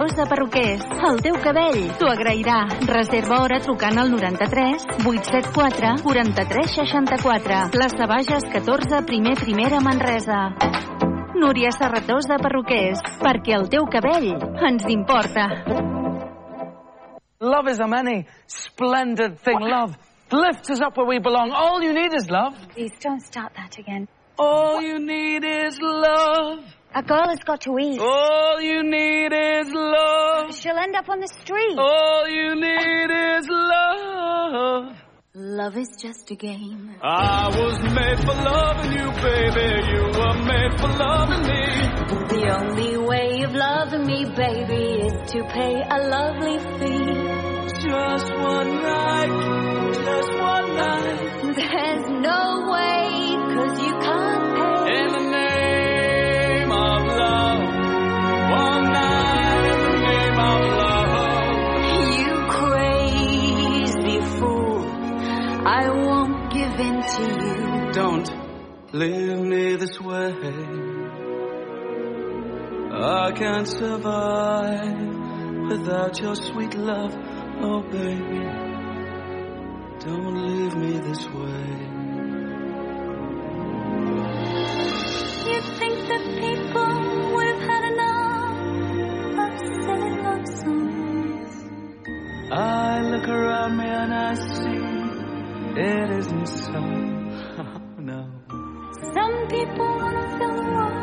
Os 0.00 0.14
de 0.16 0.24
perruquers, 0.24 0.80
el 1.04 1.18
teu 1.20 1.34
cabell 1.44 1.82
t'ho 2.00 2.06
agrairà. 2.08 2.62
Reserva 2.88 3.42
hora 3.42 3.58
trucant 3.60 3.98
al 4.00 4.08
93 4.08 4.86
874 5.04 5.90
43 6.00 6.70
64. 6.72 7.58
Plaça 7.74 8.06
Bages 8.08 8.46
14, 8.48 9.02
primer 9.04 9.34
primera 9.42 9.82
Manresa. 9.84 10.38
Núria 11.36 11.68
Serratós 11.76 12.24
de 12.32 12.40
Perruquers, 12.40 13.04
perquè 13.20 13.52
el 13.58 13.68
teu 13.68 13.84
cabell 13.92 14.30
ens 14.70 14.88
importa. 14.88 15.44
Love 17.44 17.68
is 17.68 17.84
a 17.84 17.86
many 17.86 18.24
splendid 18.46 19.36
thing. 19.44 19.60
Love 19.60 19.98
lifts 20.32 20.70
us 20.70 20.80
up 20.80 20.96
where 20.96 21.08
we 21.12 21.20
belong. 21.20 21.52
All 21.52 21.84
you 21.84 21.92
need 21.92 22.14
is 22.16 22.30
love. 22.30 22.56
Please 22.72 22.96
don't 23.04 23.20
start 23.20 23.52
that 23.52 23.76
again. 23.76 24.08
All 24.38 24.80
you 24.80 24.98
need 24.98 25.44
is 25.44 25.76
love. 25.78 26.79
A 26.92 27.02
girl 27.04 27.28
has 27.28 27.38
got 27.46 27.60
to 27.62 27.78
eat. 27.78 28.00
All 28.00 28.60
you 28.60 28.82
need 28.82 29.32
is 29.32 29.68
love. 29.72 30.54
She'll 30.56 30.76
end 30.76 30.96
up 30.96 31.08
on 31.08 31.20
the 31.20 31.28
street. 31.28 31.78
All 31.78 32.28
you 32.28 32.56
need 32.56 33.10
is 33.38 33.46
love. 33.48 34.96
Love 35.32 35.76
is 35.76 35.88
just 36.02 36.28
a 36.32 36.34
game. 36.34 36.96
I 37.00 37.46
was 37.46 37.78
made 37.94 38.18
for 38.18 38.34
loving 38.34 38.92
you, 38.92 39.08
baby. 39.22 39.68
You 39.92 40.02
were 40.18 40.38
made 40.42 40.80
for 40.80 40.88
loving 40.88 41.42
me. 41.46 41.62
The 42.34 42.58
only 42.58 42.96
way 42.96 43.42
of 43.44 43.54
loving 43.54 44.06
me, 44.06 44.24
baby, 44.24 45.06
is 45.06 45.30
to 45.30 45.44
pay 45.44 45.82
a 45.88 45.98
lovely 46.10 46.58
fee. 46.80 47.50
Just 47.86 48.34
one 48.34 48.82
night, 48.82 49.94
just 49.94 50.30
one 50.38 50.74
night. 50.74 51.54
There's 51.54 52.06
no 52.10 52.68
way, 52.72 53.36
cause 53.54 53.80
you 53.86 53.89
leave 68.92 69.40
me 69.40 69.76
this 69.76 70.00
way. 70.00 70.34
I 72.92 73.32
can't 73.32 73.66
survive 73.66 74.98
without 75.70 76.20
your 76.20 76.34
sweet 76.34 76.74
love, 76.74 77.14
oh 77.62 77.82
baby. 77.82 78.44
Don't 80.00 80.34
leave 80.48 80.76
me 80.76 80.92
this 81.08 81.24
way. 81.28 81.66
You 85.50 85.60
think 85.78 85.96
that 86.10 86.24
people 86.44 87.32
would 87.34 87.49
I 92.52 93.00
look 93.02 93.28
around 93.28 93.76
me 93.76 93.84
and 93.84 94.12
I 94.12 94.34
see 94.34 95.00
it 95.80 96.10
isn't 96.18 96.46
so. 96.46 96.80
no. 98.00 98.28
Some 99.14 99.46
people 99.48 99.86
want 99.86 100.16
to 100.20 100.28
fill 100.36 100.54
the 100.56 100.64
world 100.74 100.94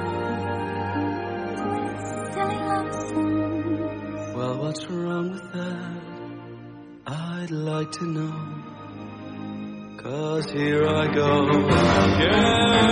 with 1.71 1.99
silly 2.33 2.59
love 2.67 2.91
songs. 3.07 4.35
Well, 4.35 4.55
what's 4.61 4.85
wrong 4.89 5.31
with 5.31 5.53
that? 5.53 6.01
I'd 7.07 7.51
like 7.51 7.91
to 7.93 8.05
know. 8.05 8.33
Cause 10.03 10.51
here 10.51 10.85
I 10.85 11.07
go. 11.13 11.47
Yeah. 12.19 12.87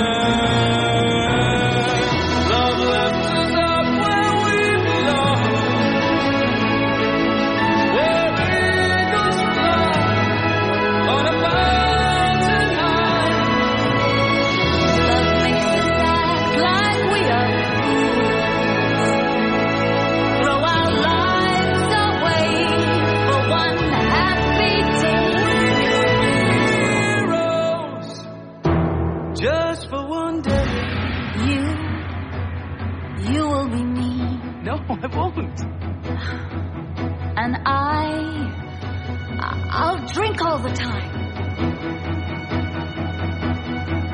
The 40.66 40.74
time. 40.74 41.14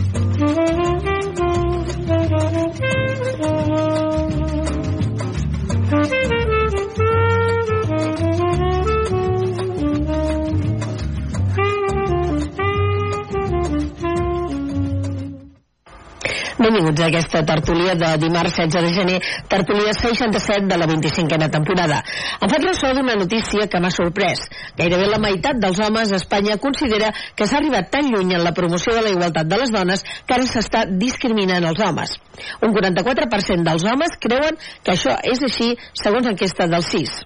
Benvinguts 16.69 17.01
a 17.01 17.07
aquesta 17.09 17.39
tertúlia 17.41 17.95
de 17.97 18.09
dimarts 18.21 18.53
16 18.53 18.83
de 18.85 18.93
gener, 18.93 19.21
tertúlia 19.49 19.89
67 19.89 20.67
de 20.69 20.77
la 20.77 20.85
25a 20.85 21.47
temporada. 21.49 22.03
Em 22.37 22.51
faig 22.51 22.67
ressò 22.67 22.91
d'una 22.93 23.15
notícia 23.17 23.65
que 23.65 23.79
m'ha 23.81 23.89
sorprès. 23.89 24.43
Gairebé 24.77 25.07
la 25.09 25.17
meitat 25.17 25.57
dels 25.57 25.79
homes 25.81 26.13
a 26.13 26.19
Espanya 26.21 26.59
considera 26.61 27.09
que 27.33 27.47
s'ha 27.49 27.57
arribat 27.57 27.89
tan 27.89 28.11
lluny 28.13 28.35
en 28.37 28.43
la 28.45 28.53
promoció 28.53 28.93
de 28.93 29.01
la 29.01 29.13
igualtat 29.15 29.49
de 29.49 29.57
les 29.63 29.73
dones 29.73 30.05
que 30.27 30.35
ara 30.35 30.45
s'està 30.45 30.83
discriminant 30.85 31.65
els 31.71 31.81
homes. 31.81 32.13
Un 32.61 32.77
44% 32.77 33.65
dels 33.65 33.87
homes 33.89 34.21
creuen 34.21 34.61
que 34.83 34.93
això 34.93 35.17
és 35.25 35.41
així 35.49 35.71
segons 35.97 36.29
enquesta 36.29 36.69
del 36.69 36.85
CIS. 36.85 37.17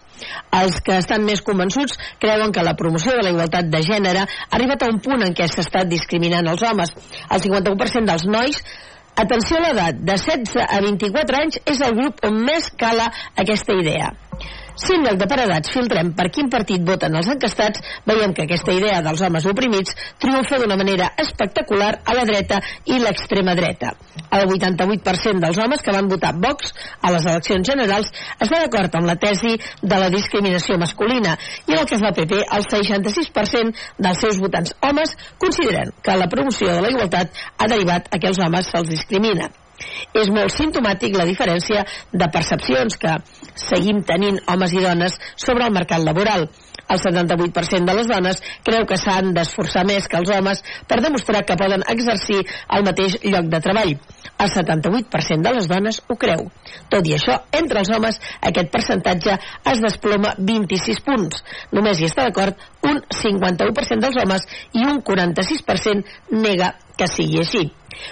Els 0.55 0.79
que 0.85 0.95
estan 1.01 1.25
més 1.27 1.43
convençuts 1.43 1.99
creuen 2.21 2.55
que 2.55 2.63
la 2.63 2.77
promoció 2.79 3.17
de 3.17 3.27
la 3.27 3.35
igualtat 3.35 3.67
de 3.67 3.83
gènere 3.83 4.23
ha 4.23 4.55
arribat 4.55 4.85
a 4.85 4.91
un 4.93 5.03
punt 5.03 5.27
en 5.27 5.35
què 5.35 5.49
s'està 5.51 5.83
discriminant 5.83 6.47
els 6.47 6.63
homes. 6.63 6.95
El 7.27 7.43
51% 7.43 8.07
dels 8.07 8.27
nois 8.29 8.63
Atenció 9.15 9.59
a 9.59 9.61
l'edat, 9.61 9.99
de 10.01 10.15
16 10.17 10.63
a 10.65 10.79
24 10.81 11.37
anys 11.37 11.59
és 11.69 11.81
el 11.85 11.93
grup 11.99 12.23
on 12.25 12.39
més 12.47 12.69
cala 12.81 13.11
aquesta 13.43 13.75
idea. 13.77 14.09
Si 14.75 14.95
en 14.95 15.03
lloc 15.05 15.19
de 15.21 15.27
per 15.29 15.37
edats 15.43 15.69
filtrem 15.73 16.09
per 16.17 16.29
quin 16.33 16.49
partit 16.49 16.81
voten 16.85 17.13
els 17.19 17.27
encastats, 17.29 17.81
veiem 18.09 18.33
que 18.33 18.45
aquesta 18.47 18.73
idea 18.73 19.03
dels 19.05 19.21
homes 19.21 19.45
oprimits 19.51 19.93
triomfa 20.21 20.57
d'una 20.61 20.77
manera 20.79 21.11
espectacular 21.23 21.91
a 22.03 22.15
la 22.17 22.25
dreta 22.25 22.59
i 22.89 22.97
l'extrema 23.03 23.53
dreta. 23.59 23.93
El 24.33 24.47
88% 24.49 25.43
dels 25.43 25.61
homes 25.61 25.85
que 25.85 25.93
van 25.93 26.09
votar 26.09 26.33
Vox 26.41 26.73
a 27.01 27.13
les 27.13 27.29
eleccions 27.29 27.69
generals 27.69 28.09
està 28.39 28.63
d'acord 28.63 28.97
amb 28.97 29.11
la 29.11 29.19
tesi 29.21 29.53
de 29.81 29.99
la 30.01 30.09
discriminació 30.13 30.79
masculina 30.81 31.37
i 31.67 31.75
en 31.75 31.83
el 31.83 31.89
que 31.89 31.99
és 31.99 32.05
la 32.05 32.15
PP, 32.17 32.41
el 32.57 32.65
66% 32.65 33.83
dels 33.99 34.23
seus 34.25 34.41
votants 34.41 34.73
homes 34.81 35.13
consideren 35.37 35.93
que 36.01 36.17
la 36.17 36.29
promoció 36.31 36.73
de 36.73 36.81
la 36.81 36.95
igualtat 36.95 37.43
ha 37.57 37.69
derivat 37.69 38.09
a 38.09 38.17
que 38.17 38.33
els 38.33 38.41
homes 38.41 38.73
se'ls 38.73 38.89
discrimina. 38.89 39.53
És 40.13 40.29
molt 40.33 40.53
simptomàtic 40.55 41.17
la 41.17 41.27
diferència 41.29 41.85
de 42.11 42.29
percepcions 42.33 42.97
que 43.01 43.17
seguim 43.55 44.03
tenint 44.07 44.39
homes 44.47 44.75
i 44.75 44.83
dones 44.83 45.17
sobre 45.35 45.67
el 45.67 45.75
mercat 45.75 46.03
laboral. 46.03 46.47
El 46.93 46.99
78% 46.99 47.87
de 47.87 47.95
les 47.95 48.09
dones 48.09 48.41
creu 48.67 48.85
que 48.89 48.97
s'han 48.99 49.31
d'esforçar 49.35 49.85
més 49.87 50.09
que 50.11 50.19
els 50.19 50.31
homes 50.35 50.61
per 50.89 50.99
demostrar 51.01 51.43
que 51.47 51.57
poden 51.59 51.85
exercir 51.93 52.41
el 52.43 52.85
mateix 52.85 53.15
lloc 53.23 53.47
de 53.53 53.61
treball. 53.63 53.95
El 54.43 54.51
78% 54.51 55.45
de 55.45 55.53
les 55.55 55.69
dones 55.71 56.01
ho 56.09 56.17
creu. 56.19 56.45
Tot 56.91 57.07
i 57.07 57.15
això, 57.15 57.39
entre 57.55 57.83
els 57.83 57.91
homes, 57.95 58.19
aquest 58.49 58.71
percentatge 58.73 59.37
es 59.71 59.83
desploma 59.85 60.33
26 60.37 61.03
punts. 61.07 61.43
Només 61.71 62.01
hi 62.01 62.09
està 62.09 62.27
d'acord 62.27 62.59
un 62.89 62.99
51% 63.21 64.03
dels 64.03 64.19
homes 64.23 64.45
i 64.73 64.83
un 64.87 64.99
46% 65.05 66.37
nega 66.43 66.73
que 66.97 67.07
sigui 67.09 67.41
així. 67.41 67.63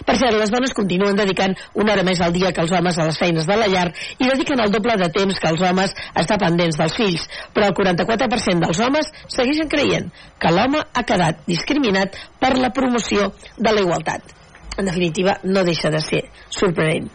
Per 0.06 0.16
cert, 0.18 0.38
les 0.38 0.52
dones 0.54 0.74
continuen 0.78 1.18
dedicant 1.18 1.56
una 1.82 1.94
hora 1.94 2.06
més 2.08 2.22
al 2.22 2.34
dia 2.36 2.52
que 2.56 2.64
els 2.64 2.74
homes 2.78 2.98
a 2.98 3.08
les 3.08 3.18
feines 3.20 3.48
de 3.50 3.58
la 3.58 3.70
llar 3.72 3.88
i 4.18 4.28
dediquen 4.30 4.62
el 4.64 4.74
doble 4.74 4.98
de 5.02 5.10
temps 5.14 5.40
que 5.40 5.54
els 5.54 5.64
homes 5.70 5.96
a 6.14 6.24
estar 6.24 6.40
pendents 6.42 6.78
dels 6.82 6.98
fills, 6.98 7.28
però 7.56 7.72
el 7.72 7.78
44% 7.78 8.68
dels 8.68 8.84
homes 8.86 9.10
segueixen 9.28 9.72
creient 9.72 10.12
que 10.40 10.54
l'home 10.54 10.84
ha 10.84 11.08
quedat 11.08 11.42
discriminat 11.48 12.20
per 12.40 12.56
la 12.58 12.72
promoció 12.76 13.34
de 13.58 13.74
la 13.74 13.82
igualtat. 13.82 14.38
en 14.78 14.86
definitiva, 14.86 15.38
no 15.44 15.66
deixa 15.68 15.90
de 15.92 16.00
ser 16.00 16.22
sorprenent. 16.50 17.10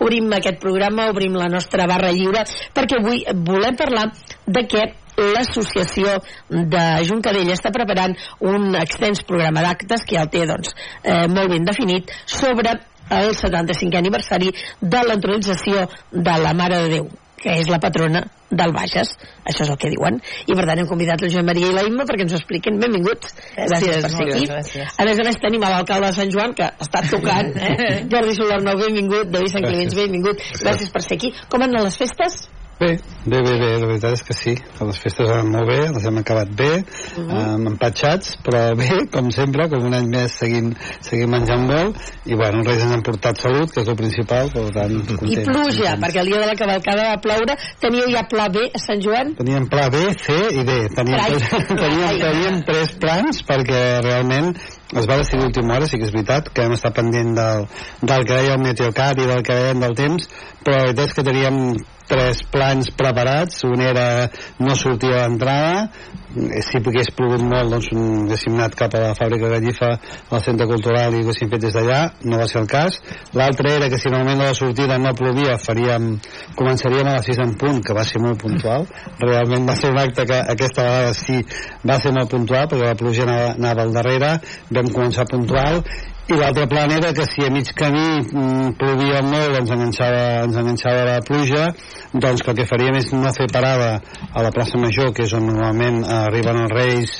Obrim 0.00 0.32
aquest 0.32 0.58
programa, 0.58 1.10
obrim 1.12 1.36
la 1.36 1.48
nostra 1.52 1.86
barra 1.86 2.10
lliure, 2.10 2.40
perquè 2.74 2.98
avui 2.98 3.20
volem 3.46 3.76
parlar 3.76 4.06
de 4.46 4.62
què 4.66 4.86
l'associació 5.16 6.18
de 6.48 6.84
Juncadella 7.08 7.56
està 7.56 7.72
preparant 7.74 8.14
un 8.40 8.74
extens 8.80 9.24
programa 9.28 9.64
d'actes 9.64 10.06
que 10.06 10.16
ja 10.16 10.26
el 10.26 10.32
té 10.32 10.46
doncs, 10.48 10.74
eh, 11.02 11.26
molt 11.28 11.52
ben 11.52 11.68
definit 11.68 12.12
sobre 12.26 12.78
el 13.12 13.34
75è 13.36 13.98
aniversari 13.98 14.52
de 14.80 15.02
l'entronització 15.08 15.88
de 16.12 16.38
la 16.40 16.54
Mare 16.54 16.84
de 16.84 16.94
Déu 16.96 17.10
que 17.42 17.56
és 17.58 17.68
la 17.72 17.80
patrona 17.82 18.22
del 18.52 18.72
Bages. 18.74 19.16
Això 19.48 19.64
és 19.64 19.72
el 19.72 19.78
que 19.80 19.90
diuen. 19.90 20.20
I 20.46 20.54
per 20.54 20.66
tant 20.68 20.78
hem 20.78 20.86
convidat 20.86 21.24
la 21.24 21.30
Joan 21.32 21.48
Maria 21.48 21.72
i 21.72 21.74
la 21.74 21.82
Imma 21.88 22.06
perquè 22.06 22.26
ens 22.26 22.36
ho 22.36 22.38
expliquin. 22.38 22.78
Benvinguts. 22.78 23.34
Gràcies, 23.56 23.98
per 24.06 24.12
ser 24.14 24.28
aquí. 24.28 24.46
gràcies. 24.46 24.94
A 24.94 25.08
més 25.08 25.18
a 25.18 25.26
més 25.26 25.40
tenim 25.42 25.66
l'alcalde 25.66 26.12
de 26.12 26.18
Sant 26.20 26.30
Joan 26.30 26.54
que 26.54 26.70
està 26.86 27.02
tocant. 27.10 27.50
Eh? 27.72 28.04
Jordi 28.10 28.34
Solarnou, 28.36 28.78
benvingut. 28.78 29.30
David 29.32 29.56
Sant 29.56 29.64
Climenç, 29.64 29.94
benvingut. 29.96 30.42
Gràcies 30.60 30.90
per 30.92 31.02
ser 31.02 31.16
aquí. 31.18 31.32
Com 31.50 31.64
han 31.64 31.72
anat 31.72 31.88
les 31.88 31.98
festes? 32.04 32.42
Bé, 32.82 32.96
bé, 33.30 33.38
bé, 33.46 33.52
bé, 33.60 33.66
la 33.78 33.86
veritat 33.86 34.16
és 34.16 34.22
que 34.26 34.34
sí, 34.34 34.52
que 34.58 34.86
les 34.88 34.96
festes 34.98 35.28
han 35.30 35.44
anat 35.44 35.50
molt 35.52 35.68
bé, 35.70 35.76
les 35.94 36.06
hem 36.08 36.16
acabat 36.18 36.48
bé, 36.58 36.70
uh 36.82 37.20
Mhm. 37.20 37.30
-huh. 37.30 37.66
empatxats, 37.70 38.32
però 38.42 38.62
bé, 38.80 38.88
com 39.12 39.30
sempre, 39.30 39.68
com 39.70 39.84
un 39.86 39.94
any 39.94 40.08
més 40.10 40.32
seguim, 40.32 40.72
seguim 41.00 41.30
menjant 41.30 41.62
molt, 41.66 41.94
i 42.26 42.34
bueno, 42.34 42.58
els 42.58 42.66
Reis 42.66 42.82
ens 42.82 42.92
han 42.92 43.02
portat 43.02 43.38
salut, 43.38 43.70
que 43.70 43.82
és 43.82 43.88
el 43.88 43.94
principal, 43.94 44.50
per 44.50 44.66
tant, 44.74 45.06
contents. 45.06 45.38
I 45.38 45.44
pluja, 45.44 45.92
contents. 45.92 46.00
perquè 46.02 46.18
el 46.20 46.26
dia 46.26 46.40
de 46.40 46.46
la 46.46 46.56
cavalcada 46.56 47.02
va 47.14 47.20
ploure. 47.20 47.56
Teníeu 47.80 48.10
ja 48.10 48.22
pla 48.28 48.48
B 48.48 48.58
a 48.74 48.78
Sant 48.78 49.00
Joan? 49.00 49.34
Teníem 49.36 49.68
pla 49.68 49.88
B, 49.88 49.96
C 50.18 50.32
i 50.50 50.64
D. 50.64 50.88
Teníem, 50.96 51.20
Carai. 51.20 51.38
teníem, 51.84 52.18
teníem 52.18 52.62
tres 52.64 52.90
plans 52.98 53.42
perquè 53.46 54.00
realment 54.02 54.56
es 54.96 55.06
va 55.08 55.16
decidir 55.16 55.44
a 55.44 55.46
última 55.46 55.74
hora, 55.76 55.86
sí 55.86 55.96
que 55.98 56.04
és 56.04 56.12
veritat, 56.12 56.48
que 56.52 56.62
hem 56.62 56.72
estat 56.72 56.94
pendent 56.94 57.34
del, 57.36 57.66
del 58.02 58.24
que 58.26 58.34
deia 58.34 58.54
el 58.54 58.60
Meteocat 58.60 59.18
i 59.18 59.26
del 59.26 59.42
que 59.42 59.54
deien 59.54 59.80
del 59.80 59.94
temps, 59.94 60.28
però 60.64 60.76
la 60.76 60.82
veritat 60.90 61.06
és 61.06 61.14
que 61.14 61.22
teníem 61.22 61.76
tres 62.12 62.42
plans 62.52 62.90
preparats, 62.96 63.62
un 63.64 63.80
era 63.80 64.28
no 64.60 64.76
sortir 64.76 65.12
a 65.14 65.22
l'entrada, 65.24 65.88
eh, 66.36 66.60
si 66.64 66.80
hagués 66.80 67.10
plogut 67.16 67.42
molt 67.46 67.72
doncs 67.72 67.88
haguéssim 67.92 68.58
anat 68.58 68.76
cap 68.76 68.96
a 68.96 69.02
la 69.06 69.14
fàbrica 69.16 69.50
Gallifa 69.52 69.90
al 69.96 70.44
centre 70.44 70.68
cultural 70.68 71.16
i 71.16 71.22
haguéssim 71.22 71.50
fet 71.52 71.64
des 71.64 71.76
d'allà, 71.76 72.02
no 72.28 72.40
va 72.40 72.48
ser 72.50 72.60
el 72.62 72.68
cas. 72.70 72.98
L'altre 73.38 73.76
era 73.78 73.88
que 73.88 73.98
si 73.98 74.08
en 74.10 74.18
el 74.18 74.24
moment 74.24 74.44
de 74.44 74.50
la 74.50 74.58
sortida 74.58 74.98
no 75.00 75.14
plovia 75.16 75.56
faríem, 75.62 76.12
començaríem 76.58 77.08
a 77.08 77.16
les 77.18 77.30
6 77.32 77.42
en 77.46 77.56
punt, 77.60 77.82
que 77.86 77.96
va 77.96 78.04
ser 78.04 78.20
molt 78.22 78.40
puntual. 78.42 78.86
Realment 79.20 79.68
va 79.68 79.76
ser 79.78 79.92
un 79.92 80.00
acte 80.02 80.26
que 80.28 80.40
aquesta 80.56 80.86
vegada 80.88 81.14
sí 81.16 81.40
va 81.88 81.98
ser 82.02 82.12
molt 82.12 82.30
puntual 82.30 82.68
perquè 82.68 82.92
la 82.92 82.98
pluja 82.98 83.26
anava, 83.26 83.52
anava 83.56 83.86
al 83.86 83.96
darrere. 83.96 84.32
Vam 84.72 84.92
començar 84.92 85.28
puntual 85.30 85.82
i 86.30 86.36
l'altre 86.38 86.68
plan 86.70 86.90
era 86.94 87.10
que 87.12 87.24
si 87.26 87.42
a 87.42 87.50
mig 87.50 87.72
camí 87.74 88.22
mm, 88.22 88.76
plovia 88.78 89.22
molt 89.26 89.56
ens 89.58 89.72
enganxava, 89.74 90.44
ens 90.46 90.54
enganxava 90.60 91.02
la 91.08 91.16
pluja 91.26 91.64
doncs 92.12 92.44
que 92.44 92.52
el 92.52 92.58
que 92.60 92.66
faríem 92.70 92.98
és 93.00 93.08
no 93.10 93.32
fer 93.34 93.48
parada 93.50 93.96
a 94.30 94.44
la 94.46 94.52
plaça 94.54 94.78
Major 94.78 95.10
que 95.16 95.26
és 95.26 95.34
on 95.34 95.48
normalment 95.48 96.04
arriben 96.06 96.60
els 96.62 96.74
reis 96.76 97.16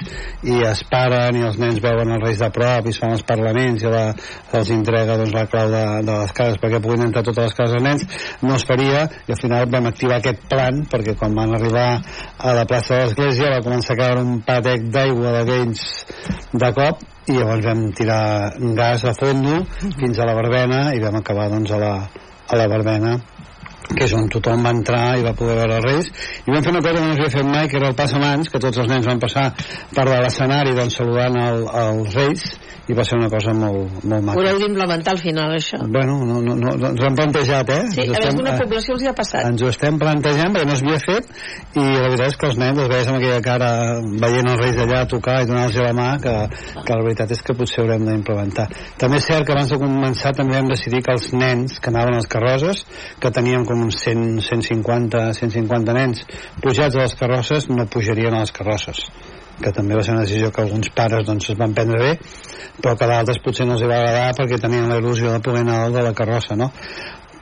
i 0.46 0.60
es 0.69 0.84
paren 0.87 1.40
i 1.40 1.43
els 1.49 1.58
nens 1.58 1.82
veuen 1.82 2.14
els 2.14 2.22
reis 2.22 2.38
de 2.44 2.50
prop 2.54 2.87
i 2.87 2.94
es 2.94 3.02
fan 3.02 3.16
els 3.16 3.26
parlaments 3.26 3.82
i 3.82 3.90
la, 3.90 4.04
se'ls 4.52 4.70
entrega 4.70 5.19
doncs, 5.19 5.34
la 5.34 5.46
clau 5.50 5.75
de, 5.75 5.84
de 6.06 6.19
les 6.22 6.34
cases 6.38 6.62
perquè 6.62 6.82
puguin 6.84 7.08
entrar 7.08 7.26
totes 7.26 7.50
les 7.50 7.58
cases 7.58 7.75
dels 7.75 7.88
nens 7.88 8.28
no 8.46 8.54
es 8.54 8.66
faria 8.69 9.08
i 9.26 9.34
al 9.34 9.40
final 9.43 9.66
vam 9.72 9.90
activar 9.90 10.20
aquest 10.20 10.46
plan 10.52 10.84
perquè 10.93 11.16
quan 11.19 11.34
van 11.34 11.56
arribar 11.58 11.88
a 12.38 12.54
la 12.54 12.69
plaça 12.70 12.94
de 12.94 13.08
l'església 13.08 13.50
va 13.56 13.64
començar 13.66 13.99
a 13.99 14.02
caure 14.04 14.22
un 14.22 14.38
patec 14.46 14.87
d'aigua 14.94 15.40
d'aquells 15.40 15.88
de 16.54 16.70
cop 16.78 17.08
i 17.27 17.37
llavors 17.37 17.65
vam 17.65 17.85
tirar 17.95 18.55
gas 18.79 19.05
a 19.07 19.15
fondo 19.15 19.61
fins 20.01 20.19
a 20.19 20.27
la 20.27 20.35
verbena 20.35 20.81
i 20.97 21.03
vam 21.03 21.21
acabar 21.21 21.49
doncs 21.53 21.71
a 21.71 21.79
la, 21.79 21.93
a 22.49 22.59
la 22.59 22.67
verbena 22.69 23.17
que 23.97 24.05
és 24.09 24.15
on 24.19 24.29
tothom 24.33 24.65
va 24.67 24.73
entrar 24.77 25.05
i 25.19 25.25
va 25.27 25.35
poder 25.39 25.56
veure 25.61 25.79
els 25.81 25.87
Reis 25.89 26.11
i 26.47 26.50
vam 26.53 26.62
fer 26.65 26.73
una 26.75 26.83
cosa 26.85 26.99
que 26.99 27.06
no 27.06 27.15
s'havia 27.15 27.37
fet 27.37 27.49
mai 27.53 27.69
que 27.69 27.77
era 27.81 27.89
el 27.93 27.97
pas 27.99 28.15
amants, 28.19 28.50
que 28.53 28.59
tots 28.62 28.79
els 28.83 28.89
nens 28.91 29.06
van 29.06 29.21
passar 29.23 29.49
per 29.94 30.05
de 30.09 30.21
l'escenari 30.25 30.75
doncs, 30.79 30.97
saludant 31.00 31.37
el, 31.47 31.65
els 31.87 32.15
Reis 32.19 32.44
i 32.91 32.94
va 32.99 33.05
ser 33.06 33.15
una 33.15 33.29
cosa 33.31 33.53
molt, 33.55 33.93
molt 34.03 34.17
Ho 34.19 34.25
maca 34.27 34.41
haureu 34.41 34.56
d'implementar 34.59 35.12
al 35.15 35.21
final, 35.23 35.53
això. 35.55 35.79
bueno, 35.87 36.17
no, 36.27 36.41
no, 36.43 36.56
no, 36.59 36.73
no, 36.75 36.89
ens 36.91 37.00
ho 37.00 37.06
hem 37.06 37.15
plantejat 37.15 37.69
eh? 37.71 37.83
Sí, 37.94 38.00
Ens 38.09 38.17
a 38.19 38.23
ho 38.25 38.31
alguna 38.33 38.55
eh, 38.56 38.59
població 38.59 38.97
els 38.97 39.05
hi 39.05 39.06
ha 39.06 39.12
passat. 39.15 39.44
ens 39.47 39.62
ho 39.62 39.69
estem 39.71 39.99
plantejant 40.03 40.50
perquè 40.56 40.67
no 40.67 40.75
s'havia 40.81 40.99
fet 41.05 41.31
i 41.79 41.85
la 41.85 42.09
veritat 42.09 42.33
és 42.33 42.37
que 42.41 42.49
els 42.50 42.59
nens 42.59 42.81
els 42.83 42.91
veies 42.91 43.09
amb 43.12 43.21
aquella 43.21 43.41
cara 43.47 43.69
veient 44.25 44.50
els 44.50 44.61
reis 44.65 44.81
allà 44.83 45.05
tocar 45.12 45.37
i 45.45 45.47
donar-los 45.47 45.79
la 45.79 45.93
mà 46.00 46.09
que, 46.25 46.35
que 46.83 46.97
la 46.99 47.06
veritat 47.06 47.31
és 47.37 47.43
que 47.47 47.55
potser 47.61 47.85
haurem 47.85 48.03
d'implementar 48.09 48.67
també 48.99 49.21
és 49.23 49.29
cert 49.31 49.47
que 49.47 49.55
abans 49.55 49.71
de 49.71 49.79
començar 49.79 50.35
també 50.35 50.59
vam 50.59 50.73
decidir 50.75 51.05
que 51.06 51.15
els 51.15 51.31
nens 51.38 51.79
que 51.79 51.95
anaven 51.95 52.19
a 52.19 52.21
les 52.25 52.27
carrosses 52.35 52.83
que 53.23 53.31
teníem 53.31 53.65
com 53.65 53.81
uns 53.84 54.00
100, 54.05 54.40
150 54.46 55.23
150 55.38 55.96
nens 55.99 56.25
pujats 56.62 56.96
a 56.96 57.06
les 57.06 57.14
carrosses 57.19 57.69
no 57.70 57.87
pujarien 57.90 58.34
a 58.34 58.43
les 58.44 58.55
carrosses 58.55 59.06
que 59.62 59.73
també 59.75 59.94
va 59.94 60.02
ser 60.02 60.14
una 60.17 60.25
decisió 60.26 60.50
que 60.50 60.62
alguns 60.64 60.90
pares 60.96 61.26
doncs, 61.26 61.50
es 61.52 61.58
van 61.58 61.75
prendre 61.76 62.00
bé 62.02 62.12
però 62.82 62.96
que 62.99 63.08
d'altres 63.08 63.43
potser 63.44 63.67
no 63.69 63.76
els 63.76 63.84
va 63.87 63.99
agradar 63.99 64.37
perquè 64.38 64.61
tenien 64.61 64.88
la 64.90 65.00
il·lusió 65.02 65.34
de 65.34 65.43
poder 65.44 65.64
anar 65.67 65.82
dalt 65.84 65.99
de 65.99 66.06
la 66.08 66.14
carrossa 66.17 66.56
no? 66.58 66.73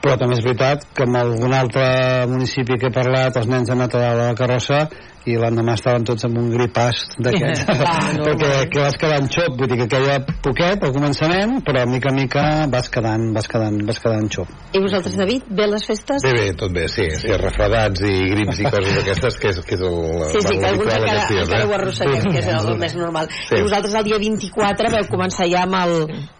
però 0.01 0.17
també 0.17 0.37
és 0.37 0.43
veritat 0.43 0.87
que 0.97 1.05
en 1.05 1.15
algun 1.15 1.53
altre 1.53 1.85
municipi 2.29 2.77
que 2.81 2.89
he 2.89 2.95
parlat 2.95 3.37
els 3.37 3.49
nens 3.49 3.69
han 3.69 3.79
anat 3.79 3.95
a 3.95 4.13
la 4.17 4.29
carrossa 4.37 4.87
i 5.29 5.37
l'endemà 5.37 5.75
estaven 5.77 6.05
tots 6.07 6.25
amb 6.27 6.39
un 6.41 6.49
gripàs 6.55 7.03
d'aquests 7.19 7.67
Ah, 7.91 8.13
normal. 8.15 8.23
perquè 8.27 8.51
que 8.71 8.85
vas 8.85 8.97
quedant 9.01 9.29
xop 9.33 9.59
vull 9.59 9.69
dir 9.71 9.77
que 9.83 9.89
queia 9.91 10.17
poquet 10.45 10.83
al 10.87 10.95
començament 10.95 11.59
però 11.65 11.85
mica 11.89 12.09
en 12.13 12.19
mica 12.23 12.45
vas 12.71 12.89
quedant, 12.93 13.29
vas 13.35 13.49
quedant, 13.51 13.77
vas 13.87 13.99
quedant 14.01 14.29
xop 14.33 14.49
I 14.71 14.79
vosaltres, 14.79 15.17
David, 15.19 15.49
bé 15.51 15.65
les 15.67 15.83
festes? 15.83 16.23
Bé, 16.23 16.31
bé, 16.37 16.45
tot 16.57 16.71
bé, 16.71 16.85
sí, 16.87 17.09
sí, 17.19 17.31
refredats 17.41 18.03
i 18.07 18.13
grips 18.31 18.61
i 18.61 18.69
coses 18.69 18.93
d'aquestes, 18.97 19.37
que 19.41 19.51
és, 19.51 19.59
que 19.67 19.75
és 19.75 19.83
el, 19.83 19.97
Sí, 20.31 20.41
sí, 20.45 20.55
que 20.55 20.69
alguns 20.69 20.93
encara, 20.93 21.25
dies, 21.27 21.43
encara 21.43 21.65
eh? 21.65 21.67
ho 21.67 21.75
arrosseguem, 21.75 22.29
que 22.29 22.39
és 22.39 22.47
el 22.53 22.71
més 22.79 22.95
normal. 22.95 23.27
Sí. 23.35 23.59
I 23.59 23.65
vosaltres 23.67 23.97
el 23.99 24.07
dia 24.07 24.21
24 24.23 24.93
vau 24.95 25.09
començar 25.11 25.49
ja 25.51 25.65
amb 25.67 25.75
el, 25.81 25.97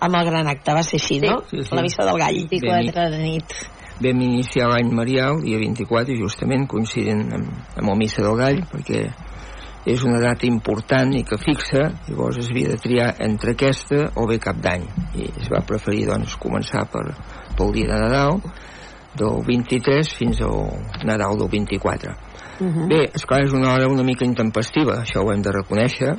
amb 0.07 0.19
el 0.21 0.31
gran 0.31 0.47
acte, 0.53 0.77
va 0.79 0.85
ser 0.87 1.01
així, 1.01 1.19
no? 1.25 1.41
Sí, 1.51 1.59
sí. 1.59 1.75
La 1.75 1.83
missa 1.83 2.07
del 2.07 2.23
gall. 2.23 2.41
24 2.55 3.09
de 3.17 3.21
nit. 3.25 3.57
Vam 4.01 4.23
iniciar 4.23 4.69
l'any 4.71 4.93
Marial, 4.95 5.41
dia 5.43 5.59
24, 5.59 6.15
justament 6.19 6.67
coincidint 6.71 7.27
amb, 7.35 7.51
amb 7.75 7.93
el 7.93 7.99
Missa 7.99 8.23
del 8.25 8.39
Gall, 8.39 8.63
perquè 8.71 9.03
és 9.91 10.03
una 10.05 10.19
data 10.21 10.45
important 10.45 11.13
i 11.17 11.23
que 11.25 11.39
fixa, 11.41 11.87
llavors 12.07 12.37
es 12.41 12.51
havia 12.53 12.73
de 12.73 12.81
triar 12.81 13.11
entre 13.25 13.55
aquesta 13.55 14.11
o 14.15 14.27
bé 14.29 14.37
cap 14.41 14.59
d'any. 14.61 14.85
I 15.17 15.29
es 15.41 15.49
va 15.49 15.63
preferir, 15.65 16.05
doncs, 16.11 16.37
començar 16.41 16.85
per, 16.93 17.07
pel 17.57 17.73
dia 17.73 17.89
de 17.89 18.01
Nadal, 18.03 18.41
del 19.17 19.41
23 19.47 20.13
fins 20.15 20.41
al 20.45 20.69
Nadal 21.07 21.39
del 21.41 21.49
24. 21.51 22.13
Bé, 22.61 23.07
esclar, 23.17 23.41
és 23.41 23.53
una 23.57 23.71
hora 23.73 23.89
una 23.89 24.05
mica 24.05 24.25
intempestiva, 24.27 24.99
això 25.01 25.23
ho 25.23 25.31
hem 25.33 25.41
de 25.41 25.53
reconèixer, 25.55 26.13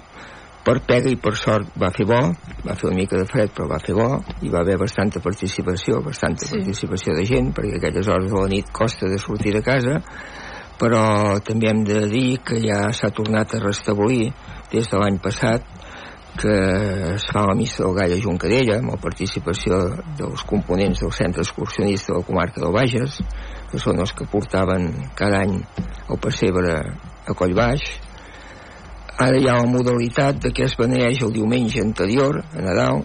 per 0.62 0.78
pega 0.86 1.10
i 1.10 1.18
per 1.18 1.34
sort 1.38 1.74
va 1.78 1.90
fer 1.94 2.06
bo, 2.06 2.20
va 2.62 2.76
fer 2.78 2.88
una 2.90 3.00
mica 3.00 3.18
de 3.18 3.26
fred 3.26 3.50
però 3.54 3.66
va 3.72 3.80
fer 3.82 3.96
bo, 3.98 4.08
i 4.46 4.50
va 4.52 4.62
haver 4.62 4.78
bastanta 4.78 5.22
participació, 5.24 6.00
bastanta 6.04 6.46
sí. 6.46 6.54
participació 6.56 7.16
de 7.18 7.26
gent, 7.26 7.50
perquè 7.56 7.76
a 7.76 7.82
aquelles 7.82 8.08
hores 8.08 8.30
de 8.30 8.38
la 8.38 8.50
nit 8.52 8.70
costa 8.70 9.10
de 9.10 9.18
sortir 9.18 9.56
de 9.56 9.62
casa, 9.66 9.98
però 10.78 11.02
també 11.44 11.70
hem 11.70 11.82
de 11.86 12.04
dir 12.10 12.40
que 12.46 12.60
ja 12.62 12.84
s'ha 12.94 13.10
tornat 13.14 13.54
a 13.54 13.62
restablir 13.62 14.30
des 14.72 14.88
de 14.88 14.98
l'any 15.02 15.18
passat 15.22 15.66
que 16.38 16.52
es 17.12 17.26
fa 17.28 17.42
la 17.44 17.54
missa 17.54 17.82
del 17.82 17.94
Gall 17.98 18.14
a 18.14 18.20
Juncadella 18.22 18.78
amb 18.78 18.94
la 18.94 19.00
participació 19.00 19.82
dels 20.16 20.46
components 20.48 21.02
del 21.04 21.12
centre 21.12 21.44
excursionista 21.44 22.14
de 22.14 22.22
la 22.22 22.26
comarca 22.26 22.62
del 22.62 22.72
Bages 22.72 23.18
que 23.70 23.80
són 23.82 24.00
els 24.00 24.14
que 24.16 24.28
portaven 24.32 24.88
cada 25.18 25.42
any 25.44 25.58
el 25.60 26.22
pessebre 26.24 26.78
a 27.28 27.36
Collbaix 27.36 27.84
ara 29.18 29.38
hi 29.38 29.48
ha 29.48 29.58
la 29.60 29.68
modalitat 29.68 30.40
de 30.44 30.52
que 30.56 30.64
es 30.64 30.76
beneeix 30.78 31.22
el 31.22 31.32
diumenge 31.32 31.82
anterior 31.82 32.40
a 32.42 32.64
Nadal 32.64 33.04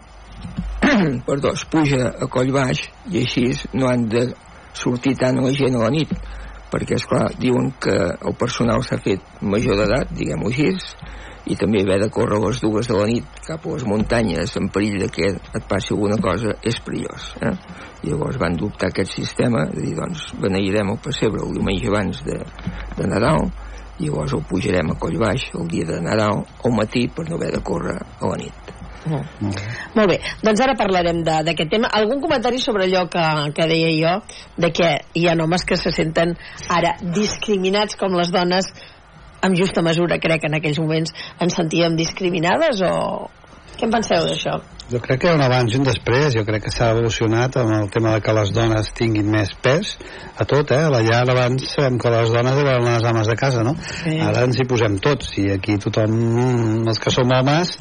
perdó, 1.27 1.53
es 1.53 1.65
puja 1.65 2.13
a 2.13 2.27
Collbaix 2.31 2.83
i 3.11 3.23
així 3.23 3.47
no 3.73 3.89
han 3.89 4.07
de 4.09 4.27
sortir 4.73 5.15
tant 5.19 5.41
la 5.43 5.53
gent 5.53 5.75
a 5.75 5.85
la 5.85 5.93
nit 5.93 6.13
perquè 6.71 6.97
és 6.99 7.05
clar, 7.07 7.29
diuen 7.39 7.71
que 7.79 7.95
el 7.95 8.35
personal 8.35 8.83
s'ha 8.83 8.99
fet 8.99 9.23
major 9.41 9.77
d'edat, 9.79 10.11
diguem-ho 10.15 10.51
així 10.51 10.73
i 11.47 11.55
també 11.55 11.81
haver 11.81 11.99
de 12.01 12.09
córrer 12.11 12.37
a 12.37 12.43
les 12.43 12.59
dues 12.59 12.89
de 12.89 12.95
la 12.97 13.05
nit 13.07 13.39
cap 13.45 13.63
a 13.65 13.75
les 13.75 13.85
muntanyes 13.87 14.55
en 14.59 14.67
perill 14.73 14.97
de 15.03 15.07
que 15.13 15.29
et 15.31 15.67
passi 15.69 15.93
alguna 15.95 16.17
cosa 16.23 16.55
és 16.71 16.79
perillós 16.83 17.29
eh? 17.41 17.53
llavors 18.03 18.39
van 18.41 18.57
dubtar 18.59 18.91
aquest 18.91 19.15
sistema 19.15 19.63
de 19.71 19.85
dir 19.85 19.95
doncs 19.95 20.27
beneirem 20.43 20.91
el 20.91 20.99
pessebre 21.03 21.45
el 21.45 21.55
diumenge 21.55 21.87
abans 21.91 22.19
de, 22.27 22.41
de 22.97 23.07
Nadal 23.07 23.47
llavors 23.99 24.33
el 24.33 24.43
pujarem 24.49 24.91
a 24.91 24.95
Collbaix 24.99 25.49
el 25.57 25.67
dia 25.67 25.85
de 25.89 26.01
Nadal 26.01 26.43
al 26.63 26.73
matí 26.75 27.07
per 27.07 27.27
no 27.29 27.35
haver 27.35 27.51
de 27.55 27.61
córrer 27.63 27.97
a 28.21 28.27
la 28.33 28.37
nit 28.37 28.73
Molt 29.95 30.09
bé, 30.09 30.17
doncs 30.43 30.59
ara 30.59 30.73
parlarem 30.75 31.21
de- 31.23 31.43
d'aquest 31.47 31.69
tema. 31.71 31.87
Algun 31.95 32.19
comentari 32.19 32.59
sobre 32.59 32.83
allò 32.89 33.05
que, 33.07 33.23
que 33.55 33.67
deia 33.69 33.91
jo, 33.95 34.13
de 34.57 34.71
que 34.73 34.89
hi 35.15 35.27
ha 35.29 35.35
homes 35.43 35.63
que 35.63 35.77
se 35.79 35.91
senten 35.95 36.33
ara 36.67 36.95
discriminats 37.01 37.95
com 37.95 38.11
les 38.19 38.31
dones 38.35 38.67
amb 39.41 39.55
justa 39.55 39.81
mesura, 39.81 40.17
crec 40.19 40.41
que 40.41 40.47
en 40.51 40.57
aquells 40.59 40.79
moments 40.79 41.13
ens 41.39 41.55
sentíem 41.55 41.95
discriminades 41.95 42.81
o... 42.83 43.29
Què 43.77 43.85
en 43.85 43.91
penseu 43.93 44.25
d'això? 44.27 44.57
Jo 44.87 45.01
crec 45.03 45.19
que 45.19 45.27
hi 45.27 45.33
ha 45.33 45.35
un 45.35 45.41
abans 45.43 45.73
i 45.73 45.79
un 45.81 45.83
després, 45.83 46.29
jo 46.31 46.45
crec 46.47 46.63
que 46.63 46.71
s'ha 46.71 46.93
evolucionat 46.93 47.57
amb 47.59 47.73
el 47.75 47.89
tema 47.91 48.13
de 48.13 48.21
que 48.23 48.35
les 48.37 48.53
dones 48.55 48.91
tinguin 48.95 49.27
més 49.33 49.49
pes 49.65 49.89
a 50.39 50.45
tot, 50.47 50.71
eh? 50.71 50.85
A 50.87 50.93
la 50.93 51.01
llar 51.03 51.25
abans 51.33 51.65
sabem 51.73 51.97
que 51.99 52.13
les 52.13 52.31
dones 52.31 52.59
eren 52.61 52.87
les 52.87 53.07
ames 53.09 53.27
de 53.27 53.35
casa, 53.35 53.65
no? 53.67 53.73
Sí. 53.83 54.15
Ara 54.23 54.45
ens 54.47 54.61
hi 54.61 54.67
posem 54.69 54.95
tots, 55.03 55.33
i 55.43 55.49
aquí 55.51 55.75
tothom, 55.83 56.15
els 56.87 57.03
que 57.03 57.11
som 57.11 57.35
homes, 57.35 57.73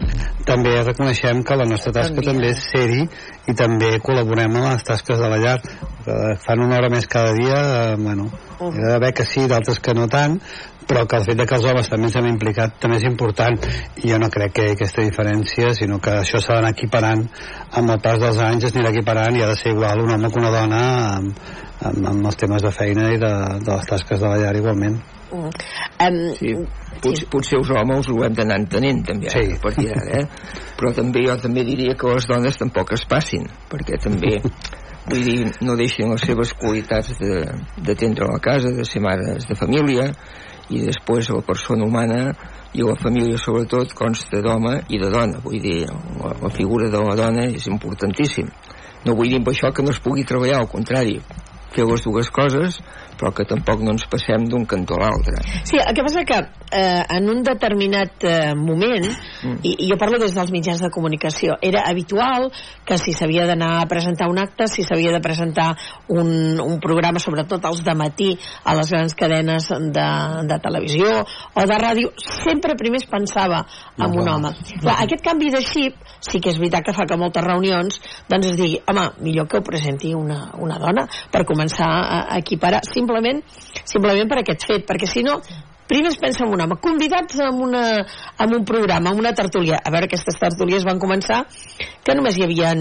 també 0.51 0.75
reconeixem 0.81 1.45
que 1.47 1.61
la 1.61 1.69
nostra 1.71 1.95
tasca 2.01 2.17
Canvia. 2.17 2.33
també 2.33 2.51
és 2.57 2.67
ser-hi 2.73 3.07
i 3.53 3.55
també 3.55 3.93
col·laborem 4.03 4.59
en 4.59 4.67
les 4.73 4.83
tasques 4.91 5.23
de 5.23 5.31
la 5.31 5.39
llar. 5.45 5.61
Eh, 5.63 6.35
fan 6.43 6.67
una 6.67 6.81
hora 6.81 6.91
més 6.91 7.07
cada 7.07 7.31
dia, 7.39 7.63
eh, 7.93 7.97
bueno, 8.03 8.33
Uh. 8.61 8.71
hi 8.73 8.85
ha 8.85 8.95
d'haver 8.95 9.13
que 9.17 9.27
sí, 9.29 9.47
d'altres 9.51 9.81
que 9.85 9.95
no 9.95 10.07
tant, 10.09 10.39
però 10.87 11.03
que 11.07 11.19
el 11.19 11.25
fet 11.27 11.39
de 11.41 11.47
que 11.47 11.57
els 11.59 11.67
homes 11.67 11.91
també 11.91 12.09
s'han 12.13 12.29
implicat 12.31 12.79
també 12.83 13.01
és 13.01 13.07
important 13.09 13.59
i 14.03 14.13
jo 14.13 14.21
no 14.23 14.31
crec 14.33 14.55
que 14.59 14.69
aquesta 14.77 15.03
diferència 15.03 15.75
sinó 15.75 15.99
que 16.03 16.15
això 16.23 16.41
s'ha 16.41 16.61
d'anar 16.61 16.73
equiparant 16.77 17.27
amb 17.73 17.91
el 17.91 18.01
pas 18.05 18.21
dels 18.23 18.39
anys 18.39 18.69
es 18.69 18.77
anirà 18.77 18.95
equiparant 18.95 19.37
i 19.37 19.43
ha 19.43 19.51
de 19.51 19.59
ser 19.59 19.75
igual 19.75 20.05
un 20.05 20.15
home 20.15 20.31
que 20.31 20.41
una 20.41 20.55
dona 20.55 20.81
amb, 21.17 21.45
amb, 21.91 22.09
amb 22.15 22.31
els 22.31 22.41
temes 22.45 22.63
de 22.63 22.73
feina 22.73 23.11
i 23.13 23.21
de, 23.21 23.35
de 23.67 23.73
les 23.75 23.93
tasques 23.93 24.23
de 24.23 24.31
la 24.31 24.41
llar 24.45 24.57
igualment 24.57 25.03
Mm. 25.27 25.51
Um, 25.99 26.19
Sí, 26.39 26.53
potser, 27.03 27.27
potser 27.33 27.59
els 27.59 27.71
homes 27.75 28.09
ho 28.13 28.21
hem 28.25 28.35
d'anar 28.39 28.61
entenent 28.63 29.03
també 29.09 29.31
Sí. 29.33 29.43
a 29.57 29.61
partir 29.61 29.89
d'ara, 29.91 30.21
eh? 30.21 30.27
però 30.79 30.93
també 30.95 31.25
jo 31.27 31.37
també 31.43 31.65
diria 31.67 31.97
que 31.99 32.13
les 32.15 32.29
dones 32.31 32.57
tampoc 32.57 32.93
es 32.93 33.05
passin 33.11 33.49
perquè 33.71 33.99
també 34.03 34.39
vull 35.09 35.25
dir, 35.25 35.39
no 35.63 35.77
deixin 35.79 36.11
les 36.13 36.27
seves 36.27 36.53
qualitats 36.59 37.15
d'atendre 37.21 38.31
la 38.33 38.43
casa, 38.43 38.73
de 38.75 38.85
ser 38.85 39.03
mares 39.05 39.49
de 39.49 39.59
família 39.59 40.11
i 40.71 40.83
després 40.83 41.31
la 41.31 41.45
persona 41.47 41.87
humana 41.87 42.33
i 42.75 42.83
la 42.83 42.97
família 42.99 43.39
sobretot 43.39 43.95
consta 43.97 44.43
d'home 44.43 44.81
i 44.91 44.99
de 44.99 45.11
dona. 45.11 45.39
Vull 45.45 45.63
dir, 45.63 45.85
la, 46.21 46.35
la 46.43 46.51
figura 46.51 46.91
de 46.91 47.05
la 47.07 47.15
dona 47.19 47.47
és 47.49 47.71
importantíssim 47.71 48.51
no 49.07 49.15
vull 49.15 49.31
dir 49.31 49.39
amb 49.39 49.51
això 49.53 49.71
que 49.73 49.85
no 49.87 49.95
es 49.95 50.03
pugui 50.03 50.27
treballar, 50.27 50.61
al 50.61 50.71
contrari 50.71 51.21
fer 51.75 51.85
les 51.87 52.03
dues 52.03 52.31
coses 52.35 52.81
però 53.19 53.33
que 53.35 53.49
tampoc 53.49 53.83
no 53.83 53.97
ens 53.97 54.07
passem 54.11 54.47
d'un 54.51 54.67
cantó 54.69 55.01
a 55.01 55.07
l'altre 55.07 55.41
Sí, 55.67 55.79
el 55.81 55.95
que 55.95 56.05
passa 56.07 56.25
que 56.29 56.41
eh, 56.73 57.03
en 57.17 57.31
un 57.31 57.43
determinat 57.47 58.25
eh, 58.25 58.55
moment, 58.55 59.07
Mm. 59.43 59.59
i, 59.63 59.73
i 59.85 59.89
jo 59.91 59.99
parlo 60.01 60.19
des 60.19 60.35
dels 60.35 60.51
mitjans 60.53 60.81
de 60.83 60.91
comunicació, 60.91 61.57
era 61.63 61.85
habitual 61.89 62.49
que 62.87 62.99
si 62.99 63.13
s'havia 63.13 63.47
d'anar 63.47 63.83
a 63.83 63.87
presentar 63.91 64.29
un 64.31 64.39
acte, 64.41 64.67
si 64.69 64.85
s'havia 64.87 65.13
de 65.13 65.21
presentar 65.21 65.69
un, 66.09 66.61
un 66.61 66.79
programa, 66.81 67.21
sobretot 67.23 67.65
els 67.69 67.83
de 67.85 67.95
matí 67.95 68.31
a 68.65 68.75
les 68.79 68.91
grans 68.91 69.15
cadenes 69.15 69.69
de, 69.69 70.09
de 70.49 70.59
televisió 70.63 71.23
o 71.23 71.67
de 71.67 71.79
ràdio, 71.83 72.13
sempre 72.45 72.77
primer 72.79 73.03
es 73.03 73.09
pensava 73.11 73.67
en 73.99 74.15
un 74.17 74.29
home. 74.29 74.53
Clar, 74.81 74.97
aquest 75.05 75.23
canvi 75.25 75.51
de 75.53 75.61
xip 75.61 75.99
sí 76.25 76.41
que 76.41 76.51
és 76.51 76.59
veritat 76.59 76.87
que 76.87 76.95
fa 76.97 77.05
que 77.09 77.19
moltes 77.21 77.45
reunions 77.45 78.01
doncs 78.31 78.51
es 78.53 78.57
digui, 78.57 78.81
home, 78.89 79.11
millor 79.21 79.49
que 79.51 79.61
ho 79.61 79.65
presenti 79.67 80.15
una, 80.17 80.51
una 80.63 80.79
dona 80.81 81.07
per 81.33 81.45
començar 81.47 81.87
a, 81.87 82.21
a 82.33 82.41
equiparar 82.41 82.81
simplement, 83.07 83.41
simplement 83.87 84.29
per 84.29 84.43
aquest 84.43 84.67
fet, 84.67 84.87
perquè 84.87 85.07
si 85.09 85.25
no 85.27 85.41
primer 85.87 86.11
es 86.11 86.19
pensa 86.19 86.43
en 86.45 86.53
un 86.53 86.61
home, 86.61 86.77
convidats 86.83 87.39
en, 87.39 87.61
una, 87.63 87.83
en 88.43 88.55
un 88.55 88.65
programa, 88.65 89.13
en 89.13 89.21
una 89.21 89.33
tertúlia. 89.39 89.79
A 89.79 89.93
veure, 89.95 90.09
aquestes 90.11 90.39
tertúlies 90.41 90.83
van 90.83 90.99
començar 90.99 91.45
que 92.03 92.17
només 92.19 92.35
hi 92.35 92.43
havia 92.43 92.73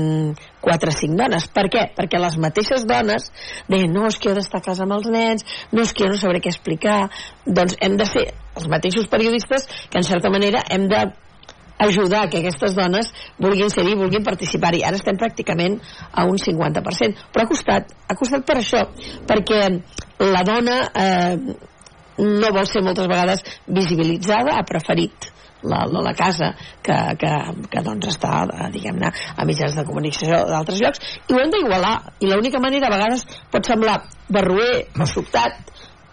4 0.66 0.90
o 0.90 0.96
5 0.96 1.20
dones. 1.20 1.46
Per 1.54 1.68
què? 1.70 1.84
Perquè 1.98 2.22
les 2.22 2.40
mateixes 2.42 2.88
dones 2.90 3.30
deien, 3.70 3.94
no, 3.94 4.08
és 4.10 4.18
que 4.18 4.32
jo 4.32 4.34
he 4.34 4.40
d'estar 4.40 4.64
a 4.64 4.66
casa 4.72 4.88
amb 4.88 4.98
els 4.98 5.12
nens, 5.14 5.46
no, 5.72 5.84
és 5.86 5.94
que 5.94 6.08
jo 6.08 6.16
no 6.16 6.18
sabré 6.18 6.42
què 6.42 6.50
explicar. 6.50 7.04
Doncs 7.46 7.78
hem 7.86 8.00
de 8.02 8.10
ser 8.10 8.26
els 8.56 8.66
mateixos 8.72 9.06
periodistes 9.12 9.70
que, 9.70 10.02
en 10.02 10.10
certa 10.10 10.34
manera, 10.34 10.66
hem 10.74 10.90
de 10.90 11.06
ajudar 11.78 12.30
que 12.32 12.40
aquestes 12.40 12.76
dones 12.76 13.12
vulguin 13.38 13.70
ser-hi 13.70 13.96
vulguin 14.00 14.24
participar-hi. 14.24 14.82
Ara 14.88 14.98
estem 14.98 15.18
pràcticament 15.20 15.78
a 16.12 16.26
un 16.26 16.40
50%. 16.42 17.30
Però 17.34 17.46
ha 17.46 17.52
costat, 17.52 17.92
ha 18.08 18.18
costat 18.18 18.46
per 18.48 18.58
això, 18.62 18.86
perquè 19.28 19.62
la 20.20 20.44
dona 20.48 20.78
eh, 20.94 21.38
no 22.18 22.52
vol 22.56 22.68
ser 22.70 22.84
moltes 22.86 23.08
vegades 23.12 23.44
visibilitzada, 23.68 24.56
ha 24.60 24.68
preferit 24.68 25.32
la, 25.66 25.84
la, 25.90 26.02
la 26.06 26.14
casa 26.14 26.52
que, 26.86 26.96
que, 27.20 27.32
que 27.72 27.84
doncs 27.84 28.12
està, 28.14 28.44
eh, 28.46 28.70
diguem-ne, 28.76 29.12
a 29.12 29.46
mitjans 29.50 29.76
de 29.76 29.86
comunicació 29.88 30.44
d'altres 30.52 30.82
llocs, 30.84 31.02
i 31.28 31.34
ho 31.34 31.42
hem 31.42 31.54
d'igualar. 31.54 31.96
I 32.22 32.30
l'única 32.32 32.62
manera, 32.64 32.88
a 32.90 32.96
vegades, 32.96 33.26
pot 33.52 33.66
semblar 33.68 33.98
barruer 34.30 34.86
o 35.02 35.08
sobtat, 35.10 35.58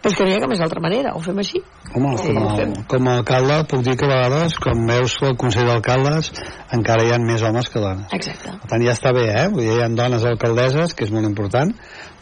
però 0.03 0.11
és 0.11 0.17
que 0.19 0.25
no 0.27 0.33
hi 0.33 0.35
ha 0.35 0.43
cap 0.43 0.51
més 0.51 0.63
altra 0.65 0.81
manera, 0.83 1.13
ho 1.15 1.21
fem 1.23 1.39
així. 1.39 1.61
Home, 1.93 2.17
Sí, 2.19 2.33
com, 2.33 2.47
a, 2.49 2.55
fem. 2.59 2.73
com 2.91 3.09
a 3.09 3.17
alcalde 3.21 3.59
puc 3.71 3.85
dir 3.87 3.95
que 4.01 4.09
a 4.09 4.11
vegades, 4.11 4.57
com 4.65 4.87
veus 4.89 5.19
el 5.29 5.37
Consell 5.39 5.69
d'Alcaldes, 5.69 6.33
encara 6.75 7.05
hi 7.07 7.13
ha 7.15 7.21
més 7.23 7.45
homes 7.47 7.69
que 7.71 7.83
dones. 7.85 8.09
Exacte. 8.17 8.57
Per 8.65 8.71
tant, 8.73 8.83
ja 8.83 8.97
està 8.97 9.13
bé, 9.15 9.29
eh? 9.31 9.47
Vull 9.53 9.63
dir, 9.69 9.77
hi 9.77 9.85
ha 9.85 9.91
dones 9.95 10.25
alcaldesses, 10.27 10.97
que 10.97 11.07
és 11.07 11.13
molt 11.15 11.29
important, 11.29 11.71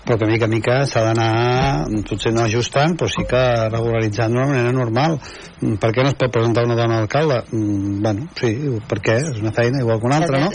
però 0.05 0.17
que 0.19 0.27
mica 0.27 0.47
a 0.47 0.51
mica 0.51 0.77
s'ha 0.89 1.03
d'anar, 1.05 1.87
potser 2.09 2.33
no 2.33 2.45
ajustant, 2.47 2.97
però 2.99 3.11
sí 3.13 3.25
que 3.29 3.43
regularitzant 3.69 4.33
d'una 4.33 4.49
manera 4.49 4.73
normal. 4.73 5.19
Mm, 5.61 5.77
Per 5.81 5.91
què 5.93 6.03
no 6.03 6.11
es 6.11 6.17
pot 6.19 6.33
presentar 6.33 6.65
una 6.65 6.77
dona 6.79 6.99
alcalde? 7.03 7.43
Mm, 7.53 8.01
bueno, 8.03 8.27
sí, 8.39 8.51
per 8.89 8.99
què? 9.05 9.17
És 9.31 9.41
una 9.43 9.53
feina 9.53 9.83
igual 9.85 10.01
que 10.01 10.09
una 10.09 10.21
altra, 10.23 10.41
no? 10.41 10.51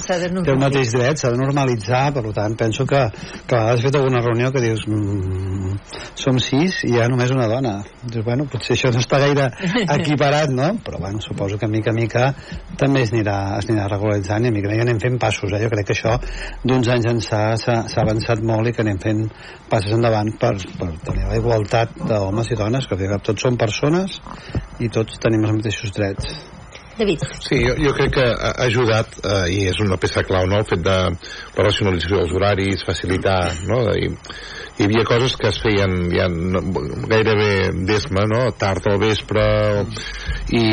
Té 0.47 0.53
el 0.55 0.61
mateix 0.61 0.91
dret, 0.95 1.21
s'ha 1.21 1.31
de 1.33 1.39
normalitzar, 1.39 2.03
per 2.15 2.23
tant, 2.33 2.57
penso 2.57 2.87
que, 2.89 3.03
que 3.47 3.59
has 3.59 3.85
fet 3.85 3.95
alguna 3.99 4.23
reunió 4.25 4.51
que 4.51 4.63
dius 4.65 4.87
mm, 4.89 5.77
som 6.17 6.39
sis 6.41 6.81
i 6.89 6.95
hi 6.95 6.99
ha 7.03 7.07
només 7.11 7.31
una 7.35 7.47
dona. 7.51 7.75
Dius, 8.01 8.25
bueno, 8.25 8.47
potser 8.49 8.73
això 8.75 8.91
no 8.93 9.03
està 9.03 9.21
gaire 9.21 9.51
equiparat, 9.99 10.53
no? 10.55 10.71
Però, 10.85 10.99
bueno, 11.05 11.21
suposo 11.21 11.59
que 11.61 11.69
mica 11.69 11.93
a 11.93 11.97
mica 11.97 12.31
també 12.81 13.05
es 13.05 13.13
anirà, 13.13 13.59
es 13.59 13.69
anirà 13.69 13.87
regularitzant 13.93 14.49
i 14.49 14.51
a 14.51 14.57
mica 14.57 14.71
a 14.71 14.73
mica 14.73 14.87
anem 14.89 15.01
fent 15.03 15.19
passos, 15.21 15.53
eh? 15.53 15.61
Jo 15.61 15.71
crec 15.71 15.91
que 15.91 15.97
això 15.99 16.17
d'uns 16.65 16.89
anys 16.97 17.11
ençà 17.13 17.45
s'ha 17.61 18.01
avançat 18.01 18.41
molt 18.41 18.71
i 18.71 18.75
que 18.75 18.83
anem 18.83 18.99
fent 19.01 19.25
passes 19.69 19.93
endavant 19.95 20.33
per, 20.41 20.55
per 20.79 20.91
tenir 21.05 21.29
la 21.29 21.39
igualtat 21.39 21.95
d'homes 22.09 22.51
i 22.51 22.59
dones, 22.59 22.87
que 22.87 22.97
al 22.97 23.01
final 23.05 23.23
tots 23.25 23.47
som 23.47 23.57
persones 23.57 24.19
i 24.79 24.91
tots 24.93 25.21
tenim 25.23 25.47
els 25.47 25.57
mateixos 25.59 25.95
drets. 25.95 26.35
David. 26.95 27.23
Sí, 27.43 27.57
jo, 27.59 27.73
jo 27.75 27.91
crec 27.95 28.13
que 28.15 28.23
ha 28.23 28.53
ajudat, 28.63 29.17
eh, 29.19 29.47
i 29.51 29.57
és 29.67 29.79
una 29.83 29.97
peça 29.99 30.23
clau, 30.23 30.45
no?, 30.47 30.61
el 30.63 30.69
fet 30.69 30.83
de 30.85 30.95
la 31.11 31.65
racionalització 31.65 32.21
dels 32.21 32.35
horaris, 32.37 32.85
facilitar, 32.87 33.39
no?, 33.67 33.81
i, 33.99 34.07
hi 34.75 34.87
havia 34.87 35.03
coses 35.07 35.35
que 35.39 35.49
es 35.51 35.59
feien 35.63 35.97
ja 36.13 36.29
no, 36.31 36.61
gairebé 37.11 37.73
d'esma, 37.89 38.23
no?, 38.31 38.45
tard 38.59 38.87
al 38.91 39.01
vespre, 39.03 39.43
i, 40.55 40.63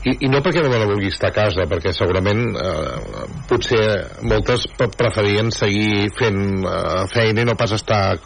i, 0.00 0.14
i 0.24 0.28
no 0.32 0.40
perquè 0.40 0.62
la 0.64 0.70
dona 0.72 0.88
vulgui 0.88 1.10
estar 1.12 1.28
a 1.28 1.34
casa, 1.36 1.66
perquè 1.68 1.92
segurament 1.92 2.40
eh, 2.56 3.24
potser 3.50 3.82
moltes 4.24 4.64
pre- 4.78 4.88
preferien 4.96 5.50
seguir 5.52 6.08
fent 6.16 6.40
eh, 6.64 7.04
feina 7.12 7.44
i 7.44 7.48
no 7.48 7.56
pas 7.60 7.74
estar... 7.76 8.16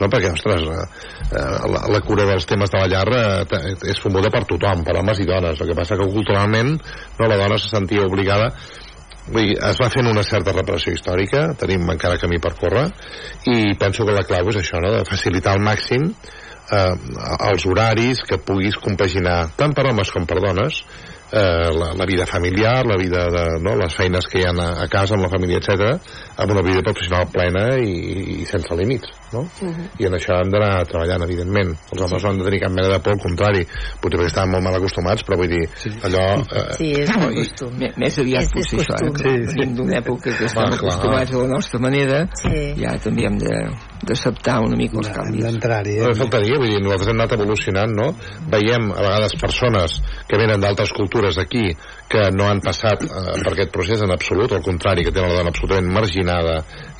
No, 0.00 0.08
perquè, 0.10 0.32
ostres, 0.34 0.66
eh, 0.66 0.84
eh, 1.30 1.56
la, 1.70 1.84
la 1.94 2.02
cura 2.02 2.26
dels 2.26 2.48
temes 2.50 2.72
de 2.74 2.82
la 2.82 2.90
llar 2.90 3.06
eh, 3.14 3.74
és 3.92 4.02
comoda 4.02 4.32
per 4.34 4.42
tothom, 4.50 4.82
per 4.86 4.98
homes 4.98 5.22
i 5.22 5.28
dones. 5.28 5.60
El 5.60 5.70
que 5.70 5.78
passa 5.78 5.98
que 6.00 6.10
culturalment 6.10 6.74
no, 6.74 7.28
la 7.28 7.38
dona 7.38 7.58
se 7.60 7.70
sentia 7.70 8.06
obligada 8.08 8.50
Vull 9.30 9.44
dir, 9.46 9.58
es 9.62 9.78
va 9.78 9.90
fent 9.92 10.08
una 10.10 10.24
certa 10.26 10.50
reparació 10.56 10.90
històrica, 10.96 11.42
tenim 11.60 11.84
encara 11.92 12.18
camí 12.18 12.40
per 12.42 12.50
córrer, 12.58 12.86
i 13.46 13.76
penso 13.78 14.06
que 14.08 14.16
la 14.16 14.24
clau 14.26 14.48
és 14.50 14.58
això, 14.58 14.80
no?, 14.82 14.90
de 14.96 15.04
facilitar 15.06 15.52
al 15.54 15.62
màxim 15.62 16.08
eh, 16.08 16.94
els 17.50 17.66
horaris 17.68 18.24
que 18.26 18.40
puguis 18.42 18.78
compaginar 18.82 19.52
tant 19.60 19.76
per 19.76 19.86
homes 19.90 20.10
com 20.14 20.26
per 20.26 20.40
dones 20.42 20.82
eh, 21.32 21.70
la, 21.76 21.92
la 21.94 22.06
vida 22.06 22.26
familiar, 22.26 22.84
la 22.86 22.96
vida 22.96 23.26
de 23.30 23.46
no, 23.62 23.76
les 23.76 23.94
feines 23.94 24.26
que 24.26 24.42
hi 24.42 24.48
ha 24.48 24.54
a, 24.54 24.70
a 24.84 24.88
casa 24.92 25.16
amb 25.16 25.26
la 25.26 25.32
família, 25.32 25.62
etc, 25.62 25.96
amb 26.36 26.56
una 26.56 26.66
vida 26.66 26.84
professional 26.86 27.30
plena 27.32 27.66
i, 27.78 28.40
i 28.40 28.46
sense 28.48 28.74
límits 28.76 29.19
no? 29.32 29.44
i 29.98 30.06
en 30.08 30.14
això 30.18 30.36
hem 30.40 30.50
d'anar 30.52 30.84
treballant 30.90 31.22
evidentment 31.26 31.74
els 31.92 32.02
homes 32.06 32.22
no 32.24 32.30
han 32.30 32.38
de 32.40 32.44
tenir 32.48 32.60
cap 32.64 32.72
mena 32.74 32.88
de 32.94 32.98
por 33.04 33.12
al 33.14 33.20
contrari 33.22 33.64
potser 34.00 34.18
perquè 34.20 34.30
estaven 34.32 34.50
molt 34.54 34.64
mal 34.64 34.78
acostumats 34.80 35.24
però 35.26 35.36
vull 35.40 35.50
dir, 35.52 35.62
allò 36.06 36.24
eh, 36.40 36.64
Sí, 36.78 36.90
és 37.02 37.10
un 37.16 37.30
I 37.32 37.44
costum. 37.44 37.76
me- 37.78 37.92
més 37.96 38.18
aviat 38.18 38.42
És 38.42 38.52
potser 38.56 38.80
això, 38.80 38.98
eh? 39.06 39.12
que 39.20 39.36
venim 39.52 39.74
d'una 39.78 39.98
època 40.00 40.30
que 40.36 40.44
estem 40.50 40.64
clar. 40.64 40.78
acostumats 40.80 41.32
a 41.34 41.44
la 41.44 41.48
nostra 41.54 41.78
manera 41.80 42.20
Sí. 42.42 42.64
ja 42.80 42.96
també 42.98 43.26
hem 43.28 43.38
de 43.38 43.54
d'acceptar 44.00 44.60
una 44.64 44.76
mica 44.76 44.96
els 44.98 45.10
canvis 45.12 45.44
d'entrar-hi. 45.44 45.98
No 46.00 46.06
Eh? 46.08 46.12
em 46.14 46.16
faltaria, 46.16 46.56
vull 46.58 46.70
dir, 46.72 46.80
nosaltres 46.82 47.08
hem 47.12 47.18
anat 47.20 47.32
evolucionant, 47.36 47.92
no? 47.92 48.06
Veiem 48.48 48.90
a 48.94 49.02
vegades 49.04 49.34
persones 49.40 49.98
que 50.26 50.38
venen 50.40 50.60
d'altres 50.60 50.92
cultures 50.96 51.36
aquí 51.38 51.66
que 52.10 52.26
no 52.34 52.48
han 52.50 52.60
passat 52.64 53.04
eh, 53.06 53.36
per 53.44 53.52
aquest 53.52 53.70
procés 53.74 54.02
en 54.02 54.10
absolut, 54.10 54.52
al 54.56 54.64
contrari, 54.66 55.04
que 55.06 55.12
tenen 55.14 55.30
la 55.30 55.38
dona 55.40 55.52
absolutament 55.54 55.90
marginada 55.94 56.56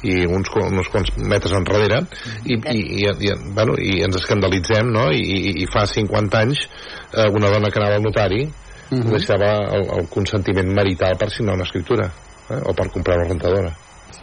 i 0.07 0.23
uns, 0.27 0.49
uns 0.63 0.89
quants 0.93 1.13
metres 1.19 1.55
enrere 1.59 1.99
i, 2.45 2.55
i, 2.55 2.79
i, 3.03 3.05
i, 3.27 3.35
bueno, 3.57 3.75
i 3.77 3.99
ens 4.07 4.21
escandalitzem, 4.23 4.89
no? 4.95 5.09
I, 5.11 5.21
i, 5.21 5.55
i 5.65 5.69
fa 5.73 5.85
50 5.91 6.43
anys 6.47 6.63
eh, 6.65 7.27
una 7.27 7.51
dona 7.51 7.71
que 7.71 7.83
anava 7.83 7.99
al 7.99 8.07
notari 8.07 8.45
deixava 8.91 9.53
el, 9.77 9.85
el 9.99 10.09
consentiment 10.11 10.73
marital 10.75 11.15
per 11.19 11.31
signar 11.31 11.55
una 11.55 11.67
escriptura 11.69 12.09
eh? 12.51 12.59
o 12.65 12.75
per 12.75 12.89
comprar 12.91 13.21
una 13.21 13.29
rentadora 13.29 13.71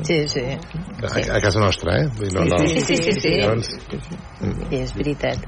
Sí, 0.04 0.28
sí. 0.30 0.42
a, 0.44 1.38
a 1.38 1.40
casa 1.42 1.60
nostra, 1.60 1.96
eh? 2.04 2.10
No, 2.34 2.44
no. 2.46 2.58
Sí, 2.68 2.82
sí, 2.82 2.98
sí, 2.98 3.14
sí. 3.14 3.30
Llavors, 3.40 3.72
Sí, 3.90 4.78
és 4.78 4.92
veritat. 4.94 5.42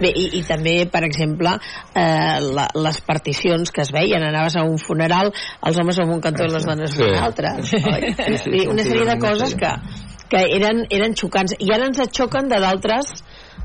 Bé, 0.00 0.08
i, 0.08 0.28
i 0.38 0.42
també, 0.48 0.76
per 0.92 1.02
exemple, 1.06 1.56
eh, 1.94 2.38
la, 2.56 2.68
les 2.86 3.00
particions 3.06 3.70
que 3.74 3.84
es 3.84 3.92
veien, 3.94 4.24
anaves 4.24 4.56
a 4.56 4.64
un 4.68 4.78
funeral, 4.80 5.32
els 5.68 5.82
homes 5.82 6.00
en 6.02 6.14
un 6.16 6.22
cantó 6.24 6.48
i 6.48 6.52
les 6.52 6.66
dones 6.68 6.96
en 6.96 7.06
un 7.10 7.20
altre. 7.20 7.54
oi? 7.60 8.14
Vull 8.16 8.56
dir, 8.56 8.66
una 8.72 8.86
sèrie 8.86 9.08
de 9.12 9.18
coses 9.22 9.56
que, 9.60 9.72
que 10.32 10.44
eren, 10.58 10.86
eren 10.90 11.16
xocants. 11.18 11.56
I 11.60 11.72
ara 11.76 11.90
ens 11.90 12.02
xoquen 12.16 12.48
de 12.52 12.60
d'altres 12.62 13.16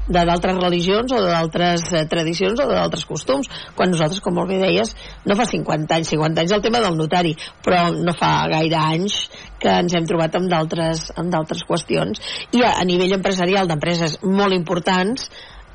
de 0.07 0.24
d'altres 0.24 0.55
religions 0.55 1.12
o 1.12 1.19
d'altres 1.19 1.84
eh, 1.91 2.05
tradicions 2.07 2.62
o 2.63 2.67
d'altres 2.69 3.03
costums 3.10 3.50
quan 3.75 3.91
nosaltres, 3.91 4.22
com 4.24 4.38
molt 4.39 4.51
bé 4.51 4.60
deies, 4.62 4.93
no 5.27 5.36
fa 5.36 5.48
50 5.50 5.98
anys 5.98 6.13
50 6.13 6.43
anys 6.43 6.55
el 6.55 6.63
tema 6.63 6.81
del 6.84 6.96
notari 7.00 7.34
però 7.65 7.89
no 7.91 8.15
fa 8.15 8.31
gaire 8.51 8.79
anys 8.79 9.19
que 9.60 9.74
ens 9.84 9.98
hem 9.98 10.07
trobat 10.07 10.39
amb 10.39 10.48
d'altres 10.53 11.10
amb 11.17 11.34
d'altres 11.34 11.65
qüestions 11.67 12.24
i 12.55 12.63
a, 12.63 12.77
a 12.79 12.88
nivell 12.88 13.17
empresarial 13.19 13.67
d'empreses 13.67 14.19
molt 14.24 14.55
importants 14.55 15.27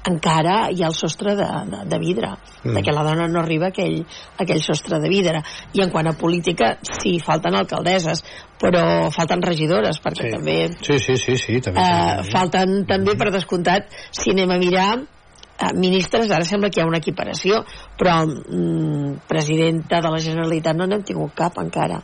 encara 0.09 0.69
hi 0.75 0.83
ha 0.83 0.89
el 0.91 0.95
sostre 0.99 1.35
de, 1.39 1.47
de, 1.71 1.81
de 1.87 1.99
vidre 2.03 2.33
mm. 2.65 2.75
de 2.75 2.83
que 2.83 2.93
la 2.95 3.05
dona 3.07 3.29
no 3.31 3.41
arriba 3.41 3.69
a 3.69 3.73
aquell, 3.75 4.01
a 4.03 4.43
aquell 4.43 4.63
sostre 4.63 4.99
de 5.03 5.09
vidre 5.09 5.43
i 5.79 5.83
en 5.85 5.91
quant 5.95 6.09
a 6.11 6.17
política 6.19 6.73
sí, 6.83 7.19
falten 7.23 7.55
alcaldesses 7.55 8.25
però 8.63 9.11
falten 9.15 9.43
regidores 9.43 10.01
perquè 10.03 10.27
Sí. 10.29 10.31
també 10.35 10.57
Sí, 10.83 10.99
sí, 10.99 11.17
sí, 11.17 11.37
sí, 11.37 11.61
també. 11.61 11.81
eh, 11.83 12.23
falten 12.33 12.85
també 12.87 13.15
per 13.19 13.31
descomptat 13.35 13.91
si 14.11 14.31
anem 14.35 14.51
a 14.51 14.59
mirar 14.59 14.89
eh, 14.99 15.73
ministres, 15.75 16.31
ara 16.31 16.45
sembla 16.45 16.71
que 16.71 16.81
hi 16.81 16.85
ha 16.85 16.89
una 16.91 16.99
equiparació 16.99 17.63
però 17.99 18.23
mm, 18.27 19.23
presidenta 19.29 20.01
de 20.03 20.11
la 20.11 20.19
Generalitat 20.19 20.77
no 20.77 20.87
n'hem 20.87 21.03
tingut 21.07 21.35
cap 21.35 21.59
encara 21.63 22.03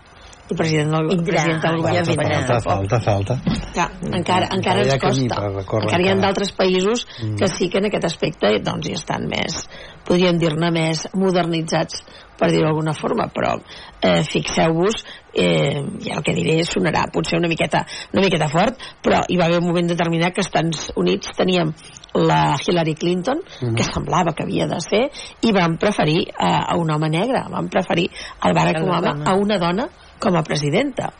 i 0.50 0.54
president 0.56 0.90
del, 0.94 1.08
Vindrà, 1.08 1.32
president 1.32 1.62
del 1.62 1.76
govern 1.76 1.96
ja 1.96 2.02
vindrà. 2.02 2.40
falta, 2.46 2.60
falta, 2.60 3.00
falta. 3.00 3.38
Clar, 3.74 3.90
encara, 4.12 4.48
encara 4.56 4.80
ens 4.84 4.96
costa. 5.02 5.42
Encara 5.82 6.02
hi 6.04 6.08
ha 6.08 6.14
d'altres 6.16 6.52
països 6.56 7.06
Mm. 7.22 7.36
que 7.36 7.48
sí 7.48 7.68
que 7.68 7.78
en 7.78 7.86
aquest 7.86 8.04
aspecte 8.04 8.58
doncs, 8.62 8.88
hi 8.88 8.92
estan 8.92 9.26
més, 9.28 9.68
podríem 10.06 10.38
dir-ne 10.38 10.70
més 10.70 11.08
modernitzats, 11.14 12.02
per 12.38 12.50
dir-ho 12.52 12.68
d'alguna 12.68 12.92
forma, 12.94 13.26
però 13.34 13.56
eh, 14.00 14.22
fixeu-vos, 14.22 15.04
eh, 15.34 15.82
ja 16.04 16.14
el 16.18 16.22
que 16.22 16.32
diré 16.36 16.62
sonarà 16.62 17.02
potser 17.12 17.36
una 17.38 17.48
miqueta, 17.48 17.84
una 18.12 18.22
miqueta 18.22 18.46
fort, 18.48 18.78
però 19.02 19.24
hi 19.28 19.36
va 19.36 19.46
haver 19.46 19.58
un 19.58 19.66
moment 19.66 19.88
determinat 19.90 20.32
que 20.34 20.40
als 20.44 20.46
Estats 20.46 20.92
Units 20.94 21.32
teníem 21.36 21.72
la 22.14 22.54
Hillary 22.64 22.94
Clinton, 22.94 23.40
Mhm. 23.60 23.74
que 23.74 23.82
semblava 23.82 24.32
que 24.34 24.44
havia 24.44 24.66
de 24.66 24.80
ser, 24.80 25.10
i 25.42 25.50
van 25.52 25.76
preferir 25.78 26.28
a, 26.38 26.72
a 26.72 26.76
un 26.76 26.90
home 26.90 27.10
negre, 27.10 27.42
van 27.50 27.68
preferir 27.68 28.08
el 28.44 28.54
Barack 28.54 28.82
Obama 28.82 29.12
dona. 29.14 29.30
a 29.30 29.34
una 29.34 29.58
dona 29.58 29.88
com 30.22 30.36
a 30.38 30.44
presidenta 30.46 31.12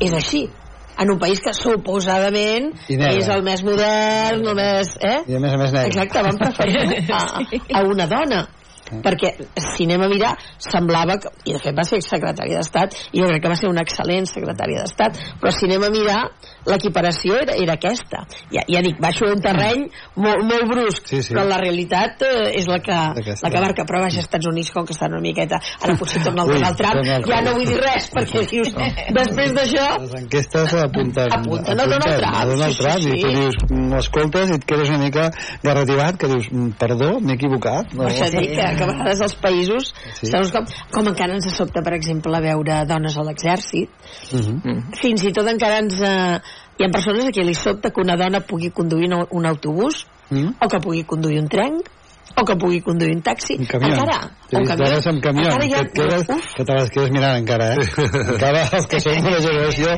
és 0.00 0.12
així 0.12 0.46
en 0.96 1.10
un 1.12 1.18
país 1.20 1.42
que 1.44 1.52
suposadament 1.52 2.70
és 2.88 3.28
el 3.28 3.42
més 3.44 3.62
modern, 3.66 4.46
el 4.48 4.56
més... 4.56 4.94
Eh? 5.04 5.18
I 5.28 5.36
a 5.36 5.40
més 5.44 5.52
a 5.52 5.58
més 5.60 5.74
negre. 5.74 5.90
Exacte, 5.92 6.22
van 6.24 6.38
preferir 6.40 7.02
a, 7.18 7.24
a 7.80 7.82
una 7.84 8.06
dona 8.08 8.46
perquè 9.04 9.32
si 9.60 9.86
anem 9.86 10.06
a 10.06 10.08
mirar 10.10 10.32
semblava 10.62 11.18
que, 11.22 11.32
i 11.44 11.54
de 11.56 11.60
fet 11.62 11.76
va 11.76 11.84
ser 11.88 12.00
secretari 12.04 12.54
d'Estat 12.56 12.96
i 13.12 13.22
jo 13.22 13.28
crec 13.30 13.42
que 13.44 13.52
va 13.52 13.58
ser 13.58 13.70
un 13.70 13.80
excel·lent 13.82 14.28
secretari 14.30 14.78
d'Estat 14.78 15.20
però 15.40 15.52
si 15.54 15.66
anem 15.68 15.86
a 15.86 15.90
mirar 15.94 16.20
l'equiparació 16.66 17.40
era, 17.42 17.56
era 17.62 17.76
aquesta 17.78 18.24
ja, 18.52 18.64
ja 18.68 18.82
dic, 18.84 18.98
baixo 19.02 19.28
un 19.30 19.42
terreny 19.42 19.86
molt, 20.16 20.44
molt 20.46 20.68
brusc 20.72 21.06
Sí, 21.06 21.22
sí. 21.22 21.34
però 21.34 21.44
la 21.46 21.60
realitat 21.62 22.22
eh, 22.26 22.56
és 22.58 22.66
la 22.70 22.80
que, 22.82 22.96
Aquesta. 23.22 23.46
la 23.46 23.52
que 23.54 23.64
marca 23.66 23.86
però 23.88 24.02
vaja, 24.02 24.20
als 24.20 24.26
Estats 24.26 24.48
Units 24.50 24.72
com 24.74 24.86
que 24.86 24.94
estan 24.96 25.14
una 25.14 25.22
miqueta 25.22 25.60
ara 25.82 25.96
potser 25.98 26.22
torna 26.24 26.46
el 26.46 26.54
Donald 26.56 26.80
Trump 26.80 27.02
el 27.02 27.28
ja 27.30 27.42
no 27.44 27.54
vull 27.58 27.68
dir 27.68 27.78
res 27.82 28.10
perquè 28.14 28.46
dius, 28.52 28.72
després 29.14 29.54
d'això 29.56 29.86
Les 30.02 30.14
enquestes 30.22 30.74
apunten, 30.82 31.30
Apunten 31.32 31.80
a 31.80 31.86
Donald 31.86 32.18
Trump, 32.20 32.36
a 32.36 32.44
Donald 32.46 32.76
sí, 32.76 32.82
sí, 32.82 33.02
sí. 33.02 33.16
i 33.16 33.22
tu 33.22 33.30
dius, 33.34 33.56
mm, 33.68 33.92
l'escoltes 33.94 34.50
i 34.50 34.56
et 34.56 34.66
quedes 34.68 34.90
una 34.92 35.00
mica 35.02 35.26
garrativat, 35.64 36.18
que 36.20 36.30
dius, 36.30 36.48
mm, 36.50 36.74
perdó, 36.80 37.10
m'he 37.20 37.36
equivocat. 37.36 37.92
No, 37.94 38.04
Per 38.04 38.12
això 38.12 38.28
dic 38.32 38.52
que, 38.56 38.68
que 38.76 38.84
a 38.84 38.90
vegades 38.92 39.20
els 39.26 39.34
països, 39.40 39.92
Sí. 40.20 40.26
segons 40.30 40.52
com, 40.52 40.66
com 40.92 41.08
encara 41.08 41.34
ens 41.34 41.48
sobta, 41.56 41.82
per 41.82 41.94
exemple, 41.94 42.40
veure 42.40 42.84
dones 42.86 43.16
a 43.16 43.22
l'exèrcit, 43.26 43.88
Mhm. 44.32 44.92
fins 45.00 45.24
i 45.24 45.32
tot 45.32 45.48
encara 45.48 45.78
ens... 45.82 46.00
Eh, 46.00 46.40
hi 46.78 46.84
ha 46.84 46.90
persones 46.92 47.24
a 47.24 47.30
qui 47.32 47.42
li 47.42 47.54
sobta 47.54 47.88
que 47.90 48.02
una 48.02 48.16
dona 48.20 48.40
pugui 48.40 48.70
conduir 48.70 49.08
un, 49.12 49.26
un 49.30 49.46
autobús, 49.46 50.06
Mm? 50.28 50.56
o 50.60 50.66
que 50.68 50.80
pugui 50.80 51.04
conduir 51.04 51.38
un 51.38 51.46
tren, 51.48 51.76
o 52.36 52.44
que 52.44 52.56
pugui 52.56 52.80
conduir 52.84 53.14
un 53.16 53.22
taxi. 53.22 53.56
Un 53.58 53.66
camió. 53.66 53.94
Encara, 53.94 54.18
T'he 54.46 54.58
un 54.60 54.66
camió. 54.66 54.98
amb 55.10 55.22
camió, 55.22 55.46
Encara 55.50 55.64
hi 55.64 55.70
que, 55.70 55.76
ha... 55.76 55.84
et 55.86 55.92
quedes, 55.96 56.26
Uf, 56.28 56.50
que 56.54 56.64
te 56.64 56.74
les 56.76 56.90
quedes 56.94 57.10
mirant 57.14 57.40
encara, 57.40 57.70
eh? 57.74 57.86
encara 58.34 58.66
els 58.76 58.86
que 58.90 59.00
som 59.02 59.16
d'una 59.24 59.40
generació 59.42 59.94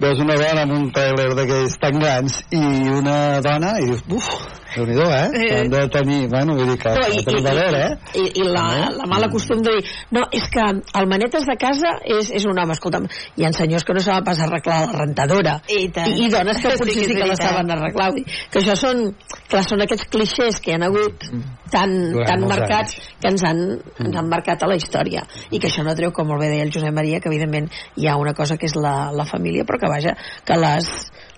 veus 0.00 0.22
una 0.24 0.38
dona 0.40 0.62
amb 0.64 0.76
un 0.78 0.86
trailer 0.94 1.26
d'aquells 1.36 1.76
tan 1.82 1.98
grans 2.00 2.38
i 2.54 2.62
una 3.00 3.18
dona 3.44 3.74
i 3.82 3.90
dius, 3.90 4.06
uf, 4.14 4.30
déu 4.76 4.86
nhi 4.88 4.96
eh? 5.02 5.26
Eh. 5.42 5.50
Han 5.58 5.72
de 5.74 5.82
tenir, 5.92 6.20
bueno, 6.32 6.54
vull 6.56 6.70
dir 6.70 6.78
que 6.80 6.94
No, 6.94 7.04
ha 7.04 7.10
de 7.12 7.22
tenir 7.26 7.42
valor, 7.44 7.76
eh? 7.76 7.90
I, 8.14 8.24
i 8.40 8.46
la, 8.46 8.64
la 8.94 9.10
mala 9.10 9.28
costum 9.32 9.62
de 9.66 9.74
dir 9.76 9.84
no, 10.16 10.24
és 10.32 10.48
que 10.52 10.64
el 11.02 11.10
manetes 11.10 11.44
de 11.48 11.56
casa 11.60 11.94
és, 12.04 12.30
és 12.40 12.48
un 12.48 12.58
home, 12.58 12.76
escolta'm, 12.78 13.08
hi 13.36 13.48
ha 13.48 13.52
senyors 13.56 13.84
que 13.84 13.96
no 13.96 14.04
saben 14.04 14.24
pas 14.28 14.40
arreglar 14.46 14.80
la 14.86 15.02
rentadora 15.02 15.58
I 15.68 15.88
tant. 15.92 16.12
i, 16.14 16.26
i 16.26 16.32
dones 16.32 16.62
que 16.62 16.72
Sí 16.72 16.82
potser 16.84 16.94
que 16.94 17.04
és 17.04 17.12
sí 17.12 17.18
que 17.18 17.28
la 17.28 17.38
saben 17.40 17.76
arreglar 17.76 18.10
que 18.52 18.62
això 18.62 18.76
són, 18.78 19.08
clar, 19.50 19.64
són 19.66 19.84
aquests 19.84 20.08
clixés 20.12 20.60
que 20.62 20.72
hi 20.72 20.78
han 20.78 20.88
hagut 20.88 21.28
tan, 21.70 21.94
Durant 22.12 22.28
tan 22.28 22.46
marcats 22.48 22.96
anys. 22.96 23.10
que 23.20 23.32
ens 23.32 23.44
han, 23.44 23.62
ens 24.04 24.16
han 24.16 24.28
marcat 24.30 24.62
a 24.64 24.70
la 24.70 24.76
història. 24.78 25.24
I 25.50 25.60
que 25.60 25.68
això 25.70 25.84
no 25.86 25.94
treu, 25.98 26.12
com 26.14 26.28
molt 26.28 26.42
bé 26.42 26.50
deia 26.52 26.66
el 26.66 26.72
Josep 26.74 26.94
Maria 26.94 27.20
que 27.20 27.30
evidentment 27.30 27.68
hi 27.96 28.08
ha 28.08 28.16
una 28.20 28.34
cosa 28.34 28.56
que 28.56 28.68
és 28.68 28.76
la, 28.76 29.10
la 29.14 29.26
família 29.28 29.66
però 29.68 29.80
que 29.80 29.90
vaja, 29.90 30.14
que 30.44 30.58
les, 30.58 30.88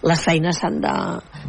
les 0.07 0.23
feines 0.25 0.61
s'han 0.61 0.81
de, 0.83 0.95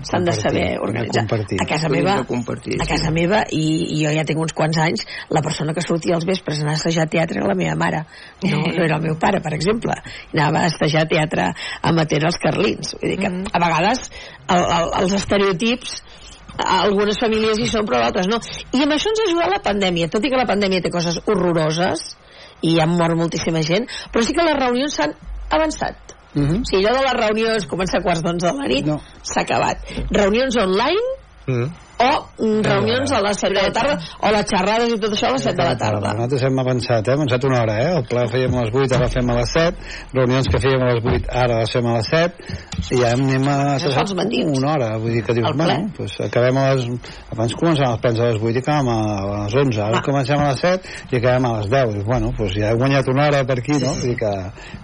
s'han 0.07 0.25
de 0.27 0.35
saber 0.35 0.65
organitzar. 0.81 1.25
a 1.61 1.67
casa 1.69 1.89
meva 1.89 2.17
a 2.19 2.85
sí. 2.85 2.89
casa 2.89 3.11
meva 3.13 3.43
i, 3.51 3.63
i 3.95 4.01
jo 4.03 4.13
ja 4.15 4.25
tinc 4.27 4.41
uns 4.43 4.55
quants 4.57 4.79
anys 4.81 5.05
la 5.29 5.43
persona 5.45 5.75
que 5.77 5.83
sortia 5.85 6.17
als 6.17 6.27
vespres 6.27 6.59
a 6.59 6.65
anar 6.65 6.75
a 6.75 6.81
assajar 6.81 7.07
teatre 7.09 7.39
era 7.39 7.47
la 7.47 7.57
meva 7.57 7.75
mare. 7.79 8.03
No, 8.43 8.63
no 8.65 8.83
era 8.83 8.97
el 8.97 9.05
meu 9.05 9.17
pare 9.19 9.41
per 9.43 9.53
exemple. 9.55 9.95
Anava 10.33 10.65
a 10.65 10.71
assajar 10.71 11.07
teatre 11.07 11.51
amateur 11.81 12.25
als 12.27 12.39
Carlins. 12.41 12.95
Vull 12.99 13.13
dir 13.13 13.19
que 13.21 13.31
a 13.31 13.63
vegades 13.63 14.09
el, 14.47 14.63
el, 14.63 14.89
els 15.03 15.15
estereotips 15.21 16.01
algunes 16.57 17.19
famílies 17.19 17.59
hi 17.59 17.67
són 17.71 17.85
però 17.87 18.01
d'altres 18.03 18.27
no 18.27 18.39
i 18.73 18.81
amb 18.83 18.91
això 18.95 19.09
ens 19.11 19.19
ha 19.23 19.27
ajudat 19.29 19.49
la 19.55 19.61
pandèmia 19.63 20.09
tot 20.09 20.23
i 20.25 20.29
que 20.29 20.37
la 20.37 20.45
pandèmia 20.49 20.81
té 20.81 20.91
coses 20.91 21.19
horroroses 21.25 22.15
i 22.61 22.79
ha 22.79 22.85
mort 22.85 23.15
moltíssima 23.17 23.61
gent 23.65 23.87
però 24.11 24.23
sí 24.23 24.33
que 24.33 24.43
les 24.45 24.57
reunions 24.59 24.93
s'han 24.95 25.13
avançat 25.49 26.17
Mhm. 26.33 26.61
o 26.61 26.63
sigui, 26.63 26.85
allò 26.87 26.99
de 27.01 27.03
les 27.11 27.17
reunions 27.27 27.65
comença 27.67 27.97
a 27.97 28.01
quarts 28.01 28.21
d'onze 28.23 28.47
de 28.47 28.53
la 28.57 28.67
nit 28.67 28.85
No. 28.85 29.01
s'ha 29.21 29.41
acabat 29.41 29.77
reunions 30.11 30.55
online 30.55 31.17
Mm. 31.47 31.65
O 32.01 32.09
mm, 32.41 32.61
reunions 32.65 33.15
a 33.15 33.21
les 33.25 33.43
7 33.45 33.53
de 33.53 33.65
la 33.67 33.73
tarda 33.75 33.97
o 34.19 34.33
les 34.35 34.49
xerrades 34.53 34.95
i 34.95 34.99
tot 35.01 35.15
això 35.17 35.29
a 35.29 35.35
les 35.37 35.47
7 35.49 35.57
de 35.61 35.69
la 35.69 35.77
tarda 35.77 36.13
Nosaltres 36.17 36.45
hem 36.47 36.61
avançat, 36.65 37.07
eh? 37.07 37.13
hem 37.13 37.23
avançat 37.23 37.47
una 37.49 37.61
hora, 37.61 37.77
eh? 37.81 37.91
El 37.99 38.05
ple 38.09 38.25
el 38.25 38.31
fèiem 38.31 38.57
a 38.57 38.65
les 38.65 38.75
8, 38.75 38.97
ara 38.97 39.07
el 39.07 39.13
fem 39.15 39.31
a 39.31 39.37
les 39.39 39.55
7, 39.57 39.89
reunions 40.15 40.51
que 40.51 40.61
fèiem 40.65 40.85
a 40.85 40.91
les 40.91 41.07
8, 41.13 41.31
ara 41.43 41.59
les 41.61 41.75
fem 41.75 41.87
a 41.87 41.95
les 41.97 42.11
7, 42.11 42.59
i 42.91 43.01
ja 43.01 43.13
anem 43.15 43.47
a... 43.47 43.57
Fa 43.81 44.05
matins. 44.17 44.59
Una 44.59 44.73
hora, 44.73 44.89
vull 45.01 45.15
dir 45.15 45.23
que 45.25 45.35
dius, 45.37 45.51
bueno, 45.57 45.89
pues 45.97 46.17
acabem 46.23 46.57
a 46.57 46.65
les... 46.73 46.87
Abans 47.31 47.55
començàvem 47.59 47.95
els 47.95 48.01
plens 48.03 48.21
a 48.21 48.29
les 48.31 48.41
8 48.41 48.57
i 48.57 48.61
acabem 48.63 48.91
a 48.91 48.97
les 49.45 49.55
11, 49.61 49.81
ara 49.85 49.99
Va. 49.99 50.03
comencem 50.05 50.41
a 50.41 50.49
les 50.49 50.63
7 50.65 50.95
i 51.11 51.19
acabem 51.19 51.47
a 51.47 51.53
les 51.59 51.69
10. 51.71 51.93
Dius, 51.95 52.05
bueno, 52.07 52.31
pues 52.37 52.55
ja 52.55 52.71
he 52.71 52.79
guanyat 52.79 53.11
una 53.13 53.27
hora 53.27 53.43
per 53.47 53.57
aquí, 53.61 53.77
no? 53.77 53.93
Vull 53.99 54.11
dir 54.11 54.17
que... 54.19 54.31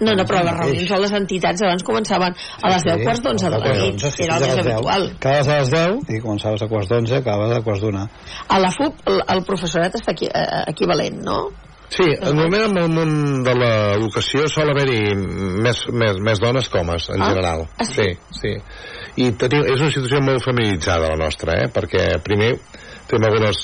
no, 0.02 0.14
no, 0.14 0.26
però 0.30 0.44
les 0.48 0.58
reunions 0.62 0.92
a 0.92 1.02
les 1.04 1.16
entitats 1.22 1.66
abans 1.68 1.86
començaven 1.88 2.38
a 2.38 2.74
les 2.74 2.88
10 2.88 3.04
quarts 3.06 3.24
d'11 3.26 3.48
de 3.48 3.52
la 3.54 3.76
nit 3.78 4.08
era 4.28 4.38
el 4.38 4.46
més 4.46 4.56
les 4.56 4.66
10. 4.66 4.74
habitual 4.74 5.08
Acabes 5.18 5.48
a 5.48 5.60
les 5.60 5.74
10 5.76 6.16
i 6.16 6.22
començaves 6.24 6.64
a 6.64 6.70
quarts 6.72 6.92
d'11, 6.92 7.07
acabes 7.16 7.56
a 7.56 7.62
quarts 7.62 7.82
d'una. 7.82 8.08
a 8.50 8.60
la 8.60 8.72
FUP 8.72 9.08
el, 9.08 9.22
el 9.36 9.44
professorat 9.46 9.96
està 9.96 10.12
aquí, 10.12 10.28
eh, 10.28 10.64
equivalent 10.68 11.24
no? 11.24 11.40
Sí, 11.90 12.04
normalment 12.20 12.66
en 12.68 12.78
el 12.82 12.90
món 12.92 13.44
de 13.46 13.54
l'educació 13.56 14.48
sol 14.52 14.70
haver-hi 14.74 15.14
més, 15.16 15.86
més, 15.96 16.18
més 16.20 16.40
dones 16.44 16.68
que 16.68 16.82
homes, 16.82 17.06
en 17.16 17.22
Ah, 17.22 17.30
general. 17.30 17.64
ah, 17.80 17.86
sí? 17.88 18.10
sí, 18.30 18.42
sí. 18.42 18.52
I 19.24 19.32
tenim, 19.40 19.64
és 19.72 19.80
una 19.80 19.92
situació 19.96 20.20
molt 20.22 20.44
feminitzada, 20.44 21.08
la 21.14 21.16
nostra, 21.24 21.56
eh? 21.64 21.70
perquè 21.72 22.20
primer 22.26 22.58
fem 23.08 23.24
algunes, 23.24 23.64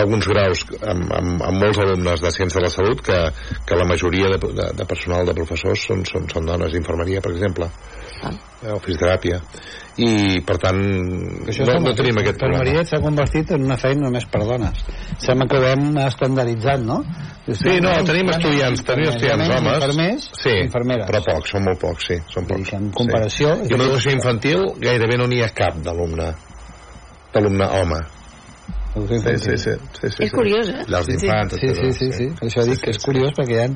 alguns 0.00 0.26
graus 0.28 0.64
amb, 0.82 1.10
amb, 1.18 1.42
amb 1.42 1.60
molts 1.62 1.78
alumnes 1.78 2.20
de 2.24 2.30
Ciència 2.34 2.60
de 2.60 2.66
la 2.66 2.72
Salut 2.74 3.00
que, 3.04 3.18
que 3.66 3.76
la 3.78 3.86
majoria 3.88 4.30
de, 4.34 4.38
de, 4.54 4.68
de 4.78 4.86
personal 4.90 5.26
de 5.26 5.34
professors 5.36 5.86
són, 5.88 6.04
són, 6.08 6.28
són 6.32 6.46
dones 6.46 6.72
d'infermeria, 6.72 7.20
per 7.24 7.32
exemple, 7.36 7.70
Ah. 8.24 8.30
eh, 8.62 8.70
o 8.72 8.78
fisioteràpia. 8.80 9.40
I, 10.00 10.40
per 10.46 10.56
tant, 10.58 10.78
Això 11.50 11.66
no, 11.68 11.74
no 11.84 11.92
tenim 11.94 12.16
aquest 12.18 12.38
problema. 12.40 12.62
L'enfermeria 12.64 12.84
s'ha 12.88 13.00
convertit 13.02 13.50
en 13.54 13.66
una 13.66 13.76
feina 13.76 14.06
només 14.06 14.24
per 14.30 14.40
dones. 14.46 14.80
Sembla 15.22 15.46
que 15.50 15.58
ho 15.60 15.66
hem 15.68 15.84
estandarditzat, 16.06 16.80
no? 16.86 16.96
Dius, 17.44 17.58
Sí, 17.60 17.74
no, 17.84 17.92
tenim 18.08 18.30
estudiants, 18.32 18.82
tenim 18.88 19.10
estudiants 19.10 19.50
homes. 19.50 19.76
Infermers, 19.76 20.30
sí, 20.40 20.54
infermeres. 20.64 21.06
però 21.10 21.20
pocs, 21.26 21.52
són 21.52 21.66
molt 21.68 21.78
pocs, 21.82 22.06
sí, 22.08 22.16
són 22.32 22.46
pocs. 22.48 22.72
en 22.72 22.90
comparació- 22.96 23.54
Sí. 23.60 23.70
I 23.70 23.74
en 23.76 23.80
educació 23.86 24.12
infantil 24.16 24.64
gairebé 24.80 25.18
no 25.20 25.26
n'hi 25.28 25.42
ha 25.44 25.50
cap 25.52 25.76
d'alumne, 25.84 26.32
d'alumne 27.34 27.66
home. 27.80 28.00
Sí, 28.94 29.18
sí, 29.18 29.36
sí, 29.42 29.56
sí, 29.58 29.70
sí, 29.98 30.06
És 30.06 30.14
sí. 30.16 30.28
curiós, 30.30 30.68
eh? 30.70 30.84
Llars 30.86 31.06
d'infants, 31.10 31.54
Sí, 31.58 31.68
sí, 31.74 31.92
sí, 31.98 32.12
sí. 32.14 32.26
Per 32.38 32.46
això 32.46 32.62
dic 32.68 32.78
que 32.84 32.90
és 32.94 32.98
curiós 33.02 33.32
perquè 33.34 33.56
hi 33.56 33.62
ha, 33.64 33.66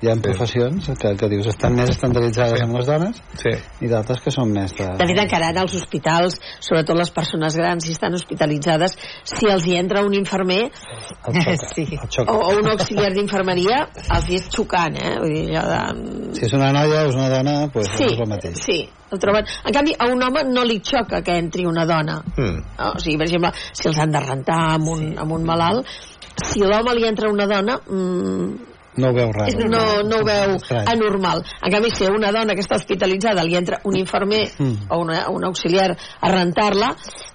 hi 0.00 0.08
ha 0.08 0.14
professions 0.22 0.86
que, 1.00 1.10
que 1.18 1.28
dius 1.32 1.48
estan 1.50 1.74
més 1.74 1.90
estandarditzades 1.90 2.62
amb 2.62 2.76
les 2.78 2.86
dones 2.86 3.18
Sí. 3.42 3.50
i 3.82 3.90
d'altres 3.90 4.20
que 4.22 4.30
són 4.30 4.52
més 4.54 4.70
de... 4.78 4.86
De 5.00 5.08
fet, 5.10 5.18
encara 5.24 5.48
ara 5.50 5.64
als 5.66 5.74
hospitals, 5.74 6.38
sobretot 6.62 6.96
les 7.00 7.10
persones 7.10 7.56
grans, 7.58 7.84
si 7.84 7.96
estan 7.96 8.14
hospitalitzades, 8.14 8.94
si 9.24 9.50
els 9.50 9.66
hi 9.66 9.74
entra 9.80 10.04
un 10.06 10.14
infermer 10.14 10.60
El 10.70 11.34
xoca, 11.34 11.56
Sí. 11.74 11.88
el 11.90 12.30
o, 12.30 12.38
o 12.38 12.54
un 12.60 12.70
auxiliar 12.70 13.10
d'infermeria, 13.12 13.82
els 14.06 14.30
hi 14.30 14.38
és 14.38 14.48
xocant, 14.54 14.94
eh? 15.02 15.16
Vull 15.18 15.34
dir, 15.34 15.58
allò 15.58 15.66
de... 15.66 16.32
Si 16.38 16.46
és 16.46 16.54
una 16.54 16.70
noia 16.78 17.02
o 17.02 17.10
és 17.10 17.18
una 17.18 17.28
dona, 17.34 17.58
doncs 17.66 17.90
Sí, 17.98 18.06
és 18.06 18.20
el 18.22 18.30
mateix. 18.30 18.62
sí, 18.62 18.80
el 19.12 19.18
troben. 19.18 19.44
En 19.64 19.72
canvi, 19.74 19.94
a 19.98 20.06
un 20.12 20.22
home 20.22 20.44
no 20.52 20.64
li 20.64 20.80
xoca 20.84 21.22
que 21.22 21.36
entri 21.38 21.66
una 21.66 21.84
dona. 21.86 22.20
Mm. 22.36 22.58
O 22.94 22.98
sigui, 22.98 23.16
per 23.18 23.26
exemple, 23.26 23.52
si 23.72 23.88
els 23.88 23.98
han 23.98 24.10
de 24.12 24.20
rentar 24.20 24.60
amb 24.76 24.88
un, 24.88 25.06
amb 25.18 25.32
un 25.32 25.44
malalt, 25.44 25.86
si 26.44 26.62
a 26.62 26.68
l'home 26.70 26.94
li 26.94 27.06
entra 27.08 27.30
una 27.30 27.46
dona, 27.46 27.78
mm, 27.86 28.66
No 28.96 29.10
ho 29.10 29.14
veu 29.14 29.30
raro. 29.32 29.68
no, 29.70 30.02
no 30.02 30.16
ho 30.18 30.24
veu 30.26 30.56
Estrany. 30.56 30.88
anormal. 30.90 31.44
En 31.62 31.72
canvi, 31.72 31.90
si 31.94 32.04
a 32.04 32.10
una 32.10 32.32
dona 32.34 32.54
que 32.58 32.60
està 32.64 32.74
hospitalitzada 32.76 33.44
li 33.46 33.54
entra 33.56 33.78
un 33.84 33.96
infermer 33.96 34.50
Mm. 34.58 34.88
o 34.90 34.98
una, 35.04 35.28
un 35.30 35.44
auxiliar 35.46 35.92
a 36.20 36.28
rentar-la, 36.32 36.90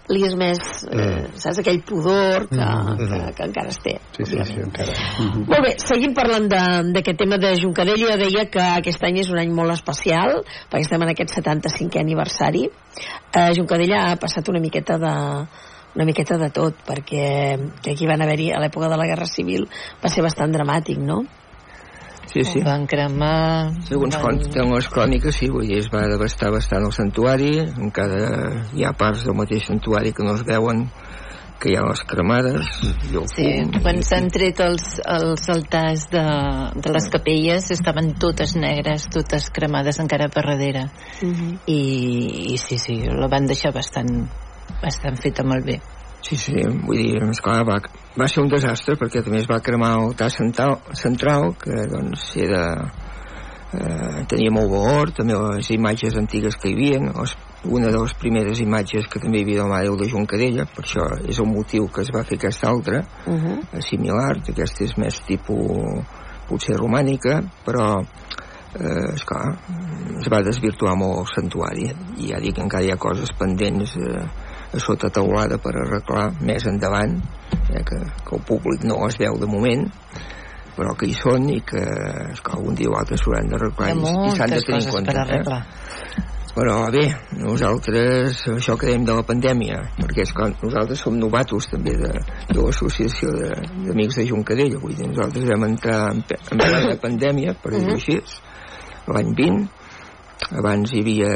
li 0.07 0.21
és 0.27 0.35
més, 0.37 0.59
eh, 0.91 1.25
saps, 1.41 1.59
aquell 1.63 1.79
pudor 1.81 2.45
que, 2.49 2.57
que, 2.99 3.19
que 3.37 3.43
encara 3.47 3.69
es 3.73 3.79
té. 3.81 3.95
Sí, 4.17 4.25
sí, 4.29 4.37
sí, 4.45 4.57
encara. 4.61 4.93
Molt 5.47 5.61
bé, 5.65 5.71
seguim 5.81 6.13
parlant 6.13 6.45
de- 6.51 6.91
d'aquest 6.93 7.17
tema 7.17 7.39
de 7.41 7.55
Juncadell. 7.59 7.97
Jo 8.03 8.17
deia 8.21 8.45
que 8.53 8.61
aquest 8.61 9.03
any 9.03 9.17
és 9.23 9.29
un 9.33 9.39
any 9.41 9.49
molt 9.51 9.71
especial, 9.73 10.43
perquè 10.69 10.85
estem 10.85 11.01
en 11.01 11.09
aquest 11.15 11.33
75è 11.39 11.99
aniversari. 12.03 12.67
Eh, 13.33 13.51
Juncadell 13.57 13.93
ha 13.97 14.15
passat 14.21 14.47
una 14.49 14.59
miqueta 14.61 14.97
de 15.01 15.13
una 15.95 16.03
miqueta 16.03 16.35
de 16.37 16.49
tot, 16.51 16.75
perquè 16.85 17.55
que 17.81 17.91
aquí 17.93 18.05
van 18.05 18.21
haver-hi 18.21 18.49
a 18.51 18.59
l'època 18.59 18.89
de 18.91 18.97
la 18.99 19.05
Guerra 19.07 19.25
Civil 19.25 19.63
va 20.03 20.09
ser 20.11 20.21
bastant 20.25 20.51
dramàtic, 20.51 20.97
no? 20.99 21.21
Sí, 22.35 22.43
sí. 22.43 22.59
Van 22.65 22.83
cremar... 22.85 23.71
Segons 23.87 24.17
van... 24.19 24.41
les 24.73 24.87
cròniques, 24.91 25.37
sí, 25.39 25.47
vull 25.47 25.69
dir, 25.69 25.77
es 25.79 25.87
va 25.93 26.01
devastar 26.11 26.49
bastant 26.51 26.83
el 26.83 26.91
santuari, 26.91 27.53
encara 27.63 28.65
hi 28.75 28.83
ha 28.83 28.91
parts 28.91 29.23
del 29.23 29.37
mateix 29.39 29.69
santuari 29.69 30.11
que 30.11 30.25
no 30.27 30.33
es 30.35 30.43
veuen, 30.43 30.81
que 31.63 31.71
hi 31.71 31.77
ha 31.79 31.85
les 31.87 32.01
cremades, 32.03 32.67
i 32.83 33.15
el 33.15 33.29
Sí, 33.31 33.45
fum, 33.47 33.71
quan 33.85 34.01
i- 34.01 34.03
s'han 34.03 34.27
tret 34.35 34.59
els, 34.65 34.89
els 35.07 35.47
altars 35.55 36.03
de, 36.11 36.25
de 36.83 36.91
les 36.97 37.07
capelles 37.13 37.71
estaven 37.71 38.11
totes 38.19 38.57
negres, 38.59 39.07
totes 39.15 39.47
cremades 39.55 40.01
encara 40.03 40.27
per 40.27 40.43
darrere. 40.49 40.89
I, 41.23 41.79
i 42.51 42.57
sí, 42.59 42.77
sí, 42.77 42.99
la 43.07 43.31
van 43.31 43.47
deixar 43.47 43.71
bastant, 43.79 44.11
bastant 44.83 45.15
feta 45.23 45.47
molt 45.47 45.63
bé. 45.71 45.79
Sí, 46.25 46.37
sí, 46.41 46.55
vull 46.57 46.97
dir, 46.97 47.19
esclar, 47.29 47.59
va, 47.67 47.75
va 48.17 48.27
ser 48.31 48.41
un 48.41 48.49
desastre 48.49 48.95
perquè 48.97 49.21
també 49.21 49.43
es 49.43 49.49
va 49.49 49.59
cremar 49.61 49.91
l'altar 49.99 50.31
central, 50.33 50.79
central 50.97 51.51
que 51.61 51.83
doncs 51.91 52.23
era 52.41 52.63
eh, 52.81 54.23
tenia 54.31 54.53
molt 54.55 54.71
valor, 54.71 55.11
també 55.13 55.37
les 55.37 55.69
imatges 55.75 56.17
antigues 56.17 56.57
que 56.57 56.71
hi 56.71 56.73
havia, 56.73 57.01
les, 57.19 57.35
una 57.69 57.91
de 57.93 58.01
les 58.01 58.15
primeres 58.17 58.61
imatges 58.63 59.05
que 59.11 59.21
també 59.21 59.43
hi 59.43 59.45
havia 59.45 59.59
del 59.61 59.69
Mare 59.69 59.93
de 60.01 60.09
Juncadella, 60.09 60.65
per 60.73 60.85
això 60.87 61.05
és 61.29 61.41
el 61.43 61.49
motiu 61.51 61.85
que 61.93 62.01
es 62.01 62.09
va 62.15 62.25
fer 62.25 62.39
aquesta 62.39 62.71
altra, 62.71 63.03
Uh 63.25 63.33
-huh. 63.33 63.81
similar, 63.81 64.37
aquesta 64.37 64.83
és 64.83 64.97
més 64.97 65.21
tipus 65.27 66.05
potser 66.47 66.75
romànica, 66.77 67.41
però 67.65 68.01
eh, 68.79 69.13
esclar, 69.13 69.57
es 70.19 70.27
va 70.31 70.41
desvirtuar 70.41 70.95
molt 70.97 71.19
el 71.19 71.27
santuari 71.35 71.87
i 72.17 72.31
ja 72.31 72.39
dic 72.39 72.55
que 72.55 72.61
encara 72.61 72.83
hi 72.83 72.91
ha 72.91 72.97
coses 72.97 73.31
pendents 73.39 73.95
eh, 73.97 74.25
a 74.75 74.83
sota 74.83 75.09
teulada 75.13 75.57
per 75.61 75.73
arreglar 75.81 76.27
més 76.43 76.67
endavant 76.69 77.17
eh, 77.71 77.81
que, 77.87 77.99
que 78.27 78.37
el 78.37 78.45
públic 78.47 78.83
no 78.87 79.01
es 79.07 79.17
veu 79.21 79.39
de 79.41 79.49
moment 79.49 79.87
però 80.75 80.91
que 80.99 81.07
hi 81.07 81.15
són 81.15 81.47
i 81.53 81.61
que, 81.63 81.81
esclar, 82.33 82.57
algun 82.59 82.75
dia 82.75 82.91
o 82.91 82.95
altre 82.99 83.17
s'hauran 83.19 83.47
d'arreglar 83.51 83.93
i, 83.93 83.99
i 84.03 84.31
s'han 84.35 84.55
de 84.55 84.63
tenir 84.67 84.81
en 84.83 84.91
compte 84.91 85.13
per 85.13 85.21
arreglar. 85.23 85.59
Eh? 85.63 86.23
però 86.55 86.75
bé, 86.87 87.03
nosaltres 87.35 88.45
això 88.53 88.77
que 88.79 88.87
dèiem 88.87 89.03
de 89.07 89.15
la 89.17 89.23
pandèmia 89.27 89.79
perquè 89.97 90.23
és 90.23 90.31
clar, 90.35 90.53
nosaltres 90.61 91.01
som 91.03 91.17
novatos 91.19 91.67
també 91.71 91.95
de, 91.99 92.11
de 92.51 92.59
l'associació 92.59 93.31
de- 93.35 93.57
d'amics 93.87 94.19
de 94.21 94.27
Juncadella 94.29 94.79
vull 94.79 94.95
dir, 94.95 95.07
nosaltres 95.11 95.47
vam 95.51 95.65
entrar 95.67 95.97
en, 96.13 96.21
en 96.23 96.61
plena 96.63 96.95
pandèmia 97.07 97.55
per 97.63 97.73
dir-ho 97.75 97.97
així 97.97 98.19
l'any 99.11 99.33
20 99.35 100.55
abans 100.59 100.93
hi 100.93 101.01
havia 101.03 101.33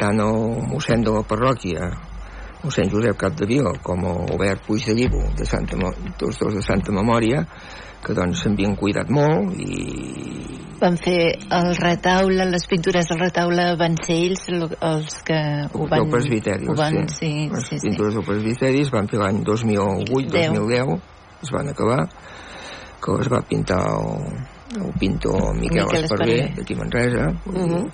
tant 0.00 0.22
el 0.22 0.42
mossèn 0.72 1.06
de 1.06 1.14
la 1.14 1.22
parròquia 1.26 1.90
mossèn 2.62 2.90
Josep 2.92 3.16
Capdevila 3.18 3.72
com 3.82 4.04
el 4.06 4.32
Albert 4.34 4.66
Puig 4.66 4.84
de 4.86 4.94
Llibo 4.94 5.22
de 5.38 5.44
Santa, 5.46 5.76
tots 6.18 6.38
dos 6.38 6.54
de 6.54 6.62
Santa 6.62 6.92
Memòria 6.94 7.44
que 8.02 8.14
doncs 8.18 8.42
s'havien 8.42 8.76
cuidat 8.76 9.10
molt 9.10 9.54
i 9.58 10.60
Van 10.82 10.96
fer 10.98 11.36
el 11.54 11.68
retaule, 11.78 12.42
les 12.50 12.64
pintures 12.66 13.06
del 13.06 13.20
retaule 13.20 13.66
van 13.78 13.94
ser 14.02 14.16
ells 14.24 14.40
els 14.50 15.20
que 15.22 15.36
ho 15.78 15.84
van... 15.86 16.00
del 16.02 16.10
presbiteri 16.10 16.66
ho 16.66 16.74
van, 16.74 16.96
sí. 17.06 17.18
sí, 17.20 17.50
les 17.52 17.68
sí, 17.68 17.78
sí. 17.78 17.86
pintures 17.86 18.16
del 18.18 18.24
presbiteri 18.26 18.80
es 18.82 18.90
van 18.90 19.06
fer 19.06 19.20
l'any 19.22 19.38
2008-2010 19.46 20.96
es 21.46 21.52
van 21.54 21.70
acabar 21.70 22.00
que 23.02 23.14
es 23.22 23.30
va 23.30 23.40
pintar 23.46 23.78
el, 23.94 24.26
el 24.82 24.92
pintor 24.98 25.54
Miquel, 25.54 25.84
Miquel 25.84 26.02
Esparver 26.02 26.40
Esparver. 26.40 26.54
d'aquí 26.58 26.74
a 26.74 26.78
Manresa 26.82 27.26
dir, 27.46 27.62
Mhm. 27.62 27.86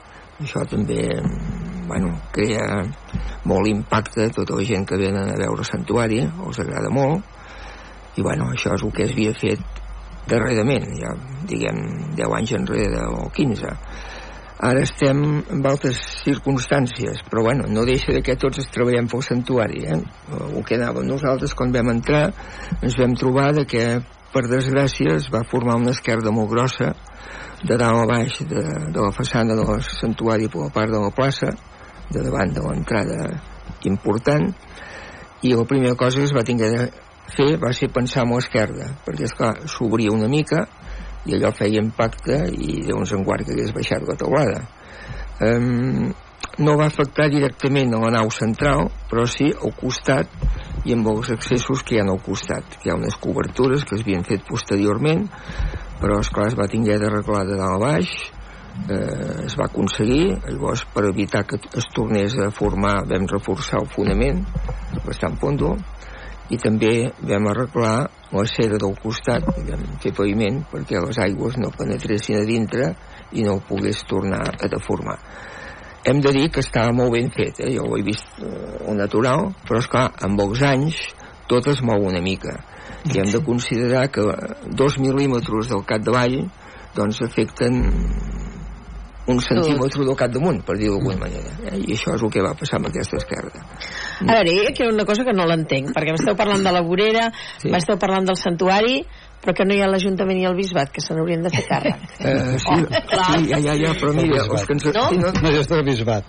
això 0.44 0.64
també 0.68 1.00
bueno, 1.88 2.12
crea 2.33 2.85
molt 3.48 3.70
impacte 3.70 4.29
tota 4.37 4.59
la 4.59 4.66
gent 4.68 4.87
que 4.88 5.01
venen 5.01 5.33
a 5.33 5.38
veure 5.40 5.64
el 5.64 5.68
santuari 5.68 6.22
els 6.29 6.61
agrada 6.62 6.92
molt 6.92 8.18
i 8.18 8.22
bueno, 8.22 8.51
això 8.53 8.74
és 8.77 8.85
el 8.85 8.94
que 8.94 9.07
es 9.07 9.14
havia 9.14 9.35
fet 9.38 9.83
darrerament, 10.29 10.87
ja 10.98 11.14
diguem 11.48 11.83
10 12.18 12.38
anys 12.38 12.55
enrere 12.59 13.03
o 13.09 13.29
15 13.35 13.74
ara 14.68 14.83
estem 14.83 15.20
en 15.38 15.66
altres 15.70 16.01
circumstàncies 16.24 17.22
però 17.31 17.44
bueno, 17.46 17.68
no 17.70 17.87
deixa 17.87 18.12
de 18.12 18.22
que 18.27 18.37
tots 18.37 18.59
es 18.59 18.70
treballem 18.74 19.09
pel 19.09 19.22
santuari 19.22 19.85
eh? 19.87 19.98
el 20.35 20.64
que 20.66 20.77
anàvem 20.77 21.07
nosaltres 21.07 21.55
quan 21.55 21.72
vam 21.74 21.92
entrar 21.94 22.27
ens 22.83 22.98
vam 22.98 23.14
trobar 23.18 23.53
de 23.61 23.64
que 23.70 23.85
per 24.35 24.44
desgràcia 24.51 25.14
es 25.16 25.31
va 25.33 25.46
formar 25.48 25.79
una 25.79 25.94
esquerda 25.94 26.35
molt 26.35 26.51
grossa 26.51 26.92
de 27.62 27.79
dalt 27.79 28.03
a 28.03 28.07
baix 28.07 28.42
de, 28.51 28.64
de 28.92 29.01
la 29.01 29.14
façana 29.14 29.57
del 29.59 29.83
santuari 29.87 30.51
per 30.51 30.66
la 30.66 30.74
part 30.74 30.92
de 30.92 31.01
la 31.07 31.14
plaça 31.14 31.55
de 32.12 32.24
davant 32.24 32.54
de 32.54 32.64
l'entrada 32.64 33.18
important 33.88 34.48
i 35.42 35.54
la 35.54 35.66
primera 35.70 35.94
cosa 35.94 36.18
que 36.18 36.28
es 36.28 36.34
va 36.34 36.46
tinguer 36.46 36.70
de 36.74 36.86
fer 37.34 37.50
va 37.62 37.72
ser 37.76 37.90
pensar 37.94 38.24
en 38.24 38.34
l'esquerda 38.34 38.88
perquè 39.06 39.28
esclar, 39.28 39.54
s'obria 39.68 40.14
una 40.14 40.30
mica 40.30 40.64
i 41.28 41.36
allò 41.36 41.52
feia 41.52 41.82
impacte 41.82 42.38
i 42.54 42.80
llavors 42.86 43.12
en 43.12 43.26
guard 43.26 43.44
que 43.44 43.52
hagués 43.52 43.74
baixat 43.76 44.06
la 44.08 44.16
teulada. 44.16 44.62
Um, 45.44 46.08
no 46.58 46.74
va 46.78 46.88
afectar 46.90 47.28
directament 47.30 47.92
a 47.94 48.00
la 48.02 48.10
nau 48.16 48.30
central 48.34 48.88
però 49.10 49.26
sí 49.30 49.50
al 49.52 49.74
costat 49.78 50.32
i 50.88 50.94
amb 50.96 51.06
els 51.12 51.30
accessos 51.34 51.84
que 51.86 51.94
hi 51.94 52.00
ha 52.02 52.06
al 52.08 52.22
costat 52.24 52.78
que 52.78 52.88
hi 52.88 52.92
ha 52.92 52.98
unes 52.98 53.18
cobertures 53.22 53.84
que 53.84 53.94
es 53.98 54.02
havien 54.02 54.26
fet 54.26 54.42
posteriorment 54.48 55.28
però 56.00 56.18
esclar 56.24 56.48
es 56.50 56.58
va 56.58 56.66
tinguer 56.70 56.98
d'arreglar 56.98 57.44
de 57.46 57.60
dalt 57.60 57.76
a 57.76 57.82
baix 57.84 58.16
eh, 58.88 59.44
es 59.46 59.56
va 59.58 59.66
aconseguir 59.68 60.38
llavors 60.46 60.84
per 60.94 61.06
evitar 61.08 61.44
que 61.48 61.60
es 61.80 61.88
tornés 61.94 62.36
a 62.38 62.50
formar 62.54 63.02
vam 63.10 63.26
reforçar 63.30 63.82
el 63.82 63.90
fonament 63.94 64.44
bastant 65.06 65.38
fondo 65.42 65.74
i 66.48 66.56
també 66.60 67.10
vam 67.28 67.50
arreglar 67.50 68.08
la 68.32 68.44
cera 68.48 68.80
del 68.80 68.96
costat 69.02 69.44
vam 69.68 69.84
fer 70.02 70.14
paviment 70.16 70.62
perquè 70.70 71.02
les 71.04 71.20
aigües 71.24 71.58
no 71.60 71.74
penetressin 71.76 72.40
a 72.40 72.46
dintre 72.48 72.92
i 73.32 73.44
no 73.44 73.58
ho 73.58 73.64
pogués 73.68 74.04
tornar 74.08 74.44
a 74.54 74.70
deformar 74.72 75.18
hem 76.08 76.22
de 76.24 76.32
dir 76.32 76.48
que 76.52 76.64
estava 76.64 76.94
molt 76.94 77.12
ben 77.16 77.30
fet 77.34 77.60
eh? 77.60 77.72
jo 77.76 77.84
ho 77.88 77.98
he 77.98 78.04
vist 78.06 78.40
eh, 78.40 78.94
natural 78.96 79.52
però 79.66 79.82
és 79.82 79.90
clar 79.92 80.08
amb 80.24 80.40
anys 80.72 81.02
tot 81.48 81.68
es 81.68 81.82
mou 81.82 82.04
una 82.04 82.20
mica 82.20 82.58
i 83.08 83.20
hem 83.20 83.30
de 83.32 83.40
considerar 83.44 84.08
que 84.12 84.24
dos 84.76 84.98
mil·límetres 85.00 85.70
del 85.72 85.84
cap 85.88 86.04
de 86.04 86.12
vall 86.12 86.38
doncs 86.96 87.22
afecten 87.24 87.82
un 89.28 89.40
centímetre 89.44 90.04
del 90.08 90.16
cap 90.16 90.32
damunt, 90.32 90.62
per 90.64 90.78
dir-ho 90.80 90.96
d'alguna 90.96 91.20
manera. 91.26 91.52
Eh? 91.68 91.76
I 91.84 91.94
això 91.96 92.14
és 92.16 92.22
el 92.24 92.30
que 92.32 92.42
va 92.44 92.54
passar 92.56 92.78
amb 92.80 92.88
aquesta 92.88 93.18
esquerda. 93.20 93.60
A 94.24 94.32
veure, 94.32 94.54
hi 94.54 94.82
ha 94.82 94.88
una 94.88 95.04
cosa 95.08 95.24
que 95.26 95.34
no 95.36 95.46
l'entenc, 95.48 95.92
perquè 95.96 96.14
m'esteu 96.14 96.36
parlant 96.38 96.64
de 96.64 96.72
la 96.72 96.82
vorera, 96.82 97.28
Sí. 97.60 97.68
m'esteu 97.70 97.98
parlant 98.00 98.24
del 98.26 98.36
santuari, 98.40 99.04
però 99.42 99.55
que 99.55 99.64
no 99.64 99.74
hi 99.77 99.81
ha 99.83 99.87
l'Ajuntament 99.88 100.38
ni 100.38 100.44
el 100.48 100.57
Bisbat, 100.59 100.90
que 100.92 101.01
se 101.01 101.14
n'haurien 101.14 101.42
de 101.46 101.51
fer 101.55 101.64
càrrec. 101.68 102.01
Eh, 102.29 102.59
sí, 102.59 102.74
clar. 103.09 103.27
sí, 103.38 103.44
ja, 103.48 103.59
ja, 103.62 103.74
ja, 103.79 103.92
però 104.01 104.11
mira, 104.12 104.40
El 104.42 104.51
els 104.51 104.64
que 104.66 104.74
ens... 104.74 104.85
No? 104.94 105.05
Sí, 105.09 105.18
no, 105.22 105.31
No, 105.38 105.53
és 105.55 105.68
del 105.70 105.85
bisbat. 105.87 106.24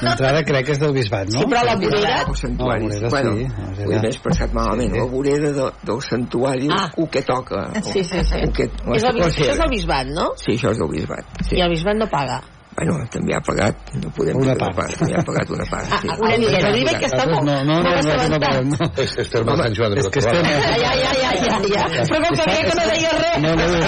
D'entrada 0.00 0.40
crec 0.48 0.66
que 0.66 0.72
és 0.72 0.80
del 0.80 0.94
bisbat, 0.96 1.28
no? 1.34 1.42
Sí, 1.42 1.46
però 1.52 1.62
la 1.68 1.76
vorera... 1.76 2.16
santuari. 2.40 2.88
No, 2.88 3.10
bueno, 3.12 3.34
sí, 3.36 3.84
ho 3.84 3.92
he 4.00 4.12
passat 4.24 4.56
malament. 4.56 4.94
Sí. 4.96 4.98
La 5.02 5.06
vorera 5.12 5.52
de, 5.60 5.68
del 5.90 6.00
santuari, 6.08 6.68
Ah. 6.72 6.88
el 6.96 7.08
que 7.12 7.22
toca. 7.22 7.66
Sí, 7.82 8.02
sí, 8.02 8.24
sí. 8.24 8.40
El 8.40 8.52
que, 8.56 8.70
És 8.96 9.04
el, 9.04 9.20
això 9.28 9.46
és 9.52 9.60
el 9.60 9.70
Bisbat, 9.76 10.06
no? 10.16 10.30
Sí, 10.40 10.56
això 10.56 10.72
és 10.72 10.78
del 10.80 10.90
bisbat. 10.96 11.40
Sí. 11.44 11.56
I 11.60 11.64
el 11.66 11.70
Bisbat 11.76 12.00
no 12.00 12.08
paga. 12.10 12.40
Bueno, 12.76 12.96
també 13.08 13.32
ha 13.32 13.40
pagat, 13.40 13.76
no 14.02 14.10
podem 14.12 14.36
Una 14.36 14.52
que 14.52 14.64
no 14.66 14.72
part. 14.76 14.92
també 15.00 15.14
ha 15.16 15.22
pagat 15.24 15.50
una 15.56 15.64
part. 15.70 15.86
Ah, 15.90 16.00
sí. 16.02 16.08
ah, 16.12 16.16
una 16.20 16.36
miqueta, 16.36 16.72
dic 16.76 16.90
que 17.00 17.06
està 17.08 17.24
molt, 17.30 17.44
No, 17.46 17.54
no, 17.64 17.64
no, 17.64 17.76
no, 17.80 17.90
no, 17.90 18.02
no, 18.02 18.12
assabentat. 18.12 18.64
no, 18.68 18.88
És, 19.02 19.14
és 19.22 19.30
terme 19.32 19.54
de 19.56 19.62
Sant 19.62 19.76
Joan 19.78 19.94
de 19.94 20.00
És 20.02 20.08
que 20.12 20.20
estem... 20.20 20.42
Vilatorrada. 20.42 20.76
Ja, 20.76 20.92
ja, 21.00 21.12
ja, 21.16 21.30
ja, 21.40 21.56
ja. 21.72 22.04
Però 22.10 22.20
com 22.26 22.36
que 22.36 22.44
veia 22.50 22.62
que 22.68 22.74
no 22.76 22.84
deia 22.90 23.12
res. 23.16 23.38
No, 23.46 23.50
no, 23.56 23.64
no, 23.64 23.78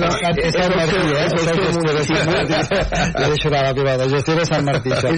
no. 0.00 0.08
És, 0.30 0.48
és 0.48 0.56
Sant 0.56 0.72
Martí, 0.78 1.02
eh? 1.04 1.26
És 1.26 1.34
el 1.36 1.44
seu 1.50 1.70
municipi. 1.76 2.30
Ja 3.20 3.28
deixo 3.28 3.48
anar 3.50 3.62
la 3.68 3.74
privada. 3.76 4.08
Gestió 4.14 4.34
de 4.40 4.46
Sant 4.48 4.64
Martí, 4.70 4.90
això. 4.96 5.12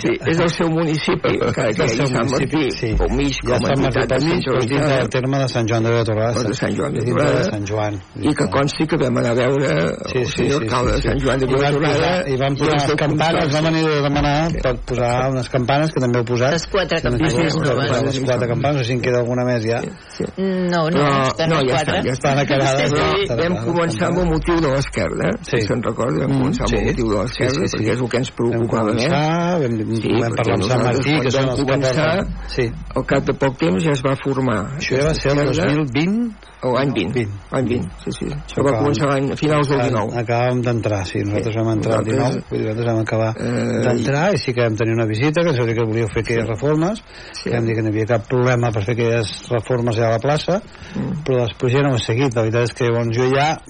Sí, 0.00 0.14
és 0.30 0.38
el 0.46 0.50
seu 0.54 0.70
municipi, 0.70 1.34
encara 1.40 1.74
que 1.74 1.82
És 1.82 1.82
el 1.82 1.90
hi 1.90 1.96
seu 1.96 2.06
Sant 2.06 2.30
sí. 2.78 2.92
o 3.00 3.10
mig 3.18 3.40
com 3.42 3.56
a 3.56 3.60
Sant 3.66 3.82
entitat 3.82 4.08
per 4.14 4.20
mig, 4.28 4.46
però 4.46 4.62
dins 4.62 4.86
del 4.94 5.10
terme 5.16 5.42
de 5.42 5.48
Sant 5.56 5.66
Joan 5.70 5.82
de 5.88 5.90
Vilatorrada. 5.96 6.38
o 6.38 6.46
de 6.46 6.54
Sant 6.54 6.76
Joan 6.78 6.94
de 6.94 7.00
de 7.00 7.44
Sant 7.50 7.66
Joan. 7.66 7.98
i 8.20 8.34
que 8.34 8.46
consti 8.54 8.86
que 8.86 8.96
vam 9.00 9.16
anar 9.18 9.34
a 9.34 9.38
veure 9.42 9.70
el 10.14 10.26
senyor 10.26 10.62
alcalde 10.62 10.92
de. 10.96 11.02
Sant 11.08 11.20
Joan 11.24 11.38
de 11.40 11.46
posar, 11.50 12.28
i 12.28 12.36
van 12.36 12.56
posar 12.60 12.96
campanes, 13.00 13.52
vam 13.54 13.64
venir 13.70 13.84
a 13.88 14.00
demanar 14.06 14.36
per 14.62 14.72
posar 14.86 15.12
unes 15.32 15.48
campanes 15.52 15.92
que 15.94 16.00
també 16.04 16.20
heu 16.20 16.26
posat. 16.28 16.52
Les 16.56 16.66
quatre 16.70 17.00
campanes 17.02 17.34
m'equivoco, 17.34 17.64
noves. 17.70 18.02
Les 18.06 18.20
quatre 18.24 18.48
campanes, 18.52 18.80
o 18.80 18.84
si 18.84 18.92
en 18.96 19.00
queda 19.04 19.18
alguna 19.24 19.44
més 19.48 19.64
ja. 19.64 19.80
Sí. 20.16 20.24
No, 20.38 20.82
no, 20.92 21.04
estan 21.26 21.50
no, 21.50 21.60
ja 21.64 21.74
quatre. 21.74 21.98
està, 22.00 22.04
ja. 22.06 22.12
Estan 22.12 22.38
acabades. 22.44 22.92
Estan 22.92 23.38
vam 23.38 23.52
acabades, 23.56 23.68
començar 23.70 24.06
amb 24.10 24.18
el 24.24 24.28
motiu 24.34 24.60
de 24.60 24.74
l'esquerda, 24.74 25.30
Sí. 25.42 25.60
si 25.60 25.66
se'n 25.66 25.82
recorda, 25.82 26.26
vam 26.26 26.36
començar 26.40 26.64
amb 26.68 26.74
el 26.74 26.78
sí. 26.78 26.84
motiu 26.90 27.10
de 27.10 27.16
l'esquerda, 27.22 27.54
Sí, 27.54 27.60
sí, 27.60 27.68
sí. 27.68 27.76
perquè 27.76 27.92
és 27.96 28.00
el 28.00 28.08
que 28.10 28.16
ens 28.22 28.30
Vam 28.30 28.36
preocupava 28.40 28.92
més. 28.92 29.04
començar, 29.04 29.60
vam, 29.60 29.78
Sí, 30.00 30.12
vam 30.20 30.36
parlar 30.36 30.54
amb 30.54 30.64
Sant 30.70 30.84
Martí, 30.84 31.14
que 31.20 31.30
són 31.30 31.48
els 31.50 31.60
que 31.60 31.64
començar, 31.66 32.10
porten... 32.20 32.34
Sí. 32.48 32.70
Al 32.94 33.04
cap 33.06 33.24
de 33.24 33.34
poc 33.34 33.56
temps 33.58 33.82
ja 33.84 33.90
es 33.92 34.02
va 34.04 34.14
formar. 34.22 34.60
Això 34.78 34.96
ja 35.00 35.04
va 35.08 35.14
ser 35.14 35.32
el 35.32 35.38
aquesta 35.40 35.62
esquerda, 35.64 35.82
2020? 35.84 36.48
O 36.62 36.74
l'any 36.76 36.90
20. 36.92 37.12
20. 37.14 37.30
L'any 37.52 37.68
20, 37.70 37.88
sí, 38.04 38.10
sí. 38.12 38.26
Això 38.28 38.64
va 38.66 38.72
començar 38.78 39.08
a 39.08 39.36
finals 39.40 39.68
del 39.70 39.78
19. 39.80 40.12
Acabàvem 40.20 40.60
d'entrar, 40.66 41.06
sí, 41.08 41.22
nosaltres 41.24 41.56
vam 41.56 41.70
entrar 41.72 42.00
el 42.00 42.06
Nosaltres- 42.10 42.34
19, 42.36 42.49
vull 42.50 42.58
dir, 42.58 42.66
nosaltres 42.66 42.86
vam 42.92 43.00
acabar 43.04 43.30
Eh, 43.38 43.82
d'entrar 43.86 44.34
i 44.34 44.38
sí 44.38 44.52
que 44.52 44.62
vam 44.66 44.76
tenir 44.76 44.94
una 44.94 45.06
visita, 45.06 45.40
que 45.42 45.48
ens 45.50 45.58
va 45.60 45.66
dir 45.66 45.76
que 45.78 45.84
volíeu 45.86 46.08
fer 46.12 46.22
aquelles 46.24 46.48
reformes, 46.48 47.02
Sí. 47.32 47.44
que 47.50 47.56
vam 47.56 47.66
dir 47.66 47.74
que 47.76 47.82
no 47.82 47.88
hi 47.88 47.92
havia 47.92 48.06
cap 48.06 48.26
problema 48.28 48.72
per 48.72 48.82
fer 48.84 48.94
aquelles 48.94 49.48
reformes 49.50 49.98
a 49.98 50.10
la 50.10 50.18
plaça, 50.18 50.60
Mm. 50.96 51.22
però 51.24 51.46
després 51.46 51.72
ja 51.72 51.82
no 51.82 51.92
ho 51.92 51.96
he 51.96 51.98
seguit, 52.04 52.34
la 52.34 52.42
veritat 52.42 52.62
és 52.64 52.72
que 52.74 52.84
llavors 52.84 53.16
jo 53.16 53.30
ja 53.34 53.60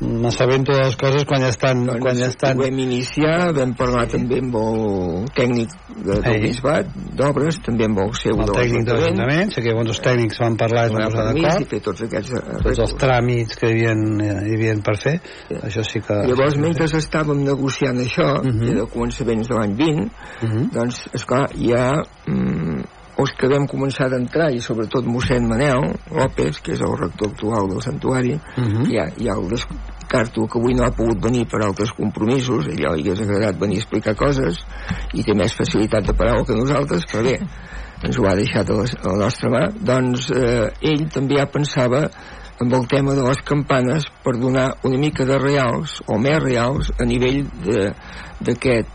m'assabento 0.00 0.72
de 0.72 0.82
les 0.84 0.96
coses 0.96 1.24
quan 1.28 1.40
ja 1.44 1.50
estan... 1.52 1.84
Doncs 1.86 2.02
quan 2.02 2.18
ja 2.18 2.28
estan... 2.32 2.58
ho 2.58 2.64
vam 2.64 2.78
iniciar, 2.82 3.52
vam 3.56 3.74
parlar 3.78 4.06
també 4.12 4.40
amb 4.42 4.56
el 4.60 5.28
tècnic 5.36 5.74
de, 5.94 6.18
del 6.18 6.30
Ei. 6.32 6.40
bisbat 6.48 6.90
d'obres, 7.18 7.60
també 7.64 7.86
amb 7.88 8.00
el 8.04 8.12
seu 8.18 8.38
el 8.40 8.52
tècnic 8.54 8.86
de 8.88 8.96
l'Ajuntament, 8.98 9.52
sé 9.54 9.64
que 9.64 9.74
els 9.84 10.02
tècnics 10.04 10.40
van 10.42 10.58
parlar 10.60 10.86
i 10.88 10.94
van 10.94 11.06
posar 11.08 11.26
permís 11.30 11.44
i 11.44 11.46
d'acord, 11.48 11.70
fer 11.74 11.80
tots 11.88 12.04
aquests 12.08 12.34
eh, 12.38 12.42
tots 12.66 12.82
els 12.86 12.94
tràmits 13.04 13.60
que 13.60 13.70
hi 13.70 13.74
havia, 13.74 13.94
hi 14.48 14.56
havia 14.58 14.76
per 14.84 14.96
fer, 15.00 15.14
això 15.62 15.84
sí 15.86 16.02
que... 16.04 16.20
Llavors, 16.30 16.58
mentre 16.60 16.88
estàvem 17.00 17.44
negociant 17.46 17.98
això, 18.04 18.28
uh 18.40 18.42
Mhm. 18.54 18.60
-huh. 18.60 18.74
de 18.80 18.84
començaments 18.94 19.48
de 19.48 19.54
l'any 19.54 19.74
20, 19.76 20.10
Uh 20.44 20.48
-huh. 20.50 20.70
doncs, 20.72 21.08
esclar, 21.14 21.48
ha 21.74 22.02
mm, 22.26 22.53
els 23.24 23.32
que 23.40 23.48
vam 23.50 23.66
començar 23.70 24.10
d'entrar, 24.12 24.50
i 24.52 24.60
sobretot 24.60 25.06
mossèn 25.08 25.48
Manel 25.48 25.94
López, 26.12 26.60
que 26.62 26.72
és 26.76 26.80
el 26.84 26.94
rector 27.00 27.32
actual 27.32 27.68
del 27.72 27.82
santuari, 27.82 28.34
Uh 28.34 28.64
-huh. 28.64 28.84
ja, 28.92 29.06
ja 29.18 29.32
el 29.34 29.48
descarto 29.48 30.46
que 30.46 30.58
avui 30.58 30.74
no 30.74 30.84
ha 30.84 30.90
pogut 30.90 31.20
venir 31.22 31.46
per 31.48 31.62
altres 31.62 31.92
compromisos, 31.92 32.66
ella 32.68 32.92
li 32.94 33.02
hagués 33.02 33.20
agradat 33.20 33.58
venir 33.58 33.76
a 33.76 33.80
explicar 33.82 34.14
coses, 34.14 34.56
i 35.14 35.22
té 35.24 35.34
més 35.34 35.54
facilitat 35.54 36.06
de 36.06 36.12
paraula 36.14 36.44
que 36.44 36.54
nosaltres, 36.54 37.02
però 37.10 37.22
bé, 37.22 37.38
ens 38.04 38.18
ho 38.18 38.26
ha 38.26 38.34
deixat 38.36 38.70
a 38.70 38.74
la, 38.74 38.84
a 39.02 39.08
la 39.12 39.24
nostra 39.24 39.48
mà, 39.50 39.70
doncs 39.80 40.30
eh, 40.30 40.70
ell 40.82 41.08
també 41.10 41.36
ja 41.38 41.46
pensava 41.46 42.10
amb 42.60 42.72
el 42.72 42.86
tema 42.86 43.14
de 43.14 43.22
les 43.22 43.38
campanes 43.42 44.04
per 44.22 44.36
donar 44.38 44.74
una 44.84 44.98
mica 44.98 45.24
de 45.24 45.38
reals 45.38 46.00
o 46.06 46.18
més 46.18 46.38
reals 46.42 46.92
a 47.00 47.04
nivell 47.04 47.44
de- 47.64 47.92
d'aquest 48.40 48.88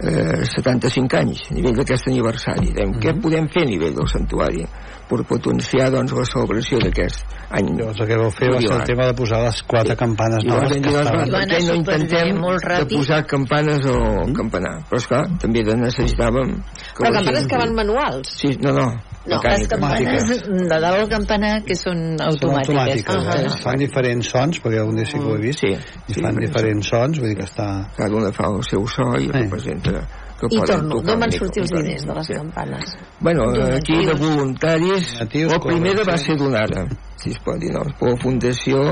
eh, 0.00 0.44
75 0.56 1.16
anys, 1.20 1.46
a 1.50 1.54
nivell 1.56 1.76
d'aquest 1.78 2.08
aniversari. 2.10 2.72
Dèiem, 2.76 2.96
Què 3.02 3.14
podem 3.22 3.48
fer 3.52 3.62
a 3.66 3.70
nivell 3.70 3.94
del 3.96 4.08
santuari 4.10 4.66
per 5.06 5.20
potenciar 5.28 5.90
doncs, 5.94 6.12
la 6.18 6.24
celebració 6.26 6.80
d'aquest 6.82 7.22
any? 7.54 7.68
Llavors 7.78 8.00
el 8.02 8.08
que 8.10 8.16
vau 8.18 8.30
fer 8.34 8.48
va 8.50 8.60
ser 8.60 8.72
el 8.74 8.82
tema 8.88 9.06
de 9.06 9.14
posar 9.14 9.42
les 9.44 9.60
quatre 9.62 9.96
campanes 9.96 10.42
I 10.44 10.48
llavors 10.50 10.70
noves 10.70 10.82
que 10.82 10.90
estaven... 10.90 11.34
anar 11.34 11.60
no 11.66 11.74
intentem 11.80 12.40
molt 12.42 12.62
de 12.64 12.72
ràpid. 12.72 12.96
posar 12.98 13.20
campanes 13.26 13.86
o 13.86 13.96
campanar? 14.34 14.74
Però 14.90 14.98
esclar, 14.98 15.22
també 15.38 15.62
de 15.62 15.76
necessitàvem... 15.78 16.56
Que 16.96 17.04
Però 17.04 17.12
campanes 17.20 17.44
gent- 17.44 17.50
que 17.52 17.62
van 17.62 17.74
manuals. 17.74 18.32
Sí, 18.40 18.56
no, 18.60 18.72
no. 18.74 18.88
No, 19.26 19.40
les 19.42 19.66
campanes 19.66 20.28
de 20.46 20.66
dalt 20.68 20.96
del 21.00 21.08
campanar 21.10 21.54
que 21.66 21.74
són 21.74 22.16
Són 22.18 22.26
automàtiques. 22.28 23.02
automàtiques, 23.10 23.56
eh? 23.56 23.62
fan 23.64 23.80
diferents 23.80 24.28
sons, 24.30 24.60
perquè 24.62 24.78
algun 24.80 24.96
dia 25.00 25.06
sí 25.06 25.18
que 25.18 25.24
ho 25.26 25.34
he 25.34 25.40
vist, 25.42 25.60
Sí, 25.64 25.72
i 25.72 26.12
sí, 26.14 26.20
fan 26.22 26.34
sí. 26.38 26.44
diferents 26.46 26.86
sons, 26.92 27.18
vull 27.18 27.32
dir 27.32 27.38
que 27.40 27.48
està... 27.48 27.66
Cada 27.96 28.14
una 28.14 28.30
fa 28.32 28.46
el 28.52 28.62
seu 28.68 28.86
so 28.86 29.08
i 29.18 29.26
Sí. 29.26 29.32
representa 29.34 30.04
que 30.38 30.46
I 30.52 30.60
torno, 30.68 31.00
d'on 31.00 31.18
van 31.20 31.32
sortir 31.32 31.62
els 31.62 31.70
diners 31.72 32.04
de 32.06 32.14
les 32.14 32.28
campanes? 32.28 32.96
Bueno, 33.20 33.46
aquí 33.74 34.04
de 34.04 34.14
voluntaris, 34.14 35.14
la 35.20 35.58
primera 35.58 36.04
va 36.04 36.18
ser 36.18 36.36
donada, 36.36 36.86
si 37.16 37.30
es 37.30 37.38
pot 37.40 37.56
dir, 37.58 37.72
no, 37.72 37.80
per 37.98 38.10
la 38.12 38.16
Fundació 38.20 38.82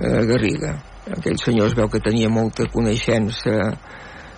eh, 0.00 0.24
Garriga. 0.26 0.78
Aquell 1.12 1.36
senyor 1.38 1.66
es 1.68 1.74
veu 1.76 1.88
que 1.92 2.00
tenia 2.00 2.28
molta 2.30 2.64
coneixença 2.72 3.76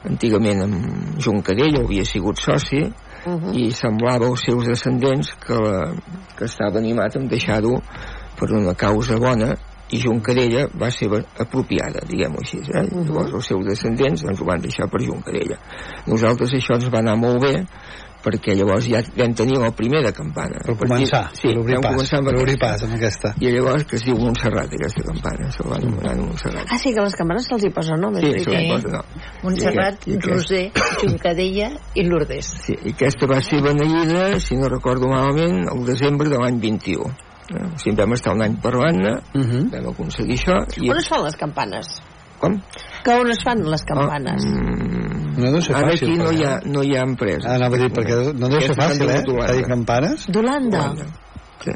antigament 0.04 0.62
amb 0.64 1.20
Juncadell, 1.22 1.78
havia 1.84 2.04
sigut 2.04 2.40
soci, 2.42 2.82
Uh 3.24 3.32
-huh. 3.32 3.54
i 3.56 3.70
semblava 3.72 4.26
als 4.26 4.42
seus 4.44 4.66
descendents 4.66 5.34
que, 5.40 5.54
la, 5.54 5.94
que 6.36 6.44
estava 6.44 6.78
animat 6.78 7.16
en 7.16 7.28
deixar-ho 7.28 7.80
per 8.38 8.50
una 8.52 8.74
causa 8.74 9.16
bona 9.18 9.54
i 9.90 10.00
Juncadella 10.00 10.66
va 10.80 10.90
ser 10.90 11.08
apropiada, 11.38 12.00
diguem-ho 12.08 12.40
així. 12.40 12.58
Eh? 12.58 12.82
Uh 12.82 12.88
-huh. 12.88 13.04
Llavors 13.06 13.32
els 13.32 13.46
seus 13.46 13.64
descendents 13.64 14.22
doncs, 14.22 14.40
ho 14.40 14.44
van 14.44 14.60
deixar 14.60 14.88
per 14.90 15.00
Juncadella. 15.00 15.58
Nosaltres 16.06 16.52
això 16.52 16.74
ens 16.74 16.88
va 16.90 16.98
anar 16.98 17.16
molt 17.16 17.40
bé 17.40 17.66
perquè 18.24 18.54
llavors 18.56 18.86
ja 18.88 19.02
vam 19.18 19.34
tenir 19.36 19.58
la 19.60 19.70
primera 19.76 20.12
campana. 20.16 20.62
Per 20.64 20.74
començar, 20.80 21.22
sí, 21.36 21.50
per 21.50 21.60
obrir 21.60 21.80
pas, 21.80 21.94
començar 21.94 22.20
amb 22.20 22.30
per 22.30 22.36
obrir 22.40 22.56
pas 22.62 22.84
amb 22.86 22.96
aquesta. 22.96 23.34
I 23.40 23.52
llavors 23.54 23.84
que 23.90 23.98
es 24.00 24.06
diu 24.06 24.16
Montserrat 24.20 24.72
aquesta 24.78 25.04
campana, 25.10 25.50
se 25.52 25.64
la 25.64 25.74
va 25.74 25.80
anomenar 25.82 26.14
Montserrat. 26.22 26.70
Ah, 26.70 26.78
sí, 26.80 26.94
que 26.96 27.04
les 27.04 27.18
campanes 27.20 27.48
se'ls 27.50 27.66
hi 27.68 27.72
posa 27.76 27.98
nom. 28.00 28.16
Sí, 28.20 28.32
se 28.46 28.54
la 28.56 28.62
posa, 28.72 28.94
no. 28.96 29.02
Montserrat, 29.44 30.08
I, 30.08 30.16
i, 30.16 30.22
Roser, 30.24 30.64
Juncadella 31.02 31.70
i 31.94 32.06
Lourdes. 32.08 32.50
Sí, 32.64 32.78
i 32.80 32.94
aquesta 32.96 33.28
va 33.30 33.42
ser 33.44 33.60
beneïda, 33.64 34.40
si 34.40 34.56
no 34.56 34.72
recordo 34.72 35.12
malament, 35.12 35.64
el 35.68 35.84
desembre 35.86 36.32
de 36.32 36.40
l'any 36.40 36.58
21. 36.62 37.12
Eh? 37.52 37.60
O 37.60 37.76
sigui, 37.76 37.96
vam 38.00 38.16
estar 38.16 38.32
un 38.32 38.42
any 38.42 38.56
parlant-ne, 38.56 39.14
Uh 39.34 39.44
-huh. 39.44 39.70
vam 39.70 39.92
aconseguir 39.92 40.38
això, 40.38 40.56
i... 40.80 40.90
On 40.90 40.96
es 40.96 41.08
fan 41.08 41.22
les 41.24 41.36
campanes? 41.36 42.00
Com? 42.40 42.60
Que 43.04 43.12
on 43.20 43.30
es 43.30 43.42
fan 43.44 43.62
les 43.70 43.84
campanes? 43.84 44.42
Ah, 44.44 44.48
mm, 44.48 44.83
No 45.36 45.50
deu 45.54 45.62
ser 45.64 45.74
Ara 45.78 45.92
fàcil, 45.92 46.12
aquí 46.12 46.18
no 46.20 46.32
hi, 46.32 46.44
ha, 46.46 46.58
no 46.66 46.82
hi 46.84 46.92
ha 46.96 47.04
empresa. 47.06 47.48
Ah, 47.48 47.56
anava 47.58 47.78
a 47.78 47.82
dir, 47.82 47.90
perquè 47.94 48.18
no 48.38 48.50
deu 48.52 48.62
ser 48.64 48.76
fàcil, 48.78 49.10
eh? 49.10 49.22
Fer 49.50 49.64
campanes. 49.70 50.28
D'Holanda. 50.34 50.84
Sí. 51.64 51.74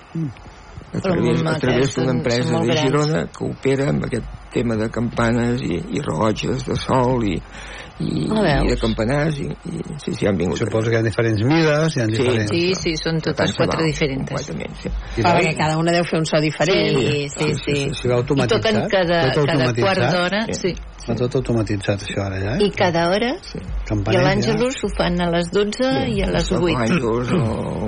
A 0.88 1.00
Però 1.02 1.12
través, 1.12 1.40
amb 1.40 1.48
a 1.50 1.56
través 1.60 1.96
d'una 1.96 2.12
empresa 2.16 2.60
de. 2.64 2.76
Girona 2.80 3.24
que 3.34 3.44
opera 3.44 3.90
amb 3.92 4.06
aquest 4.06 4.30
tema 4.54 4.78
de 4.80 4.88
campanes 4.88 5.60
i, 5.66 5.82
i 5.98 6.04
rellotges 6.04 6.64
de 6.64 6.78
sol 6.80 7.26
i, 7.28 7.34
i, 8.00 8.26
Ah, 8.30 8.60
i 8.62 8.68
de 8.70 8.76
campanars 8.78 9.38
i, 9.42 9.48
i 9.48 9.80
sí, 9.98 10.12
sí, 10.14 10.26
han 10.28 10.36
vingut. 10.38 10.58
Suposo 10.60 10.90
que 10.90 10.96
hi 10.96 11.00
ha 11.00 11.06
diferents 11.06 11.40
mides, 11.42 11.96
hi 11.96 12.02
ha 12.02 12.06
Sí, 12.06 12.12
diferents... 12.12 12.52
Sí, 12.52 12.74
sí, 12.78 12.92
són 13.00 13.18
totes 13.24 13.54
quatre 13.58 13.86
diferents. 13.86 14.30
Sí. 14.46 14.54
I 15.18 15.24
no? 15.24 15.32
perquè 15.32 15.56
cada 15.58 15.78
una 15.80 15.94
deu 15.96 16.04
fer 16.06 16.20
un 16.20 16.28
so 16.30 16.40
diferent. 16.44 16.94
Sí, 16.98 17.26
sí, 17.34 17.48
sí. 17.64 17.78
Si 17.98 18.06
va 18.10 18.14
I 18.14 18.20
automatitzat, 18.20 18.62
toquen 18.62 18.88
cada, 18.92 19.24
tot 19.34 19.50
cada 19.50 19.72
quart 19.74 20.04
d'hora, 20.14 20.44
Sí. 20.52 20.74
sí. 20.74 20.76
Tot 21.08 21.38
automatitzat, 21.38 22.02
això, 22.04 22.20
ara, 22.26 22.36
ja, 22.42 22.54
eh? 22.58 22.66
I 22.66 22.70
cada 22.76 23.06
hora, 23.08 23.30
i 23.32 23.62
Campaners, 23.88 24.20
a 24.20 24.26
l'Àngelus 24.26 24.76
ho 24.84 24.90
fan 24.92 25.16
a 25.24 25.30
les 25.32 25.48
12 25.54 25.92
i 26.12 26.20
a 26.20 26.28
les 26.34 26.50
8. 26.52 26.74
Àngels 26.84 27.30
a 27.32 27.38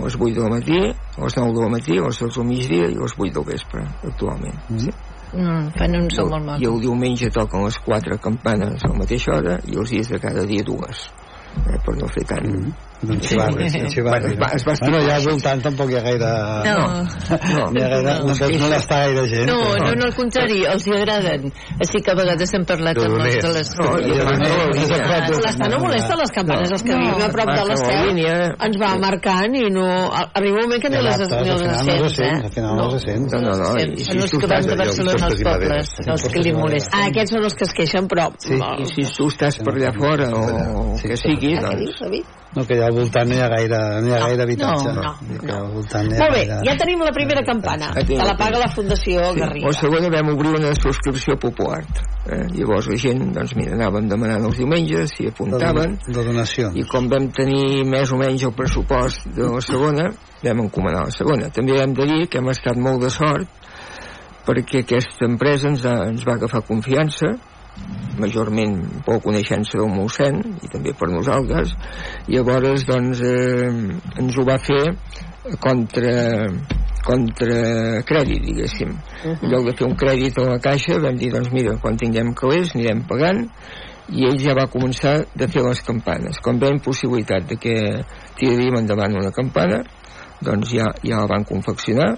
les 0.07 0.17
8 0.17 0.41
del 0.41 0.51
matí, 0.55 0.79
a 0.89 1.25
les 1.27 1.37
9 1.37 1.53
del 1.59 1.71
matí, 1.75 1.99
a 2.01 2.07
les 2.09 2.17
6 2.25 2.39
del 2.39 2.47
migdia 2.49 2.89
i 2.89 2.97
a 2.97 3.03
les 3.05 3.15
8 3.19 3.35
del 3.37 3.45
vespre, 3.53 3.85
actualment. 4.09 4.57
Mm. 4.71 4.87
Sí. 4.87 4.91
Mm, 5.33 5.71
fan 5.79 5.95
un 5.95 6.11
so 6.11 6.27
molt 6.27 6.43
I 6.43 6.47
maco. 6.47 6.71
el 6.75 6.81
diumenge 6.83 7.31
toquen 7.31 7.65
les 7.65 7.79
4 7.87 8.19
campanes 8.19 8.85
a 8.85 8.89
la 8.91 8.99
mateixa 8.99 9.37
hora 9.37 9.59
i 9.71 9.77
els 9.79 9.91
dies 9.95 10.09
de 10.11 10.19
cada 10.19 10.47
dia 10.47 10.65
dues. 10.67 11.11
Eh, 11.67 11.79
per 11.85 11.97
no 11.99 12.09
fer 12.11 12.25
tant... 12.27 12.47
Mm. 12.47 12.71
Doncs 12.71 12.90
xivarri, 13.01 13.71
Sí. 13.71 13.81
xivarri. 13.95 14.21
Bueno, 14.21 14.33
es 14.35 14.39
va- 14.41 14.53
es 14.57 14.65
va 14.67 14.75
Bueno, 14.81 15.07
ja 15.09 15.17
al 15.17 15.25
voltant 15.25 15.63
tampoc 15.63 15.91
hi 15.91 15.97
ha 15.97 16.01
gaire... 16.05 16.31
No. 16.67 16.79
No, 16.91 17.71
Hi 17.73 17.83
ha 17.83 17.89
gaire... 17.89 18.03
No, 18.03 18.25
no, 18.27 18.35
no 18.35 18.35
gaire 18.89 19.29
gent. 19.29 19.47
No, 19.47 19.59
no, 19.77 19.93
no, 19.95 20.05
al 20.05 20.15
contrari, 20.15 20.65
els 20.65 20.87
hi 20.87 20.93
agraden. 20.97 21.53
Així 21.81 22.03
que 22.05 22.11
a 22.11 22.15
vegades 22.15 22.53
hem 22.55 22.65
parlat 22.69 22.97
De 22.97 23.07
amb 23.07 23.21
els 23.25 23.37
de 23.41 23.53
les... 23.57 23.73
No, 23.79 23.87
L'estan 25.41 25.71
no 25.71 25.79
molesta 25.81 26.17
les 26.17 26.31
campanes, 26.35 26.71
els 26.71 26.83
que 26.83 26.93
No. 26.93 26.99
vivim 26.99 27.23
a 27.25 27.29
prop 27.31 27.49
de 27.49 27.65
línia. 28.07 28.55
ens 28.61 28.77
va 28.81 28.97
marcant 28.99 29.55
i 29.57 29.71
no... 29.71 29.87
Arriba 30.35 30.59
un 30.59 30.69
moment 30.69 30.83
que 30.83 30.91
ni 30.91 31.01
les, 31.01 31.19
no 31.19 31.41
les 31.41 31.61
sents, 31.61 32.17
sents, 32.17 32.21
al 32.21 32.47
eh? 32.47 32.51
final 32.55 32.77
no 32.77 32.89
les 32.93 33.03
sents. 33.03 33.33
No, 33.33 33.41
no, 33.41 33.57
no. 33.57 33.71
Són 33.71 33.95
si 33.97 34.19
els 34.19 34.31
tu 34.31 34.39
que 34.41 34.47
van 34.51 34.61
estàs 34.61 34.71
de 34.71 34.77
Barcelona 34.83 35.27
als 35.31 35.43
pobles, 35.47 35.95
els 36.07 36.27
que 36.33 36.43
li 36.45 36.53
molesten. 36.53 36.99
Ah, 37.01 37.07
aquests 37.11 37.35
són 37.35 37.45
els 37.49 37.55
que 37.57 37.65
es 37.69 37.73
queixen, 37.81 38.09
però... 38.11 38.29
Sí. 38.39 38.59
i 38.59 38.87
si 38.91 39.07
tu 39.17 39.29
estàs 39.31 39.59
per 39.65 39.75
allà 39.77 39.93
fora 39.97 40.29
o 40.35 40.95
que 41.01 41.17
sigui, 41.17 41.55
què 41.57 41.63
doncs... 41.65 41.81
dius, 41.81 41.99
David? 42.01 42.37
No, 42.57 42.65
que 42.67 42.75
hi 42.75 42.83
ha 42.83 42.90
al 42.91 42.97
voltant 42.99 43.29
no 43.31 43.37
hi 43.39 43.41
ha 43.41 43.49
gaire, 43.53 43.79
no 44.03 44.11
hi 44.11 44.15
ha 44.17 44.21
gaire 44.27 44.45
habitatge. 44.47 44.93
no, 44.99 45.13
que 45.41 45.53
al 45.57 45.69
voltant 45.75 46.09
no 46.11 46.15
hi 46.15 46.19
ha 46.19 46.25
Molt 46.25 46.35
bé, 46.37 46.45
gaire... 46.51 46.61
ja 46.69 46.77
tenim 46.83 47.05
la 47.07 47.13
primera 47.17 47.43
campana. 47.47 47.91
Aquí. 47.95 48.17
Te 48.19 48.27
la 48.27 48.37
paga 48.37 48.59
la 48.63 48.69
Fundació 48.75 49.31
Sí, 49.33 49.41
Garriga. 49.41 49.67
la 49.71 49.77
segona 49.79 50.11
vam 50.17 50.33
obrir 50.35 50.55
una 50.59 50.75
subscripció 50.79 51.39
popular. 51.41 51.81
Eh? 52.31 52.43
Llavors 52.59 52.91
la 52.91 52.99
gent, 53.01 53.23
doncs 53.35 53.55
mira, 53.57 53.77
anàvem 53.79 54.09
demanant 54.11 54.45
els 54.51 54.59
diumenges, 54.61 55.15
s'hi 55.17 55.31
apuntaven, 55.31 55.97
de, 56.07 56.13
de 56.19 56.25
donacions. 56.27 56.77
i 56.77 56.85
com 56.91 57.09
vam 57.09 57.31
tenir 57.33 57.85
més 57.89 58.13
o 58.13 58.19
menys 58.21 58.45
el 58.45 58.53
pressupost 58.59 59.31
de 59.37 59.49
la 59.49 59.63
segona, 59.65 60.11
vam 60.43 60.61
encomanar 60.67 61.07
la 61.09 61.15
segona. 61.15 61.49
També 61.55 61.79
hem 61.81 61.95
de 61.97 62.07
dir 62.11 62.27
que 62.29 62.39
hem 62.43 62.51
estat 62.53 62.77
molt 62.77 63.01
de 63.07 63.11
sort 63.15 63.49
perquè 64.47 64.81
aquesta 64.85 65.27
empresa 65.29 65.69
ens, 65.71 65.85
ha, 65.87 65.97
ens 66.11 66.25
va 66.27 66.35
agafar 66.39 66.63
confiança, 66.67 67.35
majorment 68.21 68.77
per 69.07 69.21
coneixença 69.25 69.79
del 69.79 69.91
mossèn 69.95 70.41
i 70.61 70.71
també 70.73 70.95
per 70.97 71.09
nosaltres. 71.13 71.75
I 72.29 72.37
llavors 72.37 72.87
doncs 72.89 73.23
eh, 73.25 73.71
ens 74.21 74.39
ho 74.39 74.47
va 74.47 74.59
fer 74.61 74.85
contra 75.63 76.15
contra 77.01 78.03
crèdit 78.07 78.43
diguéssim. 78.45 78.91
En 79.25 79.47
lloc 79.53 79.71
de 79.71 79.77
fer 79.79 79.87
un 79.89 79.97
crèdit 79.97 80.37
a 80.39 80.49
la 80.51 80.59
caixa 80.63 80.99
vam 81.01 81.17
dir 81.17 81.31
doncs 81.33 81.49
mira 81.55 81.79
quan 81.81 81.97
tinguem 82.01 82.35
calés 82.37 82.75
anirem 82.77 83.07
pagant. 83.09 83.47
I 84.11 84.27
ell 84.27 84.41
ja 84.43 84.57
va 84.59 84.67
començar 84.67 85.21
de 85.39 85.47
fer 85.47 85.63
les 85.63 85.81
campanes. 85.87 86.41
Com 86.43 86.59
veiem 86.59 86.81
possibilitat 86.83 87.47
de 87.47 87.57
que 87.63 87.75
tiraríem 88.41 88.81
endavant 88.83 89.15
una 89.21 89.31
campana 89.31 89.85
doncs 90.43 90.73
ja, 90.75 90.89
ja 91.05 91.21
la 91.21 91.29
van 91.31 91.45
confeccionar 91.47 92.15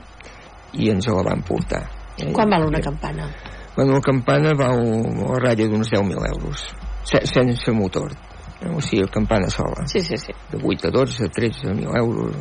i 0.72 0.88
ens 0.90 1.08
la 1.10 1.24
van 1.26 1.42
portar. 1.44 1.82
Eh? 2.18 2.30
Quan 2.32 2.50
val 2.50 2.68
una 2.68 2.80
campana? 2.80 3.28
Bueno, 3.76 3.94
la 3.94 4.00
campana 4.04 4.52
va 4.58 4.68
a 4.72 4.76
la 4.76 5.38
ratlla 5.40 5.68
d'uns 5.70 5.88
10.000 5.92 6.28
euros, 6.34 6.66
se, 7.08 7.24
sense 7.26 7.72
motor. 7.72 8.12
O 8.62 8.80
sigui, 8.80 9.08
campana 9.10 9.48
sola. 9.50 9.86
Sí, 9.86 10.00
sí, 10.00 10.16
sí. 10.16 10.32
De 10.52 10.58
8 10.62 10.88
a 10.88 10.90
12, 10.90 11.30
13.000 11.34 11.96
euros. 11.98 12.36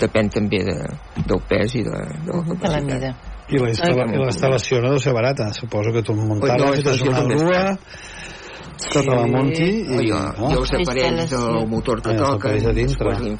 Depèn 0.00 0.30
també 0.32 0.62
de, 0.64 0.76
del 1.18 1.42
pes 1.48 1.74
i 1.76 1.82
de, 1.84 1.90
de 1.90 1.98
la 1.98 2.06
de 2.24 2.32
la 2.32 2.54
capacitat. 2.54 2.86
mida. 2.86 3.10
I 3.46 3.60
la, 3.60 3.68
instal·la, 3.70 4.06
i 4.10 4.18
la 4.18 4.30
instal·lació 4.30 4.80
no 4.82 4.94
deu 4.94 5.02
ser 5.04 5.12
barata. 5.14 5.50
Suposo 5.54 5.92
que 5.92 6.02
tu 6.02 6.16
muntar 6.16 6.56
No, 6.58 6.72
és 6.74 7.02
una 7.04 7.26
grua, 7.28 7.60
que 8.76 9.00
te 9.02 9.10
la 9.10 9.26
munti 9.26 9.62
I, 9.64 9.82
i... 10.04 10.08
jo, 10.10 10.18
no? 10.38 10.50
jo 10.52 10.62
aparells 10.82 11.22
Instal·lació. 11.26 11.42
del 11.56 11.68
motor 11.70 12.02
que 12.02 12.10
Ah, 12.12 12.16
de 12.66 12.72
dintre. 12.74 13.10
després 13.14 13.20
el 13.22 13.36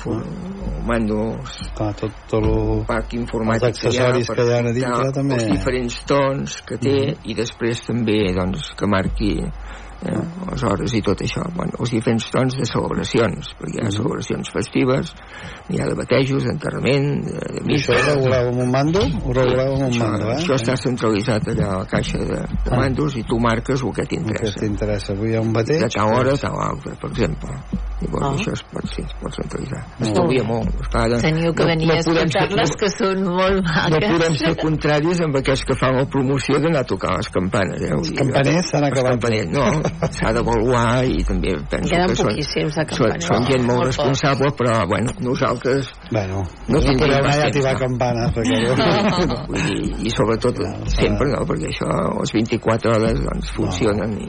mando, 0.87 1.19
Clar, 1.77 1.93
tot, 1.99 2.13
tot 2.31 2.45
lo... 2.45 2.85
parc 2.87 3.13
informàtic 3.19 3.69
Els 3.69 3.73
accessoris 3.75 4.29
que 4.31 4.45
hi 4.47 4.53
ha 4.55 4.59
a 4.63 4.73
dintre 4.73 5.13
també. 5.13 5.35
els 5.35 5.47
diferents 5.51 5.97
tons 6.07 6.61
que 6.67 6.79
té 6.79 6.97
i 7.25 7.35
després 7.35 7.83
també 7.87 8.21
doncs, 8.37 8.71
que 8.79 8.87
marqui 8.87 9.33
eh, 10.05 10.21
les 10.51 10.63
hores 10.69 10.95
i 10.95 11.03
tot 11.03 11.23
això 11.25 11.45
bueno, 11.57 11.73
els 11.81 11.95
diferents 11.97 12.29
tons 12.35 12.57
de 12.59 12.67
celebracions 12.69 13.53
perquè 13.61 13.81
hi 13.81 13.87
ha 13.87 13.93
celebracions 13.95 14.53
festives 14.53 15.15
hi 15.73 15.81
ha 15.81 15.89
de 15.89 15.97
batejos, 15.99 16.45
d'enterrament 16.45 17.09
de, 17.27 17.37
de 17.57 17.63
I 17.65 17.79
això 17.79 17.95
ho 17.95 17.97
missa 17.97 17.99
reguleu 18.13 18.51
amb 18.53 18.63
un 18.67 18.71
mando? 18.75 19.03
Ho 19.25 19.37
reguleu 19.37 19.73
amb 19.75 19.87
un 19.87 19.91
això, 19.91 20.05
mando, 20.05 20.31
eh? 20.31 20.37
això 20.41 20.59
està 20.59 20.77
centralitzat 20.81 21.51
allà 21.55 21.73
a 21.73 21.81
la 21.85 21.91
caixa 21.91 22.19
de, 22.19 22.43
de 22.45 22.71
Ah. 22.77 22.81
mandos 22.81 23.17
i 23.17 23.23
tu 23.25 23.39
marques 23.41 23.83
el 23.83 23.93
que 23.95 24.03
El 24.03 24.07
que 24.07 24.17
t'interessa 24.17 24.61
t'interessa. 24.61 25.13
Avui 25.15 25.31
hi 25.33 25.37
ha 25.37 25.41
un 25.41 25.53
bateig? 25.53 25.81
de 25.81 25.89
tal 25.95 26.13
hora 26.13 26.35
a 26.35 26.41
tal 26.41 26.59
altra, 26.61 26.95
per 27.01 27.11
exemple 27.11 27.57
llavors 28.01 28.25
Ah. 28.27 28.33
això 28.37 28.53
es 28.53 28.63
pot, 28.73 28.85
sí, 28.93 29.03
es 29.03 29.15
pot 29.21 29.33
centralitzar 29.35 29.81
estalvia 30.01 30.43
bé. 30.43 30.49
molt 30.49 30.69
esclar, 30.81 31.09
Teniu 31.21 31.53
que 31.55 31.63
no- 31.63 31.69
venir 31.71 31.87
no 31.89 31.95
a 31.95 32.03
podem 32.05 32.27
escoltar-les 32.27 32.71
que 32.77 32.89
són 32.91 33.23
molt 33.25 33.57
no 33.65 33.73
maques. 33.97 34.11
podem 34.13 34.35
ser 34.37 34.57
contraris 34.57 35.21
amb 35.25 35.37
aquests 35.37 35.65
que 35.65 35.75
fan 35.75 35.97
la 35.97 36.05
promoció 36.05 36.59
d'anar 36.61 36.81
a 36.81 36.85
tocar 36.85 37.17
les 37.17 37.29
campanes 37.31 37.81
eh? 37.83 37.91
Els 37.97 38.11
campaners 38.13 38.71
s'han 38.71 38.85
acabat. 38.85 39.17
no, 39.51 39.65
s'ha 40.13 40.33
d'avaluar 40.33 41.05
i 41.07 41.25
també 41.25 41.57
penso 41.71 41.89
Queden 41.89 42.09
que 42.09 42.17
són, 42.17 42.31
són, 42.93 43.21
són 43.21 43.47
gent 43.47 43.65
molt 43.65 43.77
Molt 43.79 43.87
responsable 43.87 44.51
però 44.57 44.87
bueno, 44.89 45.13
nosaltres 45.21 45.89
Bueno, 46.11 46.43
No 46.69 46.75
no 46.77 46.81
tindríem 46.81 46.99
podeu 46.99 47.19
anar 47.19 47.33
a 47.33 47.73
no. 47.73 47.79
campanes, 47.79 48.31
vull 49.49 49.63
dir, 49.67 50.07
i 50.07 50.11
sobretot 50.11 50.57
sempre 50.93 51.29
no, 51.33 51.45
perquè 51.49 51.69
això 51.73 51.89
les 52.21 52.33
24 52.33 52.93
hores 52.97 53.21
doncs 53.25 53.51
funcionen 53.57 54.13
i, 54.21 54.29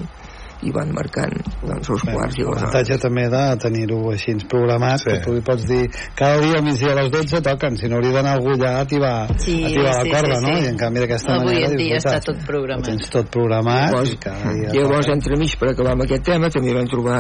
i 0.66 0.72
van 0.74 0.90
marcant 0.96 1.34
doncs, 1.62 1.90
els 1.94 2.04
quarts 2.08 2.38
i 2.38 2.42
les 2.42 2.48
hores 2.48 2.62
L'avantatge 2.64 2.98
també 3.04 3.28
de 3.30 3.44
tenir-ho 3.62 4.00
així 4.12 4.34
programat, 4.50 5.00
Sí. 5.04 5.10
que 5.12 5.20
tu 5.26 5.34
li 5.34 5.42
pots 5.42 5.66
dir 5.68 5.84
cada 6.16 6.40
dia 6.42 6.58
al 6.58 6.64
migdia 6.66 6.92
a 6.92 6.96
les 7.02 7.12
12 7.12 7.42
toquen, 7.46 7.78
si 7.78 7.88
no 7.88 7.98
hauria 7.98 8.14
d'anar 8.18 8.34
algú 8.38 8.54
allà 8.56 8.72
a 8.78 8.82
activar, 8.82 9.28
Sí, 9.38 9.64
a 9.64 9.68
activar 9.68 9.94
sí, 9.94 10.10
la 10.10 10.20
corda, 10.22 10.36
sí, 10.40 10.46
no? 10.46 10.56
sí. 10.58 10.64
I 10.64 10.68
en 10.72 10.78
canvi 10.78 11.00
d'aquesta 11.04 11.34
Avui 11.36 11.46
manera... 11.46 11.68
en 11.70 11.78
dia 11.78 11.88
dius, 11.94 12.06
està 12.06 12.18
"Ostres, 12.18 12.26
tot 12.26 12.46
programat." 12.48 12.86
Tens 12.86 13.10
tot 13.10 13.30
programat 13.30 13.92
Llavors, 13.92 14.14
i 14.14 14.18
cada 14.18 14.54
dia... 14.54 14.70
llavors 14.74 15.08
entremig 15.14 15.58
per 15.60 15.70
acabar 15.72 15.92
amb 15.94 16.04
aquest 16.08 16.24
tema 16.24 16.50
també 16.50 16.74
vam 16.74 16.88
trobar 16.88 17.20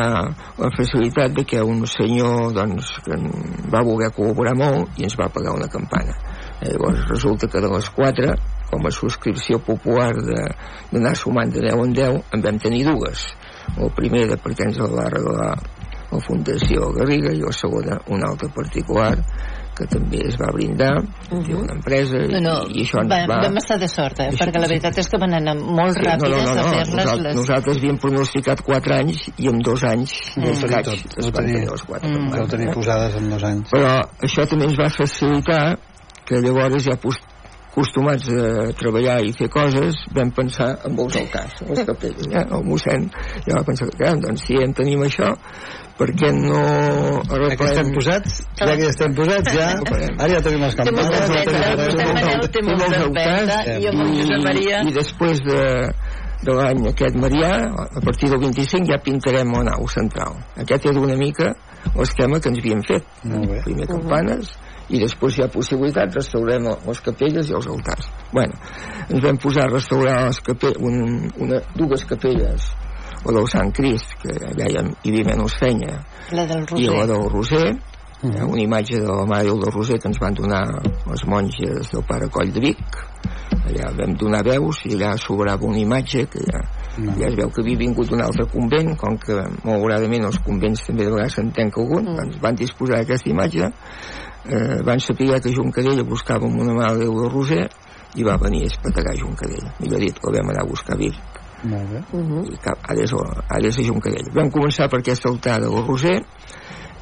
la 0.57 0.71
facilitat 0.77 1.31
de 1.37 1.43
que 1.45 1.61
un 1.61 1.85
senyor 1.85 2.53
doncs, 2.53 2.97
que 3.05 3.15
va 3.73 3.83
voler 3.83 4.09
col·laborar 4.15 4.55
molt 4.57 4.97
i 4.97 5.03
ens 5.07 5.17
va 5.19 5.29
pagar 5.29 5.53
una 5.55 5.67
campana 5.67 6.15
llavors 6.61 7.07
resulta 7.09 7.47
que 7.47 7.61
de 7.61 7.69
les 7.69 7.89
quatre 7.89 8.33
com 8.71 8.85
a 8.85 8.91
subscripció 8.91 9.59
popular 9.59 10.13
de- 10.15 10.53
d'anar 10.91 11.15
sumant 11.15 11.51
de 11.53 11.61
10 11.61 11.73
en 11.85 11.93
10 11.93 12.23
en 12.33 12.41
vam 12.41 12.57
tenir 12.59 12.85
dues 12.85 13.27
la 13.77 13.89
primera 13.95 14.37
perquè 14.37 14.65
ens 14.65 14.77
la 14.79 14.87
va 14.89 15.09
regalar 15.09 15.53
la 16.09 16.19
Fundació 16.23 16.87
Garriga 16.95 17.33
i 17.35 17.41
la 17.43 17.51
segona 17.51 17.97
una 18.07 18.29
altra 18.31 18.47
particular 18.55 19.17
que 19.77 19.85
també 19.91 20.21
es 20.25 20.37
va 20.39 20.47
brindar 20.55 21.03
uh 21.03 21.37
-huh. 21.37 21.57
una 21.61 21.73
empresa 21.75 22.15
i, 22.17 22.31
No, 22.31 22.39
no, 22.39 22.55
i 22.71 22.81
això 22.85 23.01
ens 23.03 23.11
va, 23.11 23.27
va... 23.27 23.41
vam 23.43 23.57
estar 23.57 23.77
de 23.77 23.87
sort, 23.87 24.19
eh? 24.19 24.29
Perquè 24.31 24.59
la 24.59 24.67
veritat 24.67 24.97
és 24.97 25.07
que 25.07 25.17
van 25.19 25.33
anar 25.33 25.55
molt 25.55 25.93
Sí, 25.97 26.01
ràpides 26.01 26.47
a 26.47 26.63
fer-les 26.63 26.95
Nosaltres, 26.95 27.23
les... 27.23 27.35
nosaltres 27.35 27.77
havíem 27.77 27.97
pronosticat 27.97 28.61
4 28.61 28.93
anys 28.95 29.29
i 29.37 29.47
en 29.47 29.59
dos 29.59 29.83
anys 29.83 30.11
Mm. 30.37 30.41
tenia 30.61 30.81
tot, 30.81 30.93
es 31.17 31.25
van 31.25 31.33
tenia. 31.33 31.53
tenir 31.53 31.69
les 31.71 31.83
quatre 31.83 32.09
Mm. 32.09 32.15
Ho 32.15 32.19
campanes, 32.21 32.49
tenir 32.49 32.67
eh? 32.69 32.73
posades 32.73 33.15
en 33.15 33.29
dos 33.29 33.43
anys. 33.43 33.69
però 33.71 34.01
això 34.21 34.47
també 34.47 34.65
ens 34.65 34.77
va 34.79 34.89
facilitar 34.89 35.77
que 36.27 36.43
llavors 36.43 36.83
ja 36.85 36.97
pos- 37.01 37.23
acostumats 37.77 38.25
a 38.33 38.71
treballar 38.73 39.19
i 39.21 39.33
fer 39.37 39.47
coses 39.53 39.99
vam 40.15 40.31
pensar 40.33 40.71
en 40.87 40.97
els 40.97 41.17
altars 41.19 41.59
les 41.69 41.83
capelles, 41.85 42.29
eh? 42.33 42.41
el 42.41 42.63
mossèn 42.65 43.05
ja 43.45 43.59
va 43.59 43.65
pensar 43.67 43.85
que 43.93 44.13
doncs 44.23 44.47
si 44.47 44.57
en 44.57 44.73
tenim 44.73 45.03
això 45.05 45.29
per 45.97 46.07
què 46.17 46.31
no 46.33 46.61
Ja 47.29 47.55
que 47.57 47.67
estem 47.69 47.91
posats, 47.93 48.41
ja 48.57 48.73
que 48.77 48.89
estem 48.89 49.13
posats, 49.17 49.53
ja, 49.53 49.69
ara 50.17 50.29
ja 50.33 50.41
tenim 50.45 50.65
les 50.65 50.75
molta 50.77 50.89
campanes. 50.89 52.49
té 52.53 52.61
molta 52.65 52.99
empenta 53.05 53.57
i 53.77 53.87
amb 53.91 54.03
el 54.05 54.13
Josep 54.19 54.45
Maria... 54.45 54.81
i 54.85 54.93
després 54.97 55.41
de, 55.45 55.63
de 56.45 56.57
l'any 56.59 56.85
aquest 56.91 57.17
Marià, 57.17 57.51
a 57.81 58.03
partir 58.05 58.29
del 58.33 58.41
25 58.45 58.91
ja 58.91 58.99
pintarem 59.01 59.53
la 59.57 59.65
nau 59.71 59.89
central. 59.89 60.37
Aquest 60.65 60.85
era 60.85 61.01
una 61.01 61.17
mica 61.17 61.53
l'esquema 61.97 62.41
que 62.41 62.53
ens 62.53 62.61
havíem 62.61 62.85
fet. 62.85 63.05
Molt 63.25 63.49
bé. 63.49 63.61
Primer 63.65 63.89
campanes, 63.89 64.53
i 64.89 65.01
després 65.01 65.37
hi 65.37 65.43
ha 65.43 65.49
possibilitat 65.51 66.15
restaurem 66.15 66.67
les 66.87 67.01
capelles 67.03 67.49
i 67.49 67.55
els 67.57 67.67
altars. 67.67 68.09
Bueno, 68.31 68.55
ens 69.09 69.23
vam 69.23 69.39
posar 69.43 69.67
a 69.67 69.73
restaurar 69.73 70.17
les 70.27 70.39
capelles, 70.45 70.79
un, 70.79 71.27
una, 71.43 71.59
dues 71.75 72.05
capelles, 72.07 72.71
la 73.25 73.33
del 73.35 73.47
Sant 73.51 73.73
Crist, 73.75 74.15
que 74.21 74.33
hi 74.37 74.63
havia 74.63 74.83
menys 75.27 75.57
fenya, 75.59 75.99
La 76.31 76.45
del 76.47 76.63
i 76.77 76.87
la 76.87 77.03
Roser. 77.03 77.07
del 77.11 77.29
Roser. 77.33 77.69
Eh, 78.23 78.43
una 78.43 78.61
imatge 78.61 78.99
de 78.99 79.07
la 79.07 79.25
Mare 79.25 79.43
Déu 79.45 79.59
del 79.61 79.71
Roser 79.71 79.99
que 79.99 80.07
ens 80.09 80.19
van 80.19 80.33
donar 80.33 80.63
les 81.05 81.25
monges 81.27 81.91
del 81.91 82.03
Pare 82.07 82.29
Coll 82.29 82.51
de 82.51 82.59
Vic 82.59 82.97
allà 83.67 83.91
vam 83.97 84.13
donar 84.17 84.43
veus 84.45 84.81
i 84.87 84.93
allà 84.95 85.15
sobrava 85.17 85.65
una 85.67 85.79
imatge 85.79 86.25
que 86.31 86.39
ja, 86.47 86.61
Mhm. 86.97 87.13
ja 87.19 87.27
es 87.27 87.35
veu 87.35 87.49
que 87.53 87.61
havia 87.61 87.77
vingut 87.77 88.09
d'un 88.09 88.21
altre 88.21 88.45
convent 88.49 88.95
com 88.97 89.17
que 89.21 89.35
malauradament 89.63 90.23
els 90.25 90.39
convents 90.39 90.81
també 90.87 91.03
de 91.05 91.11
vegades 91.11 91.33
se'n 91.33 91.51
tanca 91.53 91.79
algun 91.81 92.03
Mm. 92.07 92.15
doncs 92.17 92.39
van 92.41 92.55
disposar 92.55 92.97
d'aquesta 92.97 93.29
imatge 93.29 93.63
eh, 94.49 94.81
van 94.83 94.99
saber 94.99 95.39
que 95.41 95.53
Juncadella 95.53 96.03
buscàvem 96.03 96.57
una 96.59 96.73
Mare 96.73 96.97
Déu 96.99 97.13
del 97.21 97.29
Roser 97.29 97.69
i 98.15 98.23
va 98.23 98.37
venir 98.37 98.63
a 98.63 98.65
espetegar 98.71 99.13
Juncadella 99.19 99.73
millor 99.79 99.99
dit, 99.99 100.17
la 100.23 100.31
vam 100.31 100.49
anar 100.49 100.63
a 100.63 100.67
buscar 100.69 100.95
a 100.95 100.97
Vic 100.97 101.13
Molt 101.63 101.89
bé. 101.91 102.01
Mhm. 102.13 102.43
i 102.53 102.57
cap, 102.57 102.77
ara, 102.87 103.01
és, 103.01 103.13
ara 103.13 103.67
és 103.67 103.77
a 103.79 103.81
Juncadella. 103.83 104.31
Vam 104.33 104.49
començar 104.51 104.87
per 104.89 104.99
aquest 104.99 105.25
altar 105.25 105.59
del 105.61 105.73
Roser 105.87 106.23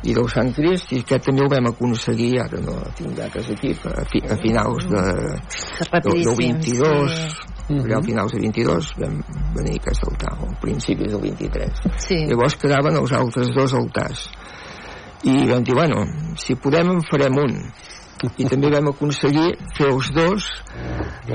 i 0.05 0.13
del 0.13 0.27
Sant 0.29 0.51
Crist 0.53 0.93
i 0.93 1.01
aquest 1.01 1.27
també 1.29 1.43
ho 1.45 1.49
vam 1.51 1.71
aconseguir, 1.71 2.35
ara 2.43 2.61
no 2.61 2.77
tinc 2.97 3.15
dates 3.17 3.49
aquí, 3.55 3.73
a, 3.89 4.05
fi, 4.11 4.21
a 4.29 4.37
finals 4.41 4.87
de, 4.91 5.01
del, 5.01 5.25
del 5.25 5.89
Rapidíssim, 5.91 6.39
22, 6.61 7.17
sí. 7.65 7.79
allà 7.79 7.97
a 7.97 8.05
finals 8.05 8.35
de 8.35 8.43
22 8.45 8.91
vam 9.01 9.17
venir 9.57 9.75
a 9.75 9.81
aquest 9.81 10.07
altar, 10.09 10.35
o 10.39 10.51
a 10.51 10.61
principis 10.61 11.11
del 11.15 11.23
23. 11.25 11.83
Sí. 12.07 12.21
Llavors 12.29 12.57
quedaven 12.61 13.01
els 13.01 13.15
altres 13.17 13.51
dos 13.57 13.75
altars. 13.81 14.27
I 15.25 15.35
vam 15.49 15.63
dir, 15.65 15.73
bueno, 15.73 16.05
si 16.37 16.57
podem 16.61 16.91
en 16.93 17.05
farem 17.09 17.41
un. 17.41 17.55
I 18.37 18.45
també 18.47 18.69
vam 18.71 18.91
aconseguir 18.93 19.55
fer 19.77 19.89
els 19.89 20.11
dos 20.15 20.45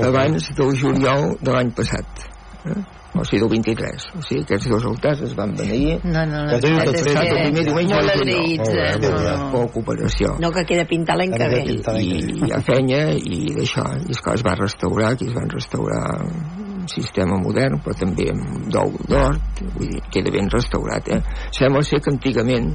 abans 0.01 0.47
del 0.57 0.71
juliol 0.79 1.35
de 1.43 1.53
l'any 1.53 1.75
passat. 1.75 2.29
Eh? 2.65 2.81
O 3.13 3.25
sigui, 3.25 3.41
del 3.41 3.49
23. 3.49 4.05
O 4.15 4.21
sigui, 4.23 4.41
aquests 4.45 4.69
dos 4.71 4.85
altars 4.87 5.23
es 5.25 5.33
van 5.35 5.51
beneir 5.57 5.97
No, 6.05 6.23
no, 6.29 6.45
no. 6.45 6.55
És 6.55 6.63
que 6.63 6.71
el 6.71 7.41
primer 7.41 7.65
diumenge 7.67 7.95
Molt 7.95 8.07
de 8.07 8.17
juliol. 8.19 8.37
agraïts, 8.37 8.61
Molt 8.61 8.77
bé, 8.77 8.85
eh? 8.87 8.99
No, 9.01 9.39
no. 9.41 9.49
per 9.51 9.63
cooperació. 9.75 10.35
No, 10.39 10.51
que 10.55 10.65
queda 10.69 10.85
pintar 10.87 11.17
l'any 11.19 11.33
que 11.35 11.49
ve. 11.51 11.61
I 11.99 12.19
hi 12.45 12.51
ha 12.53 12.61
fenya 12.67 13.01
i 13.17 13.41
d'això. 13.57 13.87
I 13.99 14.15
esclar, 14.15 14.37
es 14.39 14.45
va 14.47 14.55
restaurar, 14.59 15.11
aquí 15.11 15.27
es 15.27 15.35
van 15.35 15.49
restaurar 15.51 16.03
un 16.21 16.87
sistema 16.91 17.37
modern, 17.41 17.81
però 17.83 17.97
també 17.97 18.29
amb 18.31 18.71
d'ou 18.71 18.95
d'hort, 19.09 19.61
vull 19.75 19.91
dir, 19.91 20.01
queda 20.13 20.31
ben 20.33 20.49
restaurat, 20.49 21.11
eh? 21.11 21.19
Sembla 21.57 21.83
ser 21.83 21.99
que 22.01 22.13
antigament, 22.13 22.71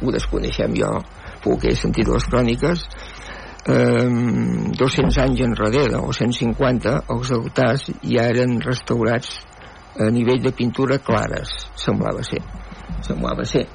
ho 0.00 0.14
desconeixem 0.14 0.74
jo, 0.80 0.96
que 1.60 1.68
he 1.68 1.76
sentit 1.76 2.08
les 2.08 2.24
cròniques 2.32 2.86
eh, 3.68 4.08
200 4.78 5.18
anys 5.24 5.44
enrere 5.46 6.00
o 6.00 6.12
150 6.12 6.96
els 7.14 7.32
altars 7.38 7.88
ja 8.02 8.28
eren 8.32 8.60
restaurats 8.64 9.38
a 10.00 10.10
nivell 10.10 10.42
de 10.42 10.52
pintura 10.52 10.98
clares 10.98 11.54
semblava 11.78 12.24
ser. 12.26 12.42
Semblava 13.06 13.46
ser 13.46 13.66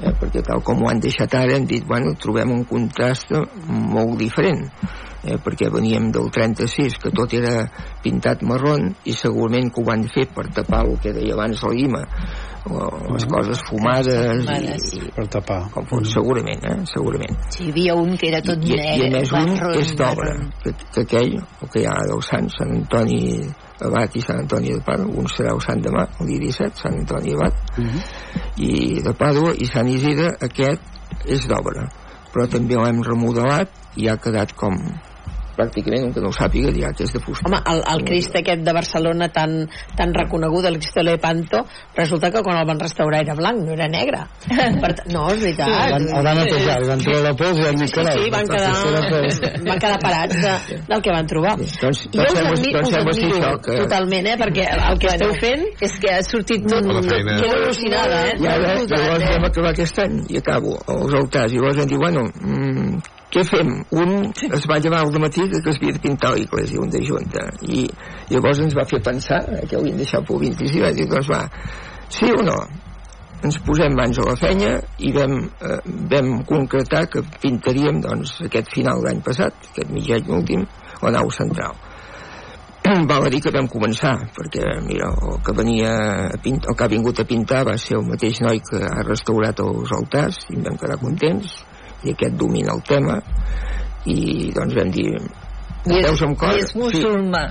eh, 0.00 0.12
perquè 0.20 0.42
tal 0.44 0.62
com 0.64 0.82
ho 0.82 0.90
han 0.90 1.00
deixat 1.02 1.34
ara 1.36 1.56
hem 1.56 1.66
dit, 1.68 1.84
bueno, 1.86 2.14
trobem 2.20 2.52
un 2.52 2.64
contrast 2.68 3.32
molt 3.66 4.16
diferent 4.20 4.66
eh, 5.24 5.38
perquè 5.42 5.70
veníem 5.72 6.10
del 6.14 6.30
36 6.32 6.98
que 7.02 7.12
tot 7.14 7.34
era 7.36 7.66
pintat 8.04 8.44
marron 8.46 8.90
i 9.04 9.16
segurament 9.16 9.72
que 9.72 9.82
ho 9.82 9.88
van 9.88 10.06
fer 10.12 10.28
per 10.32 10.48
tapar 10.54 10.84
el 10.86 10.98
que 11.02 11.14
deia 11.16 11.34
abans 11.36 11.64
la 11.64 11.74
Guima 11.76 12.02
o 12.04 12.45
les 12.66 13.26
coses 13.30 13.60
fumades 13.68 14.42
Fumades. 14.42 14.86
i, 14.94 15.02
i 15.06 15.10
per 15.14 15.26
tapar 15.30 15.58
segurament, 16.10 16.64
eh? 16.66 16.78
segurament 16.90 17.36
Sí, 17.54 17.66
hi 17.66 17.70
havia 17.74 17.94
un 17.98 18.16
que 18.18 18.30
era 18.30 18.40
tot 18.44 18.64
i, 18.64 18.74
negre. 18.74 18.96
i 18.96 19.06
a 19.06 19.12
més 19.14 19.32
un 19.38 19.52
és 19.82 19.92
d'obra 19.98 20.32
que, 20.64 20.74
que 20.94 21.04
aquell, 21.06 21.36
el 21.38 21.72
que 21.72 21.82
hi 21.84 21.86
ha 21.90 21.96
del 22.10 22.22
Sant 22.26 22.50
Sant 22.56 22.74
Antoni 22.80 23.20
Abat 23.86 24.16
i 24.16 24.24
Sant 24.24 24.42
Antoni 24.44 24.72
de 24.72 24.82
Pàdua 24.84 25.20
un 25.20 25.28
serà 25.30 25.52
el 25.54 25.62
Sant 25.64 25.82
demà, 25.84 26.06
el 26.20 26.30
dia 26.32 26.42
17 26.46 26.82
Sant 26.82 26.98
Antoni 27.02 27.36
Abat 27.36 27.80
i 28.56 28.72
de 29.04 29.14
Pàdua 29.16 29.54
i 29.60 29.68
Sant 29.70 29.90
Isidre 29.92 30.32
aquest 30.48 31.28
és 31.32 31.46
d'obra 31.50 31.86
però 32.32 32.48
també 32.52 32.76
l'hem 32.76 33.02
remodelat 33.06 33.70
i 33.96 34.10
ha 34.10 34.18
quedat 34.20 34.52
com 34.58 34.74
pràcticament 35.56 36.04
un 36.08 36.12
que 36.14 36.20
no 36.20 36.28
ho 36.30 36.36
sàpiga 36.36 36.70
dirà 36.74 36.92
que 36.96 37.04
és 37.06 37.12
de 37.16 37.20
fusta 37.24 37.48
Home, 37.48 37.60
el, 37.72 37.82
el 37.94 38.04
Crist 38.06 38.36
aquest 38.36 38.62
de 38.66 38.72
Barcelona 38.76 39.28
tan, 39.32 39.54
tan 39.96 40.12
reconegut, 40.14 40.64
el 40.68 40.78
Cristo 40.78 41.00
de 41.00 41.06
Lepanto, 41.10 41.64
resulta 41.96 42.30
que 42.30 42.42
quan 42.44 42.58
el 42.60 42.66
van 42.68 42.80
restaurar 42.80 43.22
era 43.24 43.34
blanc, 43.34 43.62
no 43.66 43.72
era 43.72 43.88
negre. 43.88 44.24
Per, 44.46 44.92
no, 45.12 45.26
és 45.32 45.40
veritat. 45.42 45.68
el 45.68 45.92
van, 45.96 46.06
el 46.18 46.24
van 46.28 46.40
netejar, 46.42 46.76
li 46.82 46.88
van 46.90 47.02
treure 47.04 47.22
la 47.26 47.34
pols 47.38 47.58
i 47.60 47.66
el 47.70 47.76
Sí, 47.76 47.84
Nicolau 47.84 48.22
sí, 48.22 48.30
van 48.34 48.50
quedar, 48.50 48.72
van 49.66 49.78
quedar 49.84 49.98
parats 50.02 50.36
de, 50.42 50.54
del 50.90 51.02
que 51.02 51.14
van 51.16 51.26
trobar. 51.26 51.56
doncs, 51.58 52.02
Jo 52.12 52.22
us, 52.26 52.40
admi 52.42 52.72
doncs 52.76 52.88
us 52.88 52.98
admiro 53.00 53.36
això 53.40 53.52
que- 53.64 53.78
totalment, 53.82 54.26
eh? 54.32 54.36
perquè 54.44 54.66
el 54.90 54.98
que 55.02 55.12
esteu 55.14 55.34
fent 55.40 55.66
És 55.80 55.98
que 56.02 56.12
ha 56.14 56.22
sortit 56.26 56.66
tot... 56.68 56.84
feina. 57.08 57.36
queda 57.40 57.56
al·lucinada, 57.62 58.22
eh? 58.30 58.36
i 58.40 58.46
ara 58.46 58.74
llavors 58.84 59.28
vam 59.30 59.44
acabar 59.50 59.70
aquest 59.72 59.98
any 60.04 60.16
i 60.32 60.38
acabo 60.42 60.76
els 60.92 61.14
altars 61.20 61.52
i 61.52 61.60
llavors 61.60 61.78
vam 61.80 61.88
dir 61.90 61.98
bueno 62.00 62.24
mm, 62.26 62.98
què 63.36 63.44
fem? 63.44 63.74
Un 64.00 64.32
es 64.56 64.64
va 64.70 64.80
llevar 64.80 65.02
al 65.04 65.12
matí 65.20 65.44
que 65.52 65.60
es 65.60 65.76
havia 65.76 65.92
de 65.92 66.00
pintar 66.00 66.32
l'església, 66.32 66.80
un 66.80 66.92
de 66.92 67.02
junta. 67.04 67.44
I 67.68 67.84
llavors 68.32 68.64
ens 68.64 68.76
va 68.78 68.88
fer 68.88 69.02
pensar 69.04 69.42
que 69.68 69.76
hauríem 69.76 70.00
deixat 70.00 70.24
pel 70.24 70.40
26 70.46 70.78
i 70.78 70.84
va 70.86 70.92
dir 70.96 71.08
doncs 71.10 71.28
va, 71.34 71.44
sí 72.16 72.32
o 72.32 72.42
no? 72.46 72.56
ens 73.44 73.58
posem 73.66 73.92
mans 73.94 74.16
a 74.18 74.24
la 74.24 74.36
feina 74.40 74.70
i 75.04 75.10
vam, 75.12 75.34
eh, 75.60 75.80
vam 76.12 76.30
concretar 76.48 77.04
que 77.12 77.20
pintaríem 77.42 78.00
doncs, 78.00 78.38
aquest 78.46 78.72
final 78.72 79.04
d'any 79.04 79.20
passat, 79.26 79.68
aquest 79.72 79.92
mig 79.92 80.08
any 80.16 80.32
últim, 80.38 80.64
la 81.02 81.12
nau 81.18 81.28
central. 81.30 81.76
Val 83.10 83.26
a 83.26 83.30
dir 83.30 83.42
que 83.44 83.52
vam 83.52 83.68
començar 83.68 84.14
perquè 84.34 84.64
mira, 84.86 85.12
el 85.28 85.40
que 85.44 85.54
venia 85.60 85.92
a 86.32 86.40
pint, 86.42 86.62
el 86.64 86.74
que 86.74 86.86
ha 86.86 86.92
vingut 86.92 87.20
a 87.20 87.28
pintar 87.28 87.64
va 87.68 87.76
ser 87.82 87.98
el 88.00 88.08
mateix 88.08 88.40
noi 88.46 88.62
que 88.64 88.80
ha 88.88 89.04
restaurat 89.04 89.60
els 89.60 89.92
altars 90.00 90.44
i 90.54 90.60
vam 90.62 90.78
quedar 90.80 91.00
contents 91.02 91.58
i 92.04 92.12
aquest 92.12 92.36
domina 92.38 92.74
el 92.76 92.82
tema 92.86 93.20
i 94.06 94.52
doncs 94.54 94.76
vam 94.78 94.90
dir 94.94 95.10
I 95.86 96.00
és, 96.02 96.22
amb 96.22 96.38
cor? 96.38 96.54
i 96.54 96.64
és 96.64 96.74
musulmà 96.76 97.44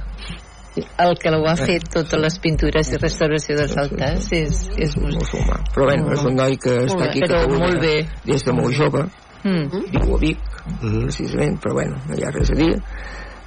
el 0.76 1.14
que 1.20 1.32
ho 1.32 1.46
ha 1.48 1.56
fet 1.56 1.86
totes 1.94 2.20
les 2.20 2.38
pintures 2.44 2.90
i 2.92 2.98
restauració 3.00 3.56
dels 3.60 3.76
altars 3.80 4.26
és, 4.36 4.64
és 4.76 4.96
musulmà. 5.00 5.62
però 5.74 5.88
bé, 5.88 5.96
és 6.16 6.26
un 6.28 6.36
noi 6.36 6.58
que 6.60 6.82
està 6.84 7.06
aquí 7.10 7.24
a 7.24 7.30
però 7.30 7.44
Catalunya 7.46 7.62
molt 7.64 7.86
bé. 7.86 7.96
des 8.26 8.44
de 8.44 8.56
molt 8.56 8.76
jove. 8.76 9.06
Mm. 9.46 9.70
viu 9.94 10.16
a 10.16 10.20
Vic 10.20 10.42
precisament, 10.82 11.60
però 11.62 11.76
bueno, 11.78 12.00
no 12.10 12.18
hi 12.18 12.26
ha 12.26 12.32
res 12.34 12.52
a 12.52 12.58
dir. 12.58 12.74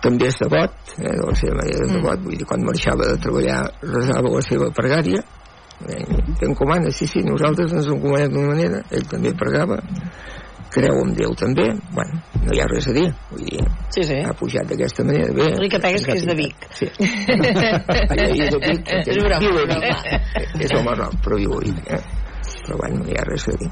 També 0.01 0.29
és 0.31 0.37
devot, 0.39 0.93
eh, 0.95 1.11
de 1.11 1.25
la 1.27 1.35
seva 1.35 1.57
manera 1.59 1.87
de 1.87 1.97
devot, 1.97 2.21
vull 2.23 2.37
dir, 2.39 2.47
quan 2.47 2.63
marxava 2.65 3.09
de 3.11 3.17
treballar 3.25 3.59
resava 3.83 4.31
la 4.31 4.43
seva 4.47 4.71
pregària. 4.71 5.25
Eh, 5.89 6.05
t'encomana, 6.39 6.93
sí, 6.95 7.07
sí, 7.11 7.25
nosaltres 7.27 7.75
ens 7.75 7.91
encomanem 7.91 8.31
d'una 8.31 8.55
manera, 8.55 8.83
ell 8.95 9.07
també 9.11 9.35
pregava 9.35 9.81
creu 10.75 10.99
en 11.05 11.13
Déu 11.17 11.33
també 11.39 11.67
bueno, 11.97 12.21
no 12.45 12.53
hi 12.55 12.61
ha 12.61 12.67
res 12.71 12.89
a 12.91 12.95
dir 12.97 13.07
vull 13.31 13.45
dir, 13.47 13.63
Sí, 13.95 14.03
sí. 14.05 14.19
ha 14.25 14.33
pujat 14.37 14.69
d'aquesta 14.71 15.05
manera 15.09 15.33
bé, 15.33 15.47
L'únic 15.55 15.73
que 15.77 15.81
pega 15.85 15.97
és 16.01 16.07
que 16.07 16.17
és 16.19 16.27
de 16.29 16.35
Vic. 16.39 16.67
sí. 16.77 16.89
Allà 18.09 18.27
és 18.29 18.51
de 18.53 18.61
Vic 18.65 18.93
És 19.07 19.17
broma, 19.23 19.39
viu 19.43 19.59
a. 19.59 19.67
Vic 19.73 20.65
és 20.67 20.75
al 20.77 20.85
Marroc 20.87 21.15
però 21.25 21.39
viu 21.41 21.55
a 21.57 21.63
Vic 21.65 21.79
eh? 21.97 22.03
però 22.67 22.77
bueno, 22.83 23.03
no 23.05 23.09
hi 23.13 23.17
ha 23.19 23.25
res 23.29 23.49
a 23.49 23.57
dir 23.63 23.71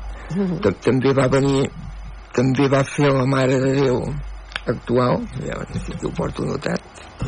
Ta- 0.64 0.74
també 0.88 1.12
va 1.16 1.28
venir 1.32 1.66
també 2.36 2.68
va 2.72 2.82
fer 2.84 3.12
la 3.12 3.26
Mare 3.28 3.61
de 3.62 3.72
Déu 3.80 4.01
actual 4.66 5.22
ja 5.47 5.61
si 5.78 5.94
ho 6.03 6.11
porto 6.16 6.44
notat 6.49 6.80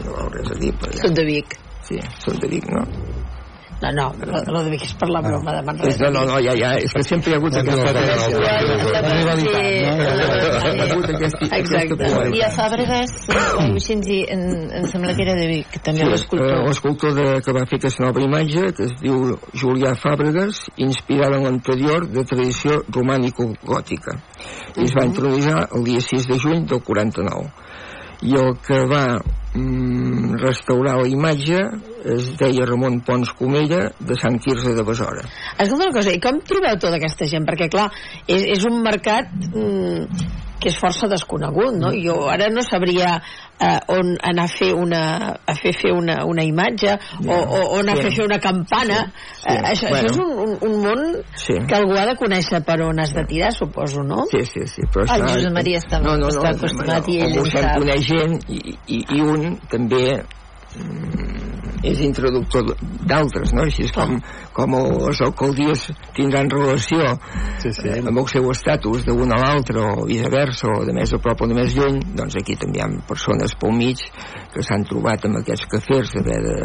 no 0.04 0.28
res 0.34 0.50
a 0.52 0.58
dir 0.60 0.72
però 0.80 0.92
ja, 0.96 1.04
són 1.06 1.14
de 1.20 1.24
Vic 1.28 1.58
sí, 1.88 2.00
són 2.24 2.40
de 2.42 2.48
Vic, 2.50 2.66
no? 2.72 2.82
No, 3.80 3.90
no, 3.94 4.06
lo, 4.26 4.40
lo 4.52 4.62
de 4.64 4.70
Vic 4.72 4.82
és 4.82 4.94
per 4.98 5.06
la 5.08 5.20
broma 5.22 5.52
de 5.54 5.62
Manresa. 5.62 6.08
no, 6.10 6.10
no, 6.10 6.24
no, 6.26 6.40
ja, 6.42 6.54
ja, 6.58 6.72
és 6.82 6.90
que 6.92 7.02
sempre 7.06 7.30
hi 7.30 7.34
ha 7.34 7.38
hagut 7.38 7.54
aquesta 7.54 7.92
rivalitat, 9.14 9.78
no? 9.86 10.98
aquesta, 11.14 11.38
Exacte. 11.58 12.08
I 12.34 12.42
a 12.42 12.50
Fàbregas, 12.50 13.12
eh, 13.28 13.68
Vicenzi, 13.74 14.18
em, 14.28 14.42
em 14.80 14.86
sembla 14.90 15.14
que 15.14 15.22
era 15.22 15.34
de 15.38 15.46
Vic, 15.46 15.78
també 15.82 16.02
Sí, 16.02 16.08
l'escultor. 16.10 16.50
eh, 16.50 16.66
l'escultor 16.66 17.14
de, 17.14 17.26
que 17.44 17.52
va 17.52 17.64
fer 17.70 17.78
aquesta 17.78 18.04
nova 18.04 18.20
imatge, 18.20 18.72
que 18.74 18.84
es 18.88 18.94
diu 19.00 19.38
Julià 19.54 19.94
Fàbregas, 19.94 20.64
inspirada 20.76 21.36
en 21.38 21.44
l'anterior 21.44 22.08
de 22.08 22.24
tradició 22.24 22.82
romànico-gòtica. 22.90 24.18
I 24.76 24.84
es 24.84 24.94
va 24.94 25.04
introduir 25.06 25.54
el 25.74 25.84
dia 25.84 26.00
6 26.00 26.26
de 26.26 26.38
juny 26.38 26.66
del 26.66 26.82
49. 26.82 27.50
I 28.26 28.34
el 28.34 28.56
que 28.64 28.80
va 28.90 29.04
mm, 29.18 30.38
restaurar 30.42 30.96
la 30.98 31.06
imatge 31.10 31.60
es 32.16 32.32
deia 32.40 32.66
Ramon 32.66 33.00
Pons 33.06 33.30
Comella 33.38 33.84
de 34.00 34.16
Sant 34.18 34.40
Quirze 34.42 34.74
de 34.74 34.84
Besora. 34.86 35.22
Escolta 35.58 35.86
una 35.86 35.94
cosa, 35.94 36.14
i 36.14 36.20
com 36.22 36.40
trobeu 36.46 36.80
tota 36.82 36.98
aquesta 36.98 37.28
gent? 37.30 37.46
Perquè, 37.48 37.70
clar, 37.72 37.88
és, 38.26 38.44
és 38.58 38.66
un 38.68 38.82
mercat 38.82 39.30
mm, 39.52 40.46
que 40.60 40.68
és 40.72 40.78
força 40.78 41.06
desconegut, 41.08 41.74
no? 41.78 41.92
Jo 41.94 42.28
ara 42.30 42.48
no 42.50 42.62
sabria 42.66 43.20
eh, 43.60 43.78
on 43.94 44.16
anar 44.22 44.44
a 44.44 44.48
fer 44.50 44.72
una, 44.74 45.02
a 45.46 45.54
fer, 45.54 45.72
fer 45.74 45.92
una, 45.94 46.24
una 46.26 46.42
imatge 46.44 46.96
o, 47.26 47.32
o, 47.32 47.60
o 47.74 47.78
anar 47.78 47.94
a 47.94 48.02
fer, 48.02 48.10
Sí. 48.10 48.16
fer 48.16 48.24
una 48.26 48.38
campana. 48.42 48.98
Sí. 49.38 49.46
Eh, 49.52 49.60
això, 49.72 49.88
Bueno. 49.88 50.08
això 50.08 50.10
és 50.10 50.18
un, 50.18 50.32
un, 50.44 50.58
un 50.68 50.82
món 50.82 51.04
Sí. 51.34 51.54
que 51.68 51.74
algú 51.78 51.94
ha 51.98 52.06
de 52.06 52.16
conèixer 52.16 52.62
per 52.64 52.80
on 52.82 52.98
has 53.00 53.14
de 53.14 53.24
tirar, 53.24 53.52
suposo, 53.52 54.02
no? 54.02 54.24
Sí, 54.30 54.42
sí, 54.44 54.66
sí. 54.66 54.82
Però 54.92 55.06
El 55.14 55.22
Josep 55.28 55.52
Maria 55.52 55.78
està- 55.78 56.00
està 56.02 56.50
acostumat 56.54 57.08
i 57.08 57.20
ell 57.20 57.38
ho 57.38 57.42
ho 57.42 57.50
sap. 57.50 57.78
coneix 57.78 58.06
gent 58.08 58.38
i, 58.48 58.78
i, 58.86 59.04
i 59.16 59.20
un 59.20 59.58
també 59.70 60.22
mm, 60.76 61.67
és 61.82 62.00
introductor 62.02 62.72
d'altres, 63.06 63.52
no? 63.54 63.64
Així 63.68 63.84
és 63.86 63.92
com, 63.94 64.16
com 64.56 64.74
les 65.06 65.20
alcaldies 65.24 65.88
tindran 66.16 66.50
relació 66.50 67.14
Sí, 67.62 67.72
sí. 67.74 67.88
eh, 67.90 68.00
amb 68.02 68.18
el 68.22 68.26
seu 68.30 68.48
estatus 68.50 69.04
d'un 69.06 69.32
a 69.34 69.38
l'altre 69.42 69.82
o 69.82 70.06
viceversa 70.08 70.70
o 70.74 70.84
de 70.86 70.94
més 70.96 71.12
a 71.14 71.20
prop 71.22 71.42
o 71.42 71.48
de 71.50 71.56
més 71.58 71.74
lluny 71.76 72.00
doncs 72.18 72.36
aquí 72.40 72.56
també 72.58 72.80
hi 72.80 72.84
ha 72.84 72.88
persones 73.08 73.54
pel 73.58 73.74
mig 73.78 74.02
que 74.54 74.64
s'han 74.66 74.84
trobat 74.88 75.24
amb 75.28 75.40
aquests 75.40 75.68
cafers 75.70 76.14
d'haver 76.16 76.38
de, 76.44 76.56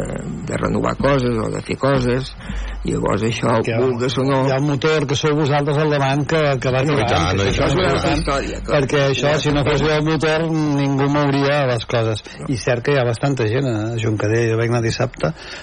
de 0.50 0.60
renovar 0.60 0.94
coses 0.98 1.38
o 1.38 1.48
de 1.52 1.62
fer 1.66 1.76
coses. 1.78 2.32
I 2.84 2.92
llavors 2.92 3.22
això, 3.24 3.54
Que 3.64 3.78
vulgues 3.80 4.12
o 4.20 4.24
no 4.28 4.42
Hi 4.44 4.52
ha 4.52 4.58
un 4.60 4.66
motor 4.68 5.06
que 5.08 5.16
sou 5.16 5.32
vosaltres 5.38 5.78
al 5.80 5.88
davant 5.94 6.26
que, 6.28 6.40
que 6.60 6.72
va 6.74 6.82
No, 6.84 6.98
que 6.98 7.06
i 7.06 7.48
això 7.48 7.64
és 7.70 7.76
una 7.78 8.12
història 8.12 8.58
perquè 8.66 9.00
això, 9.08 9.32
si 9.40 9.54
no 9.54 9.62
fos 9.64 9.80
el 9.88 10.04
motor 10.04 10.44
ningú 10.52 11.06
mouria 11.08 11.62
les 11.70 11.86
coses. 11.88 12.20
I 12.52 12.58
cert 12.60 12.84
que 12.84 12.92
hi 12.92 13.00
ha 13.00 13.06
bastanta 13.08 13.46
gent 13.48 13.68
a 13.70 13.94
Juncadell 14.00 14.50
jo 14.52 14.58
vaig 14.60 14.68
anar 14.72 14.82
dissabte 14.84 15.03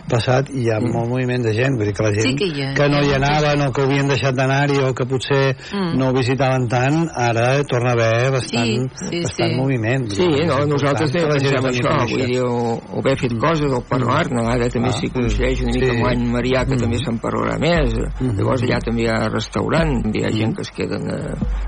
passat 0.09 0.49
i 0.53 0.65
hi 0.65 0.69
ha 0.71 0.79
molt 0.81 1.09
moviment 1.09 1.43
de 1.43 1.53
gent 1.53 1.77
vull 1.77 1.85
dir 1.89 1.93
que 1.97 2.03
la 2.03 2.11
gent 2.13 2.27
Sí 2.27 2.35
que 2.35 2.47
hi 2.51 2.61
ha. 2.63 2.73
que 2.77 2.89
no 2.89 3.01
hi 3.01 3.09
Hi 3.11 3.13
ha 3.13 3.19
molta 3.19 3.31
anaven 3.31 3.61
o 3.67 3.71
que 3.73 3.81
ho 3.81 3.85
havien 3.85 4.07
deixat 4.07 4.35
d'anar-hi 4.35 4.77
o 4.87 4.93
que 4.93 5.05
potser 5.05 5.55
Mm. 5.71 5.97
no 5.97 6.09
ho 6.09 6.13
visitaven 6.13 6.67
tant 6.69 7.09
ara 7.15 7.63
torna 7.63 7.89
a 7.91 7.93
haver 7.93 8.31
bastant, 8.31 8.89
Sí, 8.95 9.07
sí, 9.09 9.21
bastant 9.23 9.51
sí. 9.51 9.55
moviment 9.57 10.09
Sí, 10.11 10.27
no, 10.47 10.57
nosaltres 10.65 11.11
també 11.11 11.27
pensem 11.31 11.65
això, 11.71 11.93
vull 12.09 12.25
dir, 12.27 12.39
o, 12.41 12.77
o 12.77 12.99
haver 12.99 13.17
fet 13.17 13.33
coses, 13.39 13.71
o 13.71 13.81
parlar-ne, 13.81 14.41
ara 14.45 14.69
també 14.69 14.89
Ah, 14.89 14.97
s'hi 14.99 15.09
coincideix 15.09 15.61
una 15.63 15.71
mica 15.73 15.85
sí. 15.85 15.91
amb 15.95 16.05
l'any 16.07 16.25
Marià, 16.31 16.65
que 16.67 16.77
també 16.77 16.97
se'n 17.03 17.17
parlarà 17.21 17.57
més, 17.59 17.93
llavors 18.21 18.63
allà 18.63 18.79
també 18.83 19.01
hi 19.05 19.07
ha 19.11 19.29
restaurant, 19.29 19.93
hi 20.15 20.23
ha 20.25 20.31
gent 20.31 20.55
que 20.55 20.61
es 20.61 20.71
queden 20.75 21.07
a, 21.11 21.19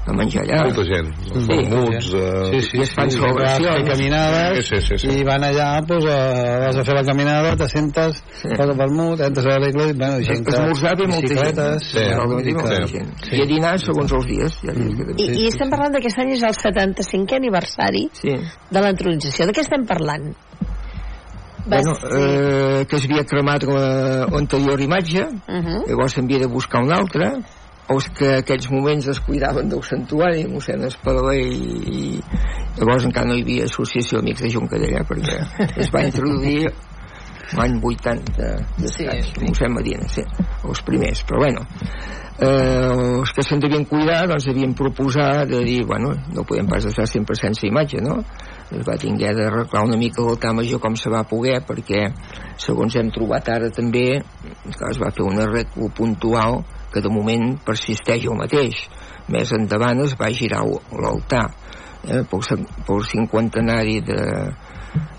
a 0.08 0.14
menjar 0.14 0.44
allà. 0.44 0.64
Molta 0.68 0.84
gent, 0.90 1.12
Sí. 1.34 1.46
vermuts... 1.48 2.14
Eh... 2.14 2.52
Sí, 2.54 2.62
sí, 2.70 2.78
I 2.78 2.82
es 2.84 2.94
fan 2.94 3.10
sí, 3.10 3.18
celebracions. 3.20 3.90
caminades 3.90 4.66
Sí, 4.68 4.76
sí, 4.82 4.82
sí, 4.88 4.98
sí. 5.08 5.20
i 5.20 5.24
van 5.24 5.44
allà, 5.44 5.70
doncs, 5.88 6.06
a, 6.06 6.60
vas 6.68 6.78
a 6.78 6.84
fer 6.84 6.96
la 6.96 7.04
caminada, 7.04 7.56
te 7.64 7.70
sentes, 7.72 8.22
Sí. 8.42 8.48
sí. 8.50 8.56
al 8.60 8.74
vermut, 8.78 9.20
entres 9.24 9.46
a 9.48 9.58
l'església, 9.64 9.96
bueno, 9.98 10.22
gent 10.28 10.46
que... 10.46 10.56
Esmorzar 10.56 10.96
ve 11.00 11.08
molta 11.08 11.36
gent. 11.36 11.84
Sí. 11.84 12.06
Molta 12.54 12.76
Sí. 12.88 12.94
gent. 12.94 13.12
I 13.34 13.42
a 13.42 13.46
dinar 13.50 13.74
segons 13.80 14.12
els 14.20 14.26
dies. 14.28 14.60
Ja 14.64 14.74
I. 14.76 15.30
I 15.44 15.48
estem 15.48 15.70
parlant 15.74 15.94
d'aquest 15.96 16.20
any 16.20 16.34
és 16.38 16.44
el 16.44 16.54
75è 16.60 17.38
aniversari 17.40 18.10
Sí. 18.20 18.36
de 18.70 18.82
l'entronització. 18.82 19.48
De 19.48 19.54
què 19.56 19.62
estem 19.66 19.86
parlant? 19.90 20.34
Bueno, 21.66 21.94
eh, 22.12 22.86
que 22.90 23.00
s'havia 23.00 23.24
cremat 23.24 23.64
la- 23.64 24.26
l'anterior 24.28 24.82
imatge, 24.82 25.24
Uh 25.24 25.64
-huh. 25.64 25.88
llavors 25.88 26.12
s'havia 26.14 26.40
de 26.40 26.46
buscar 26.48 26.84
una 26.84 26.98
altra, 26.98 27.40
els 27.88 28.10
que 28.10 28.36
aquells 28.38 28.70
moments 28.72 29.08
es 29.08 29.20
cuidaven 29.22 29.70
del 29.70 29.82
santuari, 29.84 30.46
mossèn 30.48 30.84
Espadaler 30.84 31.40
i, 31.40 32.18
i 32.18 32.22
llavors 32.78 33.06
encara 33.06 33.28
no 33.28 33.36
hi 33.36 33.42
havia 33.44 33.64
associació 33.64 34.20
Amics 34.20 34.42
de 34.42 34.52
Juncadella 34.52 35.04
perquè 35.08 35.40
es 35.78 35.90
va 35.94 36.04
introduir 36.04 36.72
l'any 37.58 37.78
80 37.84 38.52
Sí, 38.88 39.06
sí. 39.06 39.46
mossèn 39.46 39.74
Medina, 39.76 40.08
sí, 40.08 40.24
els 40.64 40.84
primers 40.88 41.24
però 41.28 41.44
bueno 41.44 41.66
eh, 42.40 42.90
els 43.20 43.34
que 43.36 43.44
se'n 43.46 43.62
devien 43.62 43.86
cuidar 43.90 44.24
doncs 44.30 44.48
devien 44.50 44.74
proposar 44.78 45.46
de 45.50 45.62
dir, 45.66 45.84
bueno, 45.86 46.14
no 46.34 46.46
podem 46.48 46.68
pas 46.70 46.86
estar 46.90 47.06
sempre 47.08 47.36
sense 47.38 47.68
imatge, 47.68 48.02
no? 48.02 48.20
es 48.74 48.86
va 48.88 48.98
tinguer 48.98 49.34
d'arreglar 49.38 49.84
una 49.86 50.00
mica 50.00 50.24
l'altar 50.26 50.54
major 50.58 50.82
com 50.82 50.96
se 50.98 51.12
va 51.14 51.24
poder 51.30 51.60
perquè 51.68 52.08
segons 52.58 52.96
hem 52.98 53.12
trobat 53.14 53.50
ara 53.54 53.70
també 53.74 54.08
clar, 54.24 54.90
es 54.90 55.02
va 55.02 55.12
fer 55.14 55.26
un 55.28 55.42
arreglo 55.44 55.92
puntual 55.94 56.64
que 56.94 57.04
de 57.04 57.12
moment 57.14 57.54
persisteix 57.66 58.26
el 58.26 58.40
mateix 58.40 58.88
més 59.34 59.54
endavant 59.56 60.02
es 60.06 60.16
va 60.20 60.32
girar 60.34 60.64
l'altar 60.66 61.46
eh, 62.08 62.24
pel, 62.30 62.66
pel 62.88 63.06
cinquantenari 63.12 64.00
de, 64.10 64.22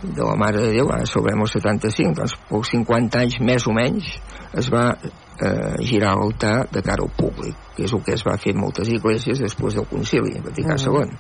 de 0.03 0.23
la 0.23 0.37
Mare 0.39 0.61
de 0.63 0.71
Déu, 0.75 0.89
ara 0.93 1.07
sobrem 1.09 1.41
els 1.45 1.55
75 1.57 2.15
doncs 2.21 2.37
pels 2.49 2.73
50 2.75 3.21
anys 3.25 3.39
més 3.43 3.67
o 3.67 3.75
menys 3.75 4.11
es 4.61 4.71
va 4.73 4.85
eh, 4.95 5.75
girar 5.83 6.15
l'altar 6.19 6.57
de 6.71 6.83
cara 6.85 7.03
al 7.03 7.13
públic 7.17 7.57
que 7.75 7.87
és 7.89 7.95
el 7.97 8.05
que 8.07 8.15
es 8.15 8.25
va 8.27 8.37
fer 8.41 8.55
en 8.55 8.63
moltes 8.63 8.91
esglésies 8.93 9.43
després 9.43 9.79
del 9.79 9.89
concili 9.91 10.39
Vaticà. 10.45 10.79
II 10.79 11.11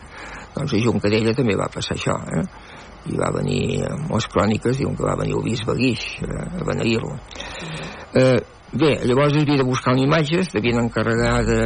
doncs 0.54 0.74
a 0.74 0.82
Juncadella 0.86 1.34
també 1.34 1.56
va 1.58 1.70
passar 1.72 1.96
això 1.98 2.16
eh? 2.38 2.44
i 3.10 3.18
va 3.20 3.32
venir 3.34 3.84
amb 3.90 4.12
les 4.14 4.28
cròniques 4.32 4.78
diuen 4.80 4.96
que 4.96 5.06
va 5.06 5.18
venir 5.20 5.38
el 5.38 5.46
bisbe 5.48 5.76
Guix 5.80 6.04
eh, 6.22 6.44
a 6.60 6.66
beneir-lo 6.68 7.16
eh, 8.14 8.38
bé, 8.72 8.92
llavors 9.08 9.34
havia 9.40 9.60
de 9.62 9.66
buscar 9.66 9.96
una 9.96 10.06
imatges 10.06 10.52
devien 10.54 10.82
encarregar 10.84 11.40
de, 11.48 11.62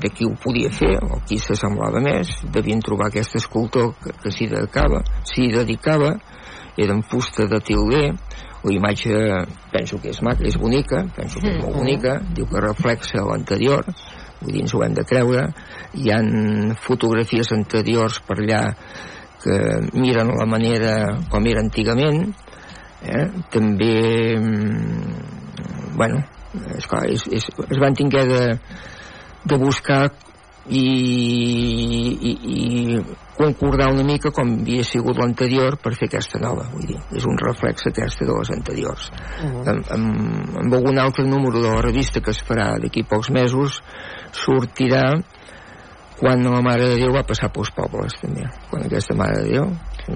de 0.00 0.10
qui 0.14 0.26
ho 0.26 0.34
podia 0.42 0.70
fer 0.72 0.94
o 1.02 1.20
qui 1.28 1.38
s'assemblava 1.38 2.02
més 2.04 2.30
devien 2.54 2.80
trobar 2.84 3.10
aquest 3.10 3.36
escultor 3.40 3.92
que, 4.02 4.14
que 4.22 4.32
s'hi 4.34 4.48
dedicava 4.50 5.02
s'hi 5.28 5.50
dedicava 5.54 6.14
era 6.76 6.94
en 6.94 7.02
fusta 7.02 7.46
de 7.50 7.60
tilder 7.60 8.06
la 8.62 8.72
imatge 8.74 9.14
penso 9.72 10.00
que 10.00 10.10
és 10.12 10.20
maca, 10.22 10.44
és 10.44 10.56
bonica 10.60 11.04
penso 11.16 11.40
que 11.40 11.54
és 11.54 11.62
molt 11.62 11.78
bonica 11.80 12.18
diu 12.36 12.48
que 12.48 12.64
reflexa 12.64 13.24
l'anterior 13.24 13.86
vull 14.40 14.52
dir, 14.52 14.64
ens 14.64 14.74
ho 14.74 14.82
hem 14.84 14.96
de 14.96 15.04
creure 15.08 15.46
hi 15.96 16.12
han 16.12 16.74
fotografies 16.80 17.52
anteriors 17.56 18.20
per 18.26 18.38
allà 18.40 18.62
que 19.40 19.56
miren 19.96 20.34
la 20.36 20.48
manera 20.48 20.94
com 21.32 21.48
era 21.48 21.64
antigament 21.64 22.26
eh? 23.02 23.26
també 23.52 23.96
mm, 24.36 25.96
bueno 25.96 26.20
esclar, 26.76 27.04
és, 27.08 27.24
és, 27.30 27.46
es 27.46 27.80
van 27.80 27.94
tinguer 27.96 28.24
de, 28.28 28.42
de 29.44 29.56
buscar 29.60 30.04
i, 30.68 30.82
i, 32.20 32.32
i 32.44 33.00
concordar 33.36 33.88
una 33.94 34.04
mica 34.04 34.30
com 34.34 34.52
havia 34.60 34.84
sigut 34.84 35.18
l'anterior 35.18 35.78
per 35.80 35.94
fer 35.96 36.10
aquesta 36.10 36.40
nova. 36.42 36.66
Vull 36.74 36.86
dir, 36.92 36.98
és 37.16 37.26
un 37.26 37.38
reflex 37.40 37.88
aquesta 37.88 38.28
de 38.28 38.36
les 38.36 38.52
anteriors. 38.56 39.10
Mhm. 39.40 39.68
amb, 39.72 39.92
amb, 39.96 40.56
amb 40.64 40.74
algun 40.74 40.98
altre 40.98 41.24
número 41.26 41.62
de 41.62 41.68
la 41.68 41.82
revista 41.82 42.20
que 42.20 42.30
es 42.30 42.42
farà 42.44 42.74
d'aquí 42.78 43.02
pocs 43.02 43.30
mesos 43.30 43.80
sortirà 44.32 45.22
quan 46.20 46.44
la 46.44 46.60
Mare 46.60 46.90
de 46.90 46.96
Déu 47.00 47.14
va 47.16 47.24
passar 47.24 47.48
pels 47.48 47.70
pobles 47.72 48.18
també, 48.20 48.44
quan 48.68 48.84
aquesta 48.84 49.16
Mare 49.16 49.40
de 49.40 49.54
Déu 49.54 49.70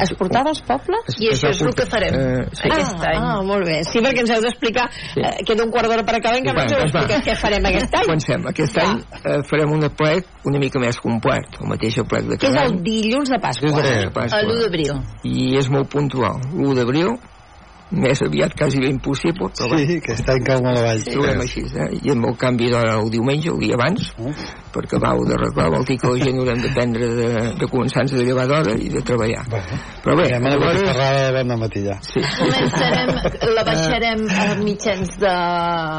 Es 0.05 0.13
portava 0.19 0.51
als 0.53 0.63
pobles? 0.67 1.09
Es- 1.13 1.21
I 1.21 1.31
això 1.35 1.51
és 1.53 1.61
el 1.63 1.75
que 1.75 1.87
farem 1.91 2.15
eh, 2.19 2.45
sí. 2.53 2.69
aquest 2.69 2.97
ah, 3.01 3.11
any. 3.13 3.21
Ah, 3.23 3.43
molt 3.47 3.67
bé. 3.69 3.81
Sí, 3.89 4.03
perquè 4.05 4.25
ens 4.25 4.33
heu 4.35 4.43
d'explicar... 4.45 4.89
Sí. 5.15 5.21
Eh, 5.21 5.35
queda 5.47 5.65
un 5.67 5.71
quart 5.75 5.89
d'hora 5.91 6.05
per 6.07 6.17
acabar, 6.19 6.39
encara 6.41 6.55
Bueno, 6.55 6.65
ens 6.65 6.73
heu 6.75 6.81
doncs 6.83 6.93
d'explicar 6.95 7.21
què 7.27 7.37
farem 7.41 7.69
aquest 7.71 7.99
any. 8.01 8.09
Comencem. 8.09 8.47
Aquest 8.55 8.79
Va. 8.79 8.87
any 8.89 9.03
eh, 9.23 9.43
farem 9.51 9.77
un 9.77 9.89
plec 9.95 10.27
una 10.45 10.59
mica 10.61 10.81
més 10.83 10.99
complet, 11.01 11.61
el 11.61 11.69
mateix 11.71 12.01
plec 12.09 12.27
de 12.29 12.37
Que 12.39 12.49
és 12.49 12.55
cada 12.55 12.67
el 12.67 12.73
any. 12.75 12.83
dilluns 12.85 13.31
de 13.33 13.39
Pasqua. 13.41 13.69
Dilluns 13.69 14.05
de 14.05 14.11
Pasqua. 14.15 14.41
A 14.41 14.43
l'1 14.45 14.61
d'abril. 14.65 14.93
I 15.25 15.57
és 15.61 15.71
molt 15.73 15.89
puntual. 15.93 16.41
L'1 16.53 16.75
d'abril, 16.81 17.15
més 17.97 18.21
aviat 18.27 18.55
quasi 18.59 18.81
bé 18.83 18.89
impossible, 18.93 19.49
però 19.55 19.79
Sí, 19.79 20.01
que 20.01 20.13
està 20.17 20.35
en 20.37 20.63
molt 20.65 20.79
avall. 20.79 21.01
ho 21.01 21.13
trobem 21.13 21.41
així, 21.45 21.63
eh? 21.75 21.89
I 22.03 22.11
amb 22.15 22.27
el 22.31 22.37
canvi 22.37 22.71
d'hora 22.71 22.99
el 23.01 23.11
diumenge, 23.11 23.51
el 23.51 23.59
dia 23.61 23.75
abans, 23.79 24.11
perquè 24.75 24.99
vau 25.01 25.25
d'arreglar, 25.29 25.71
vol 25.71 25.85
dir 25.87 25.99
que 26.01 26.09
la 26.11 26.25
gent 26.25 26.39
haurem 26.41 26.63
d'aprendre 26.63 27.09
de, 27.19 27.29
de 27.61 27.67
començar-nos 27.71 28.13
a 28.15 28.25
llevar 28.25 28.47
d'hora 28.51 28.75
i 28.79 28.89
de 28.91 29.03
treballar. 29.03 29.45
Bueno, 29.51 29.79
Però 30.05 30.17
bé, 30.19 30.29
ja 30.31 30.39
me 30.41 30.51
la 30.51 30.57
llavors... 30.57 30.83
parlar 30.83 31.45
de 31.45 31.57
matí 31.57 31.85
ja. 31.85 31.99
Sí, 32.03 32.21
Començarem, 32.39 33.13
la 33.55 33.65
baixarem 33.65 34.25
a 34.31 34.47
mitjans 34.63 35.15
de 35.21 35.35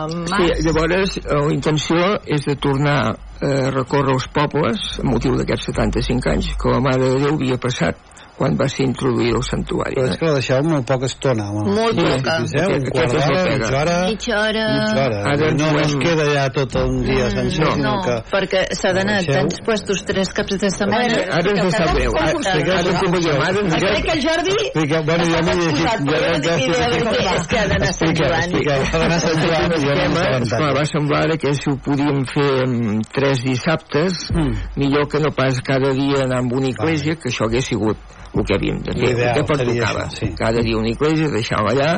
Sí, 0.09 0.19
març. 0.31 0.65
llavors 0.65 1.17
eh, 1.17 1.21
la 1.31 1.53
intenció 1.53 2.01
és 2.25 2.45
de 2.45 2.55
tornar 2.61 2.97
a 3.15 3.69
recórrer 3.75 4.13
els 4.15 4.27
pobles 4.33 4.83
a 4.99 5.05
motiu 5.07 5.35
d'aquests 5.35 5.71
75 5.71 6.29
anys 6.31 6.51
que 6.59 6.71
la 6.71 6.79
Mare 6.83 7.09
de 7.13 7.19
Déu 7.25 7.35
havia 7.35 7.57
passat 7.61 7.97
quan 8.37 8.57
va 8.59 8.67
ser 8.67 8.83
introduït 8.85 9.33
el 9.35 9.43
santuari. 9.43 9.95
Però 9.95 10.05
és 10.09 10.15
Eh? 10.15 10.17
que 10.19 10.25
la 10.25 10.33
deixeu 10.39 10.63
molt 10.63 10.85
poca 10.87 11.05
estona. 11.05 11.49
Home. 11.51 11.71
Molt 11.75 11.95
Sí, 11.95 12.05
poca. 12.05 12.33
Fixeu, 12.41 12.67
un 12.67 12.75
Aquest- 12.75 12.91
quart 12.91 13.11
d'hora, 13.11 13.43
mitja 13.45 13.79
hora... 13.81 13.97
Mitja 14.09 14.35
hora... 14.39 14.65
Mitja 14.75 15.03
hora. 15.05 15.19
Ara 15.31 15.47
ens 15.49 15.61
no, 15.61 15.71
no 15.71 15.79
es 15.79 15.95
queda 15.95 16.25
ja 16.33 16.49
tot 16.49 16.75
un 16.75 17.03
dia 17.05 17.29
sencer, 17.31 17.63
No. 17.65 17.71
sinó 17.75 17.95
No, 17.95 18.01
que... 18.03 18.15
perquè 18.31 18.61
s'ha 18.75 18.91
d'anar 18.93 19.17
Deixeu. 19.23 19.33
tants 19.35 19.61
puestos 19.65 20.03
tres 20.05 20.29
caps 20.33 20.57
de 20.59 20.69
setmana. 20.69 21.05
Ara, 21.05 21.35
ara 21.39 21.51
ens 21.63 21.75
sap 21.75 21.93
greu. 21.95 22.11
Ara, 22.19 22.33
ara 22.79 22.99
com 22.99 23.11
veiem, 23.15 23.41
ara 23.41 23.59
ens 23.65 23.75
Crec 23.75 24.03
que 24.05 24.11
el 24.17 24.21
Jordi... 24.27 24.55
Explica, 24.65 25.01
bueno, 25.07 25.23
ja 25.31 25.41
m'he 25.41 25.55
llegit... 25.55 25.85
exposat, 25.85 25.99
Ja 26.05 26.19
no 26.25 26.39
tinc 26.45 26.63
idea 26.65 26.89
de 26.89 26.99
què 27.05 27.35
és 27.39 27.47
que 27.47 27.57
ha 27.59 27.67
d'anar 27.71 27.89
a 27.89 27.93
Sant 27.93 28.09
Explica, 28.09 28.25
Joan. 28.25 28.85
ha 28.91 28.97
d'anar 28.99 29.15
a 29.15 29.19
Sant 29.19 29.39
Joan, 29.45 29.71
jo 29.85 29.93
no 29.95 30.65
m'he 30.65 30.73
va 30.79 30.85
semblar 30.85 31.21
ara 31.25 31.37
que 31.37 31.53
si 31.53 31.69
ho 31.71 31.77
podíem 31.77 32.25
fer 32.33 32.51
tres 33.13 33.43
dissabtes, 33.43 34.29
Mm. 34.35 34.53
millor 34.75 35.07
que 35.07 35.19
no 35.19 35.31
pas 35.31 35.61
cada 35.61 35.91
dia 35.93 36.23
anar 36.23 36.39
a 36.39 36.41
una 36.55 36.67
església, 36.67 37.15
que 37.15 37.29
això 37.29 37.45
hagués 37.45 37.65
sigut 37.65 37.97
el 38.39 38.47
que 38.47 38.55
havíem 38.57 38.79
de 38.85 38.95
fer, 38.95 39.11
el 39.15 39.33
que 39.37 39.43
pertocava. 39.51 40.09
sí. 40.13 40.31
Cada 40.37 40.63
dia 40.65 40.77
una 40.77 40.91
església, 40.91 41.29
deixar-la 41.33 41.71
allà, 41.73 41.91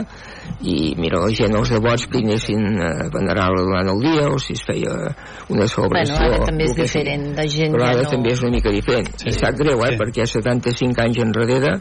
i 0.61 0.93
mira, 0.97 1.21
la 1.23 1.31
gent, 1.33 1.55
els 1.59 1.71
devots 1.73 2.05
que 2.11 2.21
hi 2.21 2.27
anessin 2.27 2.67
a 2.81 2.91
venerar-la 3.13 3.65
durant 3.69 3.91
el 3.95 4.03
dia, 4.05 4.27
o 4.29 4.37
si 4.41 4.53
es 4.57 4.63
feia 4.67 4.93
una 4.93 5.65
Bueno, 5.65 5.71
celebració... 5.73 6.21
ara 6.27 6.45
també 6.45 6.69
és 6.69 6.77
diferent, 6.77 7.27
la 7.37 7.47
gent 7.47 7.75
Però 7.75 7.85
ja 7.85 7.97
ara 7.97 8.05
no... 8.05 8.13
també 8.15 8.31
és 8.35 8.45
una 8.45 8.53
mica 8.55 8.73
diferent. 8.73 9.11
Sí. 9.17 9.33
I 9.33 9.35
sap 9.39 9.59
greu, 9.59 9.83
eh? 9.85 9.91
Sí. 9.95 9.99
Perquè 10.03 10.29
75 10.37 11.05
anys 11.07 11.21
enrere 11.25 11.75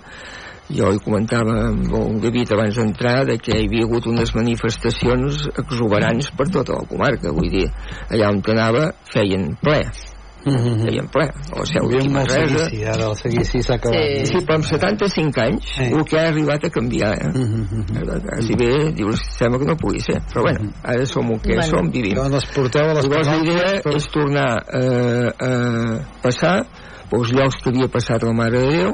jo 0.67 0.91
hi 0.91 0.99
comentava 0.99 1.55
amb 1.69 1.93
el 1.95 2.17
David 2.25 2.53
abans 2.57 2.79
d'entrar 2.81 3.21
de 3.29 3.37
que 3.39 3.55
hi 3.55 3.69
havia 3.69 3.87
hagut 3.87 4.09
unes 4.11 4.35
manifestacions 4.35 5.47
exuberants 5.63 6.33
per 6.35 6.49
tota 6.51 6.81
la 6.81 6.89
comarca 6.91 7.31
vull 7.37 7.53
dir, 7.53 7.69
allà 8.11 8.33
on 8.35 8.43
anava 8.57 8.89
feien 9.13 9.53
ple 9.63 9.85
Mhm. 10.47 10.85
feien 10.87 11.09
ple 11.13 11.27
la 11.27 11.65
seu 11.67 11.91
Hi 11.91 11.97
havia 11.97 12.11
molt 12.15 12.31
seguici, 12.31 12.85
ara 12.85 13.09
el 13.11 13.17
seguici 13.17 13.63
s'ha 13.63 13.75
acabat. 13.75 13.99
Sí. 13.99 14.27
sí, 14.27 14.45
però 14.47 14.55
amb 14.61 14.65
75 14.65 15.41
anys 15.43 15.65
Sí. 15.77 15.85
el 15.93 16.05
que 16.05 16.19
ha 16.19 16.29
arribat 16.29 16.65
a 16.65 16.71
canviar 16.71 17.13
eh? 17.19 17.29
Mhm. 17.35 17.85
quasi 18.27 18.55
bé 18.57 18.93
dius, 18.95 19.21
sembla 19.37 19.59
que 19.59 19.67
no 19.67 19.77
pugui 19.77 20.01
ser 20.01 20.21
però 20.33 20.43
bueno, 20.43 20.71
ara 20.85 21.07
som 21.07 21.31
el 21.33 21.41
que 21.41 21.55
Bueno. 21.55 21.63
som, 21.71 21.91
vivim 21.91 22.15
Llavors 22.15 22.35
els 22.35 22.47
porteu 22.55 22.85
a 22.91 22.95
les 22.95 23.05
Llavors 23.09 23.27
la 23.29 23.37
idea 23.37 23.81
parròquies, 23.83 23.97
és 23.97 24.09
tornar 24.09 24.63
eh, 24.73 25.29
a 25.41 26.01
passar 26.23 26.67
pels 27.11 27.31
llocs 27.33 27.63
que 27.63 27.71
havia 27.71 27.89
passat 27.89 28.23
la 28.23 28.33
Mare 28.33 28.59
de 28.61 28.71
Déu 28.77 28.93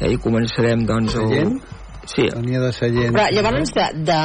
eh, 0.00 0.12
i 0.12 0.16
començarem 0.16 0.86
doncs 0.86 1.14
el... 1.16 1.60
Sí, 2.06 2.22
Venia 2.34 2.60
de 2.60 2.72
Sallent. 2.72 3.12
Però 3.14 3.26
llavors 3.30 3.70
de, 3.76 3.84
de, 4.08 4.20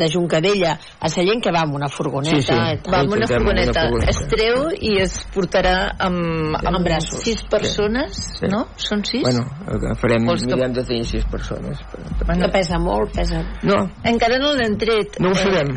de 0.00 0.08
Juncadella 0.10 0.78
a 1.00 1.08
Sallent 1.12 1.42
que 1.44 1.52
va 1.52 1.60
amb 1.66 1.74
una 1.76 1.88
furgoneta 1.92 2.36
Sí, 2.36 2.42
sí. 2.48 2.90
Va 2.90 3.00
amb 3.02 3.12
una 3.12 3.26
furgoneta, 3.28 3.84
una 3.84 3.90
furgoneta. 3.90 4.10
es 4.10 4.20
treu 4.32 4.70
i 4.80 4.94
es 5.02 5.18
portarà 5.34 5.74
amb, 5.98 6.56
amb, 6.56 6.70
Amb 6.74 6.86
braços. 6.86 7.20
sis 7.22 7.42
persones, 7.50 8.16
Sí. 8.40 8.46
no? 8.50 8.64
Són 8.76 9.04
sis? 9.04 9.22
bueno, 9.22 9.44
farem, 10.00 10.24
Vols 10.26 10.46
que- 10.46 10.54
de 10.74 10.84
tenir 10.84 11.04
sis 11.04 11.24
persones 11.30 11.78
per, 11.92 12.00
per... 12.26 12.38
Que 12.40 12.48
pesa 12.56 12.78
molt, 12.78 13.12
pesa... 13.14 13.42
no, 13.62 13.78
Encara 14.04 14.38
no 14.38 14.54
l'hem 14.54 14.76
tret. 14.80 15.20
no 15.20 15.28
ho 15.28 15.32
Eh, 15.32 15.42
sabem 15.44 15.74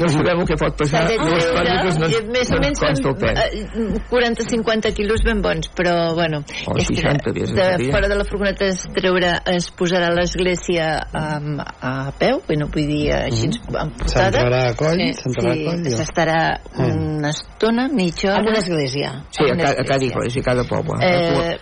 no 0.00 0.08
sabem 0.08 0.40
el 0.40 0.46
que 0.46 0.56
pot 0.56 0.70
S'ha 0.86 1.02
passar 1.02 1.08
de 1.08 1.16
no 1.18 1.26
treure, 1.26 1.52
còrniques 1.58 1.98
no, 1.98 2.06
més 2.32 2.50
o 2.50 2.54
no 2.54 2.60
menys 2.60 2.80
eh, 2.80 3.98
40-50 4.10 4.94
quilos 4.94 5.22
ben 5.24 5.42
bons, 5.42 5.68
però 5.74 6.14
bueno, 6.14 6.44
O 6.66 6.76
és 6.78 6.88
que 6.88 7.00
60, 7.02 7.30
havies 7.30 7.52
de 7.54 7.68
de 7.80 7.90
fora 7.92 8.08
de 8.08 8.16
la 8.16 8.24
furgoneta 8.24 8.64
es 8.70 8.86
treurà, 8.94 9.34
es 9.50 9.70
posarà 9.76 10.06
a 10.10 10.14
l'església 10.14 10.58
um, 10.78 11.58
a 11.58 12.12
peu, 12.18 12.38
bé, 12.46 12.56
no 12.60 12.66
vull 12.70 12.86
dir 12.86 13.10
així 13.16 13.48
mm. 13.48 13.74
emportada. 13.82 14.30
S'entrarà 14.38 14.62
a 14.70 14.74
coll, 14.78 15.00
sí, 15.00 15.10
s'entrarà 15.18 15.52
a 15.56 15.64
coll, 15.66 15.82
sí, 15.84 15.90
s'estarà 15.96 16.38
Mm. 16.76 17.18
una 17.18 17.30
estona, 17.34 17.88
mitja 17.88 18.34
hora. 18.36 18.48
una 18.50 18.58
església. 18.58 19.10
sí, 19.30 19.44
a, 19.50 19.56
ca, 19.56 19.70
a 19.70 19.84
cada 19.84 20.04
església, 20.04 20.40
a 20.40 20.44
cada 20.44 20.64
poble 20.64 20.98
Eh, 21.00 21.58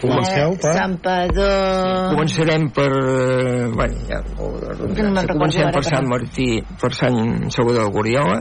Comenceu 0.00 0.52
eh, 0.52 0.58
per... 0.60 0.72
Sant 0.76 0.98
Padó... 1.00 1.46
Començarem 2.12 2.66
per... 2.76 2.90
eh, 2.92 3.68
Bueno, 3.72 3.94
ja... 4.08 4.18
No 4.36 5.22
Comencem 5.32 5.70
per. 5.72 5.82
Sant 5.84 6.06
Martí, 6.08 6.60
per 6.80 6.92
Sant 6.92 7.48
Salvador 7.50 7.86
de 7.88 7.92
Goriola, 7.94 8.40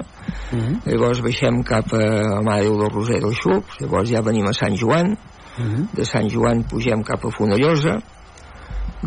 Mhm. 0.52 0.82
llavors 0.86 1.22
baixem 1.24 1.62
cap 1.64 1.94
a 1.94 1.98
la 1.98 2.42
Mare 2.44 2.64
de 2.64 2.68
Déu 2.70 2.78
del 2.82 2.92
Roser 2.92 3.20
dels 3.24 3.40
Xups, 3.40 3.80
llavors 3.82 4.10
ja 4.12 4.22
venim 4.22 4.46
a 4.48 4.54
Sant 4.54 4.76
Joan, 4.78 5.16
Mhm. 5.58 5.88
de 5.96 6.06
Sant 6.06 6.28
Joan 6.30 6.64
pugem 6.68 7.02
cap 7.04 7.24
a 7.26 7.32
Fonellosa, 7.32 7.96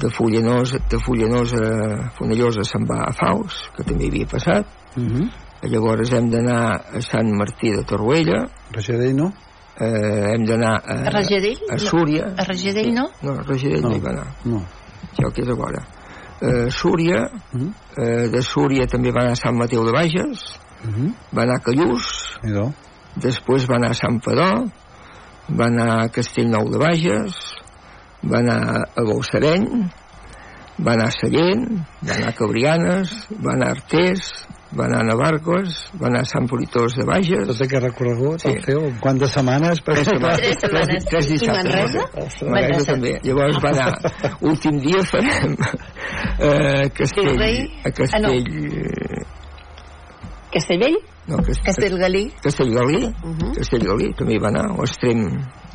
de 0.00 0.10
Follenosa, 0.10 0.78
de 0.88 0.98
Follenosa 0.98 1.56
a 1.58 2.10
Fonellosa 2.18 2.62
se'n 2.64 2.86
va 2.86 3.02
a 3.08 3.12
Faus, 3.12 3.70
que 3.76 3.84
també 3.84 4.06
havia 4.08 4.26
passat, 4.26 4.66
Mhm. 4.96 5.28
llavors 5.70 6.12
hem 6.12 6.30
d'anar 6.30 6.80
a 6.94 7.00
Sant 7.02 7.30
Martí 7.34 7.70
de 7.74 7.82
Torroella 7.84 8.46
Rajadell 8.72 9.14
no? 9.16 9.32
eh, 9.80 10.34
hem 10.34 10.44
d'anar 10.46 10.76
a, 10.84 10.94
A 11.06 11.10
a 11.70 11.78
Súria 11.78 12.34
A 12.36 12.44
Rajadell 12.44 12.92
no? 12.94 13.08
no, 13.22 13.32
a 13.32 13.42
Rajadell 13.42 13.82
no, 13.82 13.88
No. 13.90 13.94
hi 13.96 14.00
va 14.00 14.10
anar 14.10 14.26
no 14.44 14.62
això 15.12 15.32
que 15.34 15.42
és 15.42 15.48
a 15.48 15.54
veure 15.54 15.82
eh, 16.40 16.70
Súria 16.70 17.28
Mhm. 17.52 17.72
eh, 17.96 18.28
de 18.30 18.42
Súria 18.42 18.86
també 18.86 19.10
va 19.10 19.22
anar 19.22 19.32
a 19.32 19.36
Sant 19.36 19.56
Mateu 19.58 19.84
de 19.84 19.92
Bages 19.92 20.58
uh 20.84 20.88
-huh. 20.88 21.12
va 21.36 21.42
anar 21.42 21.56
a 21.56 21.60
Callús 21.60 22.38
Idò. 22.44 22.72
després 23.16 23.66
va 23.68 23.76
anar 23.76 23.90
a 23.90 23.94
Sant 23.94 24.20
Padó 24.22 24.70
va 25.50 25.66
anar 25.66 26.04
a 26.04 26.08
Castellnou 26.08 26.70
de 26.70 26.78
Bages 26.78 27.34
va 28.24 28.38
anar 28.42 28.58
a 28.96 29.02
Balsareny 29.06 29.66
va 30.78 30.92
anar 30.94 31.08
a 31.08 31.14
Sallent 31.14 31.64
va 32.06 32.14
anar 32.14 32.28
a 32.28 32.36
Cabrianes 32.38 33.12
va 33.44 33.52
anar 33.54 33.68
a 33.68 33.76
Artés 33.78 34.28
va 34.78 34.84
anar 34.84 34.98
a 35.00 35.06
Navarcles 35.08 35.78
va 36.00 36.06
anar 36.10 36.20
a 36.22 36.28
Sant 36.28 36.46
Politós 36.50 36.94
de 36.98 37.04
Bages 37.08 37.46
tot 37.48 37.62
aquest 37.64 37.82
recorregut 37.86 38.42
Sí. 38.44 38.48
el 38.52 38.60
feu 38.66 38.84
en 38.90 38.98
quantes 39.00 39.30
setmanes 39.32 39.80
Tres 39.82 40.04
setmanes. 40.06 40.38
Tres 40.40 40.60
setmanes. 40.60 41.04
Tres 41.08 41.26
I 41.26 41.32
dissabtes. 41.32 41.64
Manresa? 41.64 42.04
Manresa 42.14 42.50
Manresa. 42.52 42.84
també. 42.92 43.12
Llavors 43.24 43.58
va 43.64 43.70
anar... 43.70 44.36
Últim 44.52 44.78
dia 44.84 45.02
farem 45.08 45.56
eh, 46.38 46.84
a 46.84 46.90
Castell... 46.90 47.42
A 47.84 47.90
Castell... 47.90 48.46
eh, 48.46 49.24
Castellvell? 50.52 50.98
No, 51.28 51.36
Castell... 51.44 51.64
Castellgalí. 51.64 52.22
Castellgalí. 52.42 53.00
Uh 53.06 53.32
-huh. 53.38 53.54
Castellgalí 53.56 54.12
també 54.16 54.34
hi 54.34 54.38
va 54.42 54.48
anar. 54.48 54.64
A 54.70 54.76
l'extrem, 54.78 55.24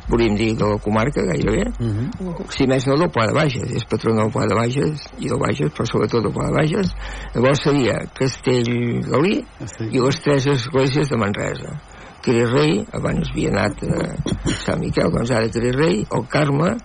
podríem 0.08 0.34
dir, 0.36 0.56
de 0.56 0.64
la 0.64 0.78
comarca, 0.78 1.22
gairebé. 1.22 1.64
uh 1.80 1.86
-huh. 1.86 2.46
Si 2.50 2.66
més 2.66 2.86
no, 2.86 2.96
del 2.96 3.10
Pla 3.10 3.26
de 3.26 3.32
Bages. 3.32 3.70
És 3.72 3.84
patró 3.84 4.14
del 4.14 4.30
Pla 4.30 4.46
de 4.46 4.54
Bages 4.54 5.04
i 5.18 5.28
del 5.28 5.38
Bages, 5.38 5.72
però 5.72 5.84
sobretot 5.86 6.22
del 6.22 6.32
Pla 6.32 6.46
de 6.46 6.52
Bages. 6.52 6.94
Llavors 7.34 7.60
seria 7.62 7.98
Castellgalí 8.14 9.44
i 9.90 10.00
les 10.00 10.20
tres 10.22 10.46
esglésies 10.46 11.08
de 11.08 11.16
Manresa. 11.16 11.80
Cri 12.22 12.44
Rei, 12.46 12.86
abans 12.92 13.30
havia 13.30 13.50
anat 13.50 13.82
a 13.82 14.52
Sant 14.64 14.80
Miquel, 14.80 15.10
doncs 15.12 15.30
ara 15.30 15.48
Cri 15.48 15.70
Rei, 15.72 16.06
el 16.10 16.26
Carme, 16.28 16.76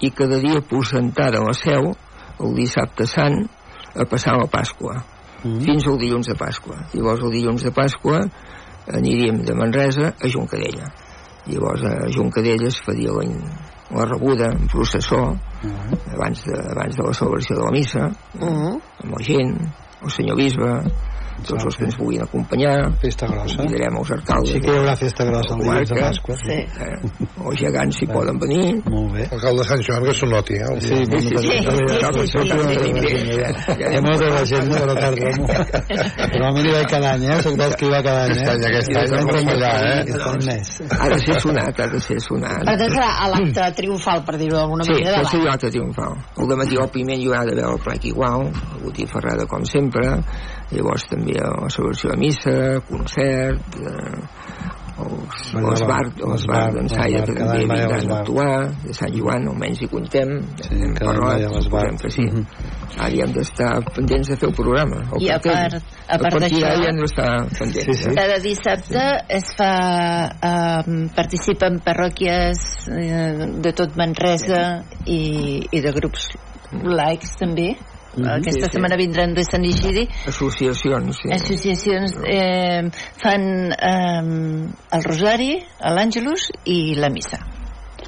i 0.00 0.10
cada 0.10 0.38
dia 0.38 0.60
posentada 0.60 1.38
a 1.38 1.44
la 1.44 1.52
seu, 1.54 1.92
el 2.40 2.54
dissabte 2.54 3.06
sant, 3.06 3.48
a 3.94 4.04
passar 4.04 4.36
la 4.38 4.46
Pasqua, 4.46 5.04
Mm. 5.44 5.60
fins 5.60 5.86
al 5.86 5.96
dilluns 5.98 6.26
de 6.26 6.34
Pasqua. 6.34 6.76
Llavors 6.92 7.22
el 7.22 7.30
dilluns 7.30 7.62
de 7.62 7.70
Pasqua 7.70 8.20
aniríem 8.92 9.42
de 9.42 9.54
Manresa 9.54 10.14
a 10.20 10.28
Juncadella. 10.28 10.84
Llavors 11.46 11.82
a 11.84 12.10
Juncadella 12.14 12.68
es 12.68 12.80
faria 12.84 13.12
la, 13.12 13.24
la 13.96 14.04
rebuda 14.04 14.50
en 14.52 14.68
processó 14.68 15.20
abans 16.14 16.44
de, 16.44 16.56
abans 16.70 16.96
de 16.96 17.02
la 17.06 17.14
celebració 17.14 17.56
de 17.56 17.64
la 17.64 17.70
missa 17.70 18.10
Uh 18.40 18.48
-huh. 18.48 18.80
amb 19.04 19.18
la 19.18 19.24
gent, 19.24 19.56
el 20.02 20.10
senyor 20.10 20.36
bisbe 20.36 20.82
tots 21.46 21.64
els 21.64 21.76
que 21.76 21.84
ens 21.88 21.96
vulguin 21.98 22.22
acompanyar 22.24 22.74
festa 23.02 23.26
grossa 23.30 23.56
convidarem 23.60 23.96
els 24.00 24.10
alcaldes 24.16 24.52
sí 24.54 24.60
que 24.60 24.70
hi 24.72 24.78
haurà 24.80 24.96
festa 24.96 25.24
grossa 25.28 25.54
el 25.54 25.60
dilluns 25.64 25.88
de. 25.90 26.00
Pasqua 26.00 26.36
Sí. 26.40 26.50
eh, 26.50 26.98
els 27.46 27.58
gegants 27.60 27.96
si 28.00 28.06
poden 28.06 28.38
venir 28.38 28.82
molt 28.90 29.12
bé 29.14 29.26
El 29.30 29.40
cal 29.40 29.56
de 29.56 29.64
Sant 29.64 29.82
Joan 29.86 30.04
que 30.04 30.14
s'ho 30.14 30.26
noti, 30.26 30.54
eh? 30.54 30.80
Sí, 30.80 30.94
dia. 30.94 31.20
sí, 31.20 31.28
sí, 31.28 31.36
sí, 31.38 31.50
Hi 33.80 33.96
ha 33.96 34.00
molta 34.02 34.26
de 34.30 34.44
gent 34.46 34.68
de 34.70 34.86
la 34.86 34.94
perdre-m'ho. 34.94 35.46
Normalment 36.40 36.66
hi 36.66 36.72
vaig 36.74 36.88
cada 36.90 37.12
any, 37.14 37.24
eh? 37.30 37.38
Dels 37.60 37.76
que 37.76 37.86
hi 37.86 37.90
va 37.92 38.00
cada 38.02 38.24
any, 38.24 38.30
Aquest 38.30 38.48
any, 38.50 38.62
eh? 38.62 38.68
aquest 38.70 38.90
any, 38.90 39.10
no 39.10 39.16
eh? 39.20 39.80
Aquest 40.00 40.26
any 40.26 41.00
ha 41.00 41.08
de 41.10 41.18
ser 41.24 41.36
sonat 41.40 41.80
ha 41.80 41.86
de 41.94 42.00
ser 42.00 42.18
sonat 42.24 42.64
Per 42.66 42.76
tant, 42.80 42.92
serà 42.94 43.10
a 43.24 43.28
l'acte 43.32 43.66
triomfal, 43.80 44.22
per 44.26 44.36
dir-ho 44.40 44.56
d'alguna 44.58 44.84
Sí, 44.84 44.92
manera, 44.96 45.24
seria 45.24 45.38
l'any. 45.38 45.48
l'acte 45.50 45.70
triomfal. 45.70 46.16
El 46.40 46.48
de 46.50 46.56
matí, 46.60 46.76
òbviament, 46.80 47.20
hi 47.20 47.28
haurà 47.28 47.44
d'haver 47.48 47.66
el 47.70 47.78
plec 47.84 48.04
igual, 48.10 48.46
el 48.50 48.82
botifarrada 48.84 49.46
com 49.50 49.64
sempre, 49.64 50.06
llavors 50.72 51.04
també 51.10 51.34
la 51.40 51.68
celebració 51.72 52.10
de 52.14 52.18
missa, 52.20 52.56
concert, 52.88 53.76
eh, 53.80 54.58
els, 55.00 55.52
Bueno, 55.54 55.70
els 55.72 55.80
bar, 55.88 56.02
els 56.12 56.42
bar, 56.44 56.66
d'ensaia 56.74 57.20
bar, 57.22 57.28
cada 57.32 57.54
també 57.54 57.60
a 57.62 57.86
vindran 57.88 58.10
a 58.12 58.16
actuar, 58.20 58.56
de 58.84 58.92
Sant 58.98 59.14
Joan 59.16 59.46
almenys 59.48 59.80
hi 59.80 59.88
comptem, 59.88 60.32
Sí, 60.60 60.74
hem 60.76 60.92
parlat, 60.98 61.40
a 61.48 61.62
suposem 61.64 61.96
que 62.02 62.10
sí. 62.12 62.26
Mhm. 62.26 62.42
Ara 62.98 63.08
hi 63.14 63.22
hem 63.24 63.32
d'estar 63.32 63.70
pendents 63.94 64.28
de 64.28 64.36
fer 64.36 64.48
el 64.50 64.54
programa. 64.58 64.98
El 65.16 65.22
I 65.24 65.30
a 65.30 65.38
cartell. 65.38 65.80
part- 65.80 65.96
a 66.06 66.18
part 66.18 66.34
a 66.34 66.38
d'això- 66.44 66.60
ja 66.82 66.88
hem 66.90 67.00
d'estar 67.00 67.30
pendents. 67.58 67.84
Sí, 67.86 67.94
sí. 67.94 68.08
eh? 68.10 68.14
Cada 68.14 68.38
dissabte 68.44 69.06
es 69.28 69.54
fa... 69.56 69.72
Eh, 70.50 71.08
participen 71.16 71.80
parròquies 71.80 72.60
eh, 72.88 73.46
de 73.62 73.72
tot 73.72 73.96
Manresa 73.96 74.82
i, 75.06 75.64
i 75.70 75.80
de 75.80 75.92
grups 75.96 76.28
laics 76.72 77.36
també. 77.40 77.72
Aquesta 78.16 78.50
Sí, 78.56 78.60
sí. 78.64 78.70
setmana 78.72 78.96
vindran 78.98 79.34
de 79.34 79.44
Sant 79.46 79.64
Igidi 79.64 80.08
Associacions, 80.26 81.20
sí. 81.22 81.30
associacions 81.32 82.16
eh, 82.26 82.90
fan 83.22 83.44
eh, 83.70 84.96
el 84.98 85.04
Rosari, 85.06 85.52
l'Àngelus 85.80 86.50
i 86.66 86.96
la 86.98 87.08
Missa. 87.14 87.38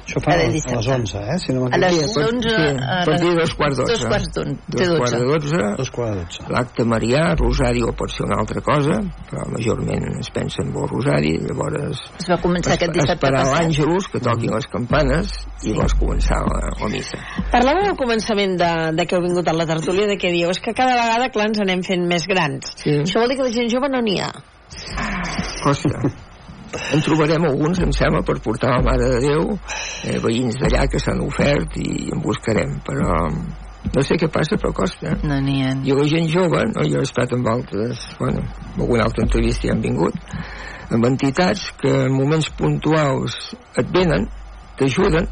Això 0.03 0.19
fa 0.19 0.31
Cada 0.33 0.43
a 0.43 0.51
dissabte. 0.51 0.75
les 0.75 0.87
11, 0.87 1.17
eh? 1.17 1.37
Si 1.39 1.53
no 1.53 1.65
A 1.65 1.77
les 1.77 1.93
m'equivoco. 1.95 2.13
pot- 2.13 2.33
11 2.33 2.49
sí, 2.49 2.55
a 2.55 3.01
a 3.01 3.05
partir 3.05 3.23
de 3.23 3.35
les- 3.35 3.35
dos 3.43 3.53
quarts 3.55 3.77
d'onze. 3.77 3.93
Dos 3.93 4.05
quarts 4.05 4.27
de 4.33 4.43
Dos 4.43 4.97
quarts 4.99 5.11
de 5.13 5.19
12. 5.19 5.33
dotze, 5.33 5.75
Dos 5.77 5.91
quarts 5.91 6.13
de 6.15 6.21
dotze. 6.23 6.43
l'acte 6.53 6.83
marià, 6.83 7.35
rosari 7.39 7.81
o 7.83 7.91
pot 7.93 8.09
ser 8.11 8.25
una 8.25 8.35
altra 8.41 8.59
cosa, 8.61 8.99
però 9.31 9.47
majorment 9.49 10.03
es 10.19 10.29
pensa 10.29 10.61
en 10.61 10.75
el 10.75 10.87
rosari, 10.89 11.37
llavors 11.39 12.01
Es 12.19 12.27
va 12.29 12.37
començar 12.37 12.73
aquest 12.73 12.91
dissabte 12.91 13.13
esperar 13.13 13.43
passat. 13.45 13.61
l'àngelus, 13.63 14.07
que 14.11 14.19
toquin 14.19 14.51
les 14.53 14.67
campanes, 14.67 15.31
i 15.63 15.69
llavors 15.71 15.93
començar 15.95 16.39
la, 16.51 16.59
la 16.81 16.89
missa. 16.89 17.17
Parlàvem 17.51 17.87
al 17.89 17.95
començament 17.97 18.57
de, 18.59 18.71
de 18.97 19.05
que 19.05 19.15
heu 19.15 19.21
vingut 19.23 19.47
a 19.47 19.53
la 19.53 19.65
tertúlia, 19.65 20.05
de 20.07 20.17
què 20.17 20.31
dieu, 20.31 20.49
és 20.49 20.59
que 20.59 20.73
cada 20.73 20.93
vegada, 20.99 21.29
clar, 21.29 21.47
ens 21.47 21.59
anem 21.61 21.81
fent 21.81 22.05
més 22.05 22.27
grans. 22.27 22.73
Sí. 22.75 22.89
Això 22.91 23.19
vol 23.21 23.29
dir 23.29 23.37
que 23.37 23.43
la 23.43 23.51
gent 23.51 23.69
jove 23.71 23.87
no 23.89 24.01
n'hi 24.01 24.19
ha. 24.19 24.31
Costa. 25.63 25.89
En 26.73 27.03
trobarem 27.05 27.43
alguns, 27.45 27.81
em 27.85 27.91
sembla, 27.93 28.23
per 28.25 28.39
portar 28.41 28.71
la 28.73 28.85
Mare 28.85 29.09
de 29.11 29.19
Déu, 29.27 29.57
eh, 30.07 30.17
veïns 30.23 30.57
d'allà 30.61 30.87
que 30.89 31.01
s'han 31.01 31.21
ofert 31.25 31.77
i 31.81 32.09
en 32.13 32.23
buscarem, 32.23 32.79
però 32.87 33.19
no 33.93 34.01
sé 34.05 34.17
què 34.17 34.29
passa, 34.31 34.57
però 34.57 34.71
costa. 34.73 35.13
No 35.27 35.37
n'hi 35.43 35.59
ha. 35.65 35.73
I 35.85 35.97
la 35.97 36.07
gent 36.09 36.29
jove, 36.31 36.63
no, 36.71 36.85
jo 36.89 37.01
he 37.01 37.07
estat 37.07 37.35
amb 37.35 37.49
altres, 37.51 38.07
bueno, 38.19 38.41
amb 38.71 38.81
alguna 38.85 39.05
altra 39.09 39.25
entrevista 39.27 39.67
ja 39.67 39.75
han 39.75 39.83
vingut, 39.83 40.17
amb 40.89 41.09
entitats 41.09 41.67
que 41.81 41.93
en 42.07 42.15
moments 42.15 42.49
puntuals 42.57 43.37
et 43.77 43.93
venen, 43.93 44.25
t'ajuden, 44.79 45.29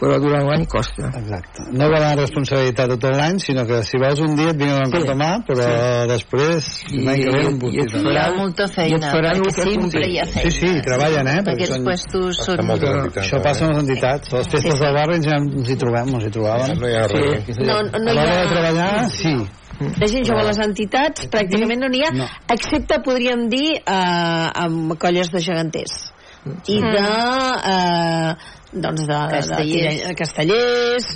però 0.00 0.16
durant 0.18 0.46
l'any 0.48 0.64
costa. 0.66 1.10
Exacte. 1.18 1.66
No 1.76 1.88
volen 1.92 2.16
responsabilitat 2.18 2.88
de 2.88 2.96
tot 2.96 3.14
l'any, 3.16 3.38
sinó 3.38 3.66
que 3.68 3.82
si 3.84 3.98
vols 4.00 4.20
un 4.24 4.34
dia 4.36 4.50
et 4.50 4.56
vinguen 4.56 4.86
Sí. 4.86 5.02
sí. 5.02 5.10
a 5.10 5.14
mà, 5.14 5.30
però 5.46 5.66
Sí. 5.66 6.08
després 6.08 6.70
I- 6.90 7.04
l'any 7.04 7.20
que 7.22 7.30
ve 7.30 7.38
i- 7.40 7.42
no 7.44 7.50
em 7.50 7.58
i 7.74 7.80
et. 7.84 7.94
Hi 8.00 8.16
ha 8.16 8.30
molta 8.36 8.64
et 8.64 8.70
feina, 8.74 9.10
faran 9.12 9.36
el 9.36 9.42
perquè 9.42 9.62
sempre 9.72 10.06
hi 10.08 10.18
ha 10.18 10.24
feina. 10.26 10.50
Sí, 10.50 10.58
sí, 10.60 10.80
treballen, 10.80 11.28
eh, 11.28 11.42
perquè 11.44 11.52
Aquests 11.52 11.74
són- 11.76 11.84
puestos 11.84 12.36
són... 12.46 12.66
molta 12.66 12.86
entitat, 12.90 13.24
Això 13.24 13.42
passa 13.42 13.64
amb 13.66 13.74
les 13.74 13.82
entitats. 13.84 14.32
A 14.32 14.36
les 14.38 14.48
festes 14.48 14.80
del 14.80 14.94
barri 14.94 15.14
ens, 15.16 15.26
ens 15.26 15.68
hi 15.70 15.76
trobem, 15.76 16.08
ens 16.14 16.24
hi 16.24 16.30
trobàvem. 16.30 16.78
No 16.80 16.88
hi 16.88 16.94
ha 16.96 17.06
res. 17.06 17.44
Sí. 17.46 17.62
No, 17.62 17.82
no 17.82 17.96
a 17.96 18.00
hi 18.00 18.14
l'hora 18.16 18.40
de 18.42 18.46
treballar, 18.48 19.10
sí. 19.10 19.36
De 19.80 20.06
gent 20.08 20.24
jove 20.26 20.40
a 20.40 20.44
les 20.44 20.58
entitats 20.58 21.26
pràcticament 21.30 21.78
no 21.80 21.88
n'hi 21.88 22.02
ha, 22.04 22.10
No. 22.12 22.26
excepte, 22.52 22.98
podríem 23.02 23.48
dir, 23.48 23.76
eh, 23.76 24.50
amb 24.54 24.96
colles 24.98 25.30
de 25.30 25.40
geganters. 25.40 26.09
I 26.68 26.80
de... 26.80 27.04
Eh, 27.74 28.34
doncs 28.72 29.02
de, 29.06 29.20
Castellers. 29.34 30.00
de, 30.02 30.08
de 30.08 30.14
castellers. 30.14 31.08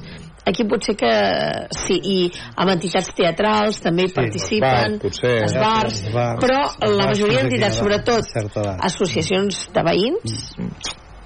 Aquí 0.44 0.64
potser 0.68 0.92
que 1.00 1.10
sí 1.72 1.94
i 2.04 2.16
amb 2.60 2.74
entitats 2.74 3.08
teatrals 3.16 3.78
també 3.80 4.04
hi 4.04 4.08
Sí, 4.10 4.14
participen. 4.18 4.98
els 4.98 5.00
bars, 5.00 5.04
potser. 5.06 5.36
els 5.46 5.54
bars, 5.56 6.02
Els 6.04 6.14
bars, 6.14 6.40
però 6.42 6.58
els 6.68 6.90
la 6.98 7.06
bars 7.06 7.14
majoria 7.14 7.38
fins 7.38 7.46
aquí 7.46 7.60
d'entitats 7.62 7.76
a 7.76 7.78
sobretot 7.80 8.84
associacions 8.90 9.62
de 9.72 9.84
veïns 9.88 10.34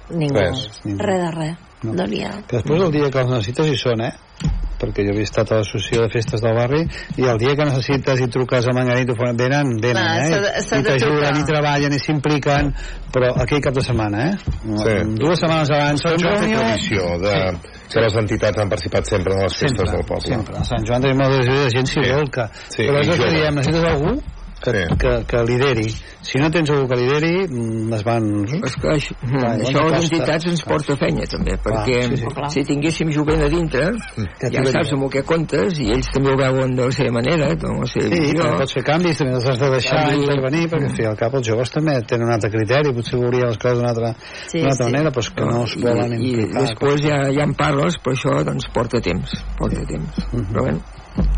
ningú, 0.09 0.39
Res. 0.39 0.63
res 0.85 1.19
de 1.25 1.31
res 1.35 1.57
No. 1.83 1.93
no 1.95 2.05
n'hi 2.11 2.23
ha 2.27 2.33
Que 2.47 2.57
després 2.57 2.81
el 2.83 2.91
dia 2.91 3.09
que 3.09 3.19
els 3.21 3.29
necessites 3.31 3.67
hi 3.71 3.77
són, 3.79 4.01
eh? 4.03 4.11
perquè 4.79 5.03
jo 5.03 5.11
havia 5.11 5.25
estat 5.27 5.49
a 5.51 5.57
l'associació 5.59 6.05
de 6.05 6.09
festes 6.13 6.39
del 6.39 6.53
barri 6.55 6.77
i 7.19 7.25
el 7.27 7.37
dia 7.41 7.51
que 7.59 7.65
necessites 7.67 8.21
i 8.23 8.27
truques 8.31 8.63
a 8.67 8.73
Manganito 8.75 9.11
venen, 9.19 9.73
venen, 9.83 10.31
de- 10.31 10.53
eh? 10.55 10.61
s'ha 10.63 10.77
i 10.79 10.83
de 10.83 10.93
t'ajuden 10.93 11.39
i 11.41 11.43
treballen 11.49 11.91
i 11.91 11.99
s'impliquen 11.99 12.71
però 13.11 13.33
aquell 13.43 13.59
cap 13.65 13.73
de 13.75 13.83
setmana 13.83 14.29
eh? 14.29 14.37
Sí. 14.39 14.95
dues 15.19 15.39
setmanes 15.43 15.71
abans 15.75 16.01
Sant 16.07 16.15
Joan 16.23 16.39
té 16.45 16.55
tradició 16.55 17.09
de 17.19 17.35
que 17.91 17.99
les 18.05 18.15
entitats 18.23 18.57
han 18.63 18.69
participat 18.71 19.05
sempre 19.11 19.33
en 19.35 19.43
les 19.43 19.53
festes 19.59 19.77
sempre, 19.77 19.91
del 19.97 20.05
poble. 20.07 20.31
sempre. 20.31 20.55
A 20.55 20.63
Sant 20.63 20.87
Joan 20.87 21.01
tenim 21.01 21.17
tradició 21.25 21.59
de 21.63 21.69
gent 21.75 21.87
si 21.87 21.99
Sí. 21.99 22.11
vol 22.11 22.29
que... 22.31 22.47
Sí, 22.69 22.83
però 22.87 22.99
és 23.03 23.07
el 23.09 23.17
que 23.19 23.29
diem, 23.35 23.55
necessites 23.59 23.91
algú 23.91 24.13
que, 24.61 24.71
Sí. 24.71 24.97
que, 24.99 25.11
que 25.25 25.43
lideri 25.47 25.87
si 26.21 26.37
no 26.37 26.49
tens 26.51 26.69
algú 26.69 26.87
que 26.89 26.95
lideri 26.99 27.47
mm, 27.47 27.93
es 27.95 28.03
van 28.03 28.25
És 28.59 28.75
que 28.75 28.89
això, 28.91 29.15
Clar, 29.23 29.53
això 29.57 29.71
no 29.79 29.85
a 29.87 29.91
les 29.93 30.09
entitats 30.11 30.45
ens 30.51 30.63
porta 30.67 30.95
feina 30.99 31.23
també, 31.31 31.55
perquè 31.63 32.01
sí, 32.09 32.17
sí. 32.19 32.49
si 32.55 32.63
tinguéssim 32.67 33.11
jovent 33.15 33.41
a 33.45 33.49
dintre 33.49 33.85
Que 34.39 34.49
ja 34.51 34.63
saps 34.67 34.91
amb 34.93 35.03
el 35.07 35.09
que 35.15 35.23
comptes 35.23 35.79
i 35.79 35.89
ells 35.95 36.09
també 36.11 36.33
ho 36.33 36.37
veuen 36.37 36.75
de 36.75 36.85
la 36.89 36.91
seva 36.91 37.11
manera, 37.19 37.47
de 37.55 37.71
la 37.71 37.87
seva 37.87 38.09
Sí, 38.09 38.19
visió. 38.19 38.43
però 38.43 38.57
pots 38.59 38.73
fer 38.73 38.83
canvis, 38.83 39.17
també 39.17 39.33
els 39.39 39.47
has 39.49 39.59
de 39.59 39.69
deixar 39.71 40.03
Canvi. 40.03 40.19
intervenir, 40.25 40.67
perquè 40.69 40.89
al 40.89 40.95
fi 40.95 41.01
i 41.03 41.09
al 41.09 41.17
cap 41.17 41.33
els 41.39 41.47
joves 41.47 41.71
també 41.71 41.95
tenen 42.03 42.27
un 42.27 42.33
altre 42.35 42.51
criteri, 42.51 42.93
potser 42.93 43.19
veurien 43.19 43.47
les 43.47 43.57
coses 43.57 43.77
d'una 43.79 43.89
altra, 43.95 44.13
Sí, 44.47 44.59
d'una 44.59 44.71
altra 44.71 44.85
sí. 44.85 44.91
manera, 44.91 45.11
però 45.11 45.19
és 45.25 45.29
que 45.29 45.45
no 45.49 45.63
es 45.63 45.75
volen 45.81 46.13
I, 46.13 46.19
i 46.19 46.29
implicar. 46.33 46.61
després 46.67 47.01
ja, 47.01 47.17
ja 47.31 47.43
en 47.47 47.53
parles, 47.55 47.97
però 48.03 48.15
això 48.15 48.43
doncs 48.43 48.67
porta 48.75 48.99
temps, 49.01 49.31
porta 49.57 49.81
temps. 49.87 50.19
Mhm. 50.33 50.45
Però 50.51 50.61
bueno, 50.67 50.81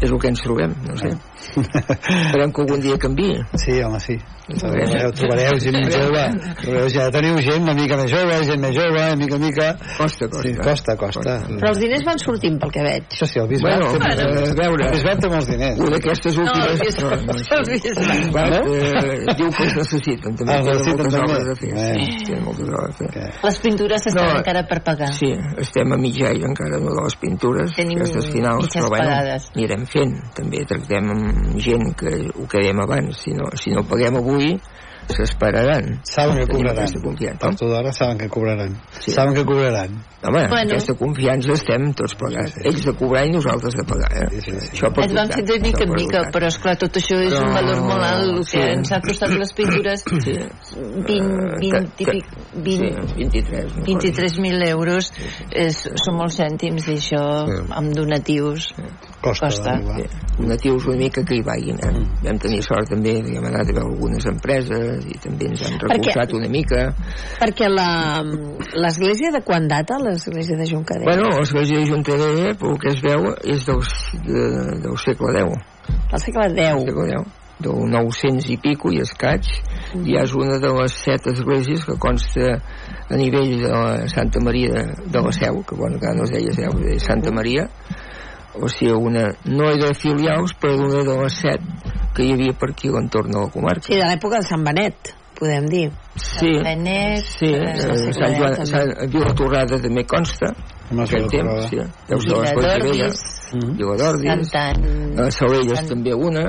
és 0.02 0.10
el 0.12 0.20
que 0.20 0.28
ens 0.32 0.42
trobem, 0.44 0.74
no 0.88 0.96
sé. 1.00 1.10
Esperem 1.56 2.52
que 2.54 2.62
algun 2.62 2.80
dia 2.84 2.98
canvi. 3.02 3.32
Sí, 3.58 3.80
home, 3.82 4.00
sí. 4.00 4.18
Trobareu, 4.52 5.12
trobareu 5.16 5.56
gent 5.64 5.78
jove, 5.94 6.24
trobareu, 6.60 6.88
ja 6.92 7.06
teniu 7.14 7.38
gent 7.40 7.62
una 7.64 7.74
mica 7.78 7.96
més 7.96 8.10
jove, 8.12 8.40
gent 8.50 8.60
més 8.60 8.74
jove, 8.76 9.04
mica 9.22 9.38
mica... 9.40 9.68
Costa, 9.98 10.28
costa. 10.28 10.42
Sí, 10.44 10.52
costa, 10.60 10.96
costa. 11.00 11.36
Però 11.48 11.70
els 11.72 11.80
diners 11.80 12.04
van 12.04 12.20
sortint 12.20 12.58
pel 12.60 12.74
que 12.76 12.84
veig. 12.84 13.06
Això 13.16 13.28
sí, 13.30 13.40
el 13.40 13.48
bisbat... 13.48 13.80
Bueno, 13.80 13.94
té- 13.96 14.26
eh, 14.26 14.56
veure. 14.60 14.90
El 14.90 14.96
bisbat 14.98 15.22
té 15.24 15.30
molts 15.32 15.48
diners. 15.54 15.80
Una 15.80 15.94
d'aquestes 15.96 16.36
No, 16.36 16.44
últimes... 16.44 16.68
el 16.68 16.82
bisbat, 16.82 17.24
no, 17.24 17.38
no, 17.38 17.58
el 17.62 17.70
bisbat. 17.72 18.36
Va, 18.36 18.44
No? 18.52 18.60
eh, 18.76 19.36
diu 19.40 19.54
que 19.56 19.64
els 19.70 19.78
necessiten 19.80 20.36
també. 20.36 20.52
Tenen 20.52 20.68
necessiten 20.68 21.00
moltes 21.00 21.16
també. 21.16 21.32
obres 21.32 21.48
a 21.48 21.56
fer. 21.62 21.72
Eh. 21.72 22.10
Sí, 22.28 22.40
moltes 22.44 22.68
obres 22.68 22.92
a 22.92 23.12
fer. 23.16 23.26
Les 23.48 23.62
pintures 23.70 24.08
estan 24.12 24.28
No. 24.28 24.38
encara 24.42 24.66
per 24.68 24.82
pagar. 24.84 25.14
Sí, 25.16 25.32
estem 25.64 25.96
a 25.96 26.02
mig 26.02 26.20
aire 26.28 26.50
encara 26.52 26.82
no, 26.82 26.92
de 26.98 27.08
les 27.08 27.16
pintures, 27.24 27.72
Tenim 27.80 28.02
aquestes 28.04 28.28
finals, 28.36 28.66
mitges 28.68 28.82
però 28.84 28.90
bueno, 28.92 29.08
pagades. 29.08 29.48
Anirem 29.62 29.86
fent. 29.86 30.18
També 30.38 30.66
tractem 30.66 31.10
amb 31.14 31.58
gent 31.62 31.94
que 31.98 32.14
ho 32.36 32.48
quedem 32.50 32.82
abans. 32.82 33.22
Si 33.22 33.32
no, 33.38 33.50
si 33.56 33.72
no 33.72 33.86
paguem 33.88 34.18
avui, 34.18 34.56
s'esperaran. 35.12 36.00
Saben 36.08 36.38
que 36.40 36.48
cobraran. 36.48 36.88
Per 37.40 37.56
tota 37.58 37.80
hora 37.80 37.92
saben 37.92 38.18
que 38.18 38.30
cobraran. 38.30 38.76
Sí. 39.00 39.12
Saben 39.12 39.34
que 39.34 39.44
cobraran. 39.46 39.98
Home, 40.24 40.48
Bueno. 40.48 40.76
aquesta 40.76 40.94
confiança 40.94 41.52
estem 41.54 41.88
tots 41.98 42.14
plegats. 42.16 42.54
Ells 42.64 42.84
de 42.86 42.94
cobrar 42.94 43.26
i 43.26 43.32
nosaltres 43.34 43.74
de 43.74 43.84
pagar, 43.84 44.12
eh? 44.14 44.28
Sí, 44.30 44.42
sí, 44.42 44.52
sí. 44.60 44.70
Això 44.78 44.92
van 44.94 45.10
costat, 45.10 45.34
fer 45.34 45.44
de 45.50 45.58
mica 45.60 45.84
en 45.84 45.94
mica, 45.96 46.22
però 46.32 46.46
esclar, 46.48 46.76
tot 46.78 46.94
això 47.02 47.18
és 47.26 47.34
un 47.34 47.48
Però- 47.48 47.54
valor 47.56 47.82
molt 47.82 48.04
alt, 48.06 48.30
el 48.30 48.38
que 48.46 48.52
sí. 48.52 48.60
ens 48.60 48.92
ha 48.92 49.02
costat 49.02 49.30
les 49.34 49.54
pintures, 49.54 50.04
Sí. 50.22 50.38
20, 51.08 51.58
20, 51.60 51.72
Que- 51.72 51.90
típic, 51.98 52.26
20, 52.54 52.94
Sí, 53.08 53.16
23. 53.18 53.76
no? 53.76 53.84
23.000 53.84 54.64
euros 54.70 55.12
és, 55.52 55.90
són 56.06 56.16
molts 56.18 56.38
cèntims 56.40 56.88
i 56.88 56.94
això 57.00 57.48
Sí. 57.48 57.66
amb 57.72 57.92
donatius 57.92 58.74
Costa. 59.22 59.48
Costa. 59.48 59.74
Sí. 59.98 60.06
natius 60.48 60.86
una 60.88 60.98
mica 60.98 61.22
que 61.24 61.36
hi 61.38 61.42
vagin 61.46 61.78
eh? 61.86 61.92
vam 62.24 62.38
tenir 62.42 62.62
sort 62.66 62.90
també 62.90 63.12
hem 63.20 63.44
anat 63.46 63.70
a 63.70 63.74
veure 63.76 63.92
algunes 63.94 64.26
empreses 64.26 65.06
i 65.06 65.18
també 65.22 65.46
ens 65.52 65.62
han 65.68 65.76
recolzat 65.84 66.34
una 66.34 66.50
mica 66.50 66.88
Perquè 67.40 67.68
la- 67.70 68.24
l'església 68.74 69.30
de 69.36 69.42
quan 69.46 69.68
data, 69.68 70.00
l'església 70.02 70.58
de 70.58 70.66
Juncadell? 70.66 71.06
bueno, 71.06 71.30
l'església 71.38 71.78
de 71.80 71.86
Juntarella 71.92 72.56
pel 72.58 72.80
que 72.82 72.90
es 72.96 73.02
veu 73.06 73.30
és 73.44 73.66
del, 73.68 73.84
de, 74.26 74.48
del 74.88 74.98
segle 74.98 75.46
X 75.46 75.62
Al 76.12 76.20
segle 76.20 76.50
X. 76.50 76.84
segle 76.86 77.08
X 77.20 77.38
del 77.62 77.78
900 77.94 78.48
i 78.50 78.56
pico 78.58 78.90
i 78.90 79.02
escaig 79.04 79.46
i 80.02 80.16
és 80.18 80.32
una 80.34 80.58
de 80.58 80.72
les 80.80 80.94
set 81.04 81.28
esglésies 81.30 81.84
que 81.86 81.94
consta 82.02 82.56
a 82.58 83.16
nivell 83.20 83.60
de 83.62 83.70
la 83.70 84.08
Santa 84.10 84.42
Maria 84.42 84.72
de, 84.74 84.86
de 85.14 85.22
la 85.22 85.32
Seu 85.32 85.62
que 85.62 85.76
bueno, 85.76 86.00
que 86.02 86.10
no 86.18 86.24
es 86.26 86.32
deia 86.34 86.54
Seu, 86.58 86.72
es 86.74 86.82
deia 86.88 87.00
Santa 87.06 87.30
Maria 87.32 87.68
o 88.60 88.68
sigui, 88.68 88.92
una, 88.92 89.28
no 89.46 89.70
era 89.70 89.88
de 89.88 89.94
filials 89.96 90.54
però 90.60 90.76
una 90.80 91.04
de 91.08 91.16
les 91.24 91.34
set 91.40 91.62
que 92.16 92.24
hi 92.26 92.34
havia 92.34 92.54
per 92.60 92.70
aquí 92.72 92.90
a 92.90 92.98
l'entorn 92.98 93.32
de 93.32 93.40
la 93.40 93.50
comarca 93.54 93.86
Sí, 93.88 93.96
de 93.96 94.04
l'època 94.10 94.42
de 94.42 94.48
Sant 94.50 94.64
Benet, 94.68 95.14
podem 95.40 95.66
dir. 95.72 95.88
sí, 96.16 96.52
Benet, 96.64 97.24
sí, 97.26 97.48
eh, 97.48 97.72
eh, 97.72 97.78
segle 97.80 98.14
Sant 98.14 98.36
Joan, 98.38 98.66
Sant, 98.66 98.92
Vila 99.14 99.34
Torrada 99.34 99.80
també 99.82 100.04
consta 100.06 100.52
Home, 100.92 101.04
aquell 101.06 101.28
Vila 101.32 101.56
temps, 101.56 101.70
sí, 101.70 101.78
deu 102.10 102.20
ser 102.20 102.36
vella 102.84 103.12
Mm-hmm. 103.52 103.74
Viladordis 103.76 104.54
a 105.20 105.26
Salelles 105.36 105.78
Sant- 105.80 105.90
també 105.90 106.14
una 106.16 106.44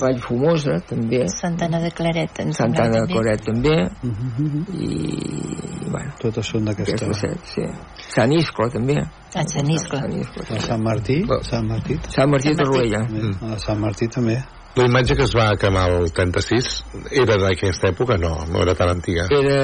Vall 0.00 0.20
Formosa 0.22 0.78
també 0.88 1.26
Santana 1.28 1.80
de 1.82 1.90
Claret 1.90 2.30
Santana 2.56 3.00
de 3.00 3.00
també. 3.02 3.14
Coret 3.14 3.42
també 3.44 3.74
Mhm. 4.00 4.64
i 4.80 5.90
bueno 5.90 6.12
Totes 6.22 6.46
són 6.46 6.64
d'aquesta... 6.64 7.12
sí. 7.44 7.66
Sant 8.10 8.32
Iscle 8.36 8.70
també 8.74 8.96
a 9.00 9.44
Sant 9.46 9.68
Iscle 9.70 10.00
Sant 10.00 10.14
Iscle 10.20 10.46
A. 10.56 10.62
Sant 10.64 10.82
Martí, 10.82 11.20
Sant 11.46 11.68
Martí, 11.68 11.98
Sant 12.10 12.30
Martí 12.32 12.54
de 12.54 12.64
Sant 12.64 12.72
Martí. 12.72 12.88
Torroella. 12.90 13.52
A 13.54 13.58
Sant 13.62 13.78
Martí 13.78 14.08
també. 14.10 14.40
La 14.78 14.84
imatge 14.86 15.16
que 15.18 15.24
es 15.26 15.32
va 15.34 15.48
cremar 15.58 15.88
el 15.90 16.12
36 16.14 16.66
era 17.18 17.34
d'aquesta 17.42 17.88
època? 17.90 18.14
No, 18.22 18.36
no 18.46 18.60
era 18.62 18.74
tan 18.78 18.92
antiga. 18.92 19.24
era, 19.34 19.56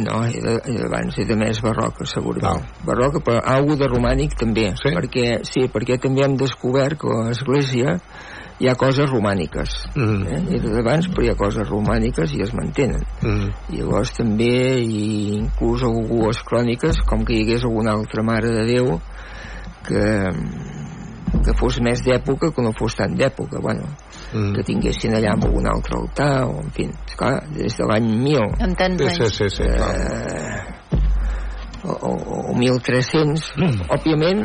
no, 0.00 0.22
era, 0.24 0.54
era 0.72 0.86
abans, 0.88 1.18
era 1.20 1.36
més 1.36 1.60
barroca 1.60 2.06
segurament, 2.08 2.64
barroca 2.88 3.20
però 3.20 3.42
algo 3.56 3.76
de 3.76 3.90
romànic 3.92 4.38
també, 4.40 4.70
Sí? 4.80 4.94
perquè, 4.96 5.26
sí, 5.44 5.66
perquè 5.68 5.98
també 6.00 6.24
hem 6.24 6.38
descobert 6.40 6.96
que 7.02 7.12
l'església 7.28 7.98
hi 8.60 8.68
ha 8.70 8.74
coses 8.78 9.10
romàniques 9.10 9.72
Mm. 9.96 10.26
eh? 10.26 10.42
era 10.56 10.70
d'abans 10.76 11.08
però 11.10 11.24
hi 11.24 11.30
ha 11.32 11.34
coses 11.34 11.68
romàniques 11.68 12.34
i 12.36 12.42
es 12.42 12.52
mantenen 12.54 13.02
Mm. 13.22 13.48
i 13.74 13.80
llavors 13.80 14.12
també 14.14 14.78
i 14.80 15.34
inclús 15.40 15.82
algunes 15.82 16.38
cròniques 16.44 17.02
com 17.08 17.24
que 17.24 17.34
hi 17.34 17.42
hagués 17.42 17.64
alguna 17.64 17.92
altra 17.92 18.22
mare 18.22 18.48
de 18.54 18.64
Déu 18.66 19.00
que, 19.84 20.04
que 21.44 21.52
fos 21.58 21.80
més 21.84 22.00
d'època 22.06 22.52
que 22.54 22.62
no 22.62 22.72
fos 22.78 22.94
tan 22.96 23.14
d'època 23.18 23.60
bueno, 23.60 23.84
Mm. 24.34 24.52
que 24.56 24.62
tinguessin 24.66 25.12
allà 25.14 25.32
amb 25.34 25.44
algun 25.46 25.66
altre 25.70 25.94
altar 25.94 26.44
o 26.48 26.56
en 26.58 26.70
fi, 26.74 26.88
esclar, 27.06 27.36
des 27.54 27.76
de 27.78 27.84
l'any 27.86 28.08
1000 28.18 28.40
amb 28.60 28.76
tants 28.76 29.02
Sí, 29.14 29.14
sí, 29.14 29.28
sí, 29.30 29.48
sí, 29.48 29.62
clar. 29.62 29.94
eh, 29.94 30.73
o, 31.84 32.12
o 32.50 32.56
1300 32.56 33.44
òbviament 33.92 34.44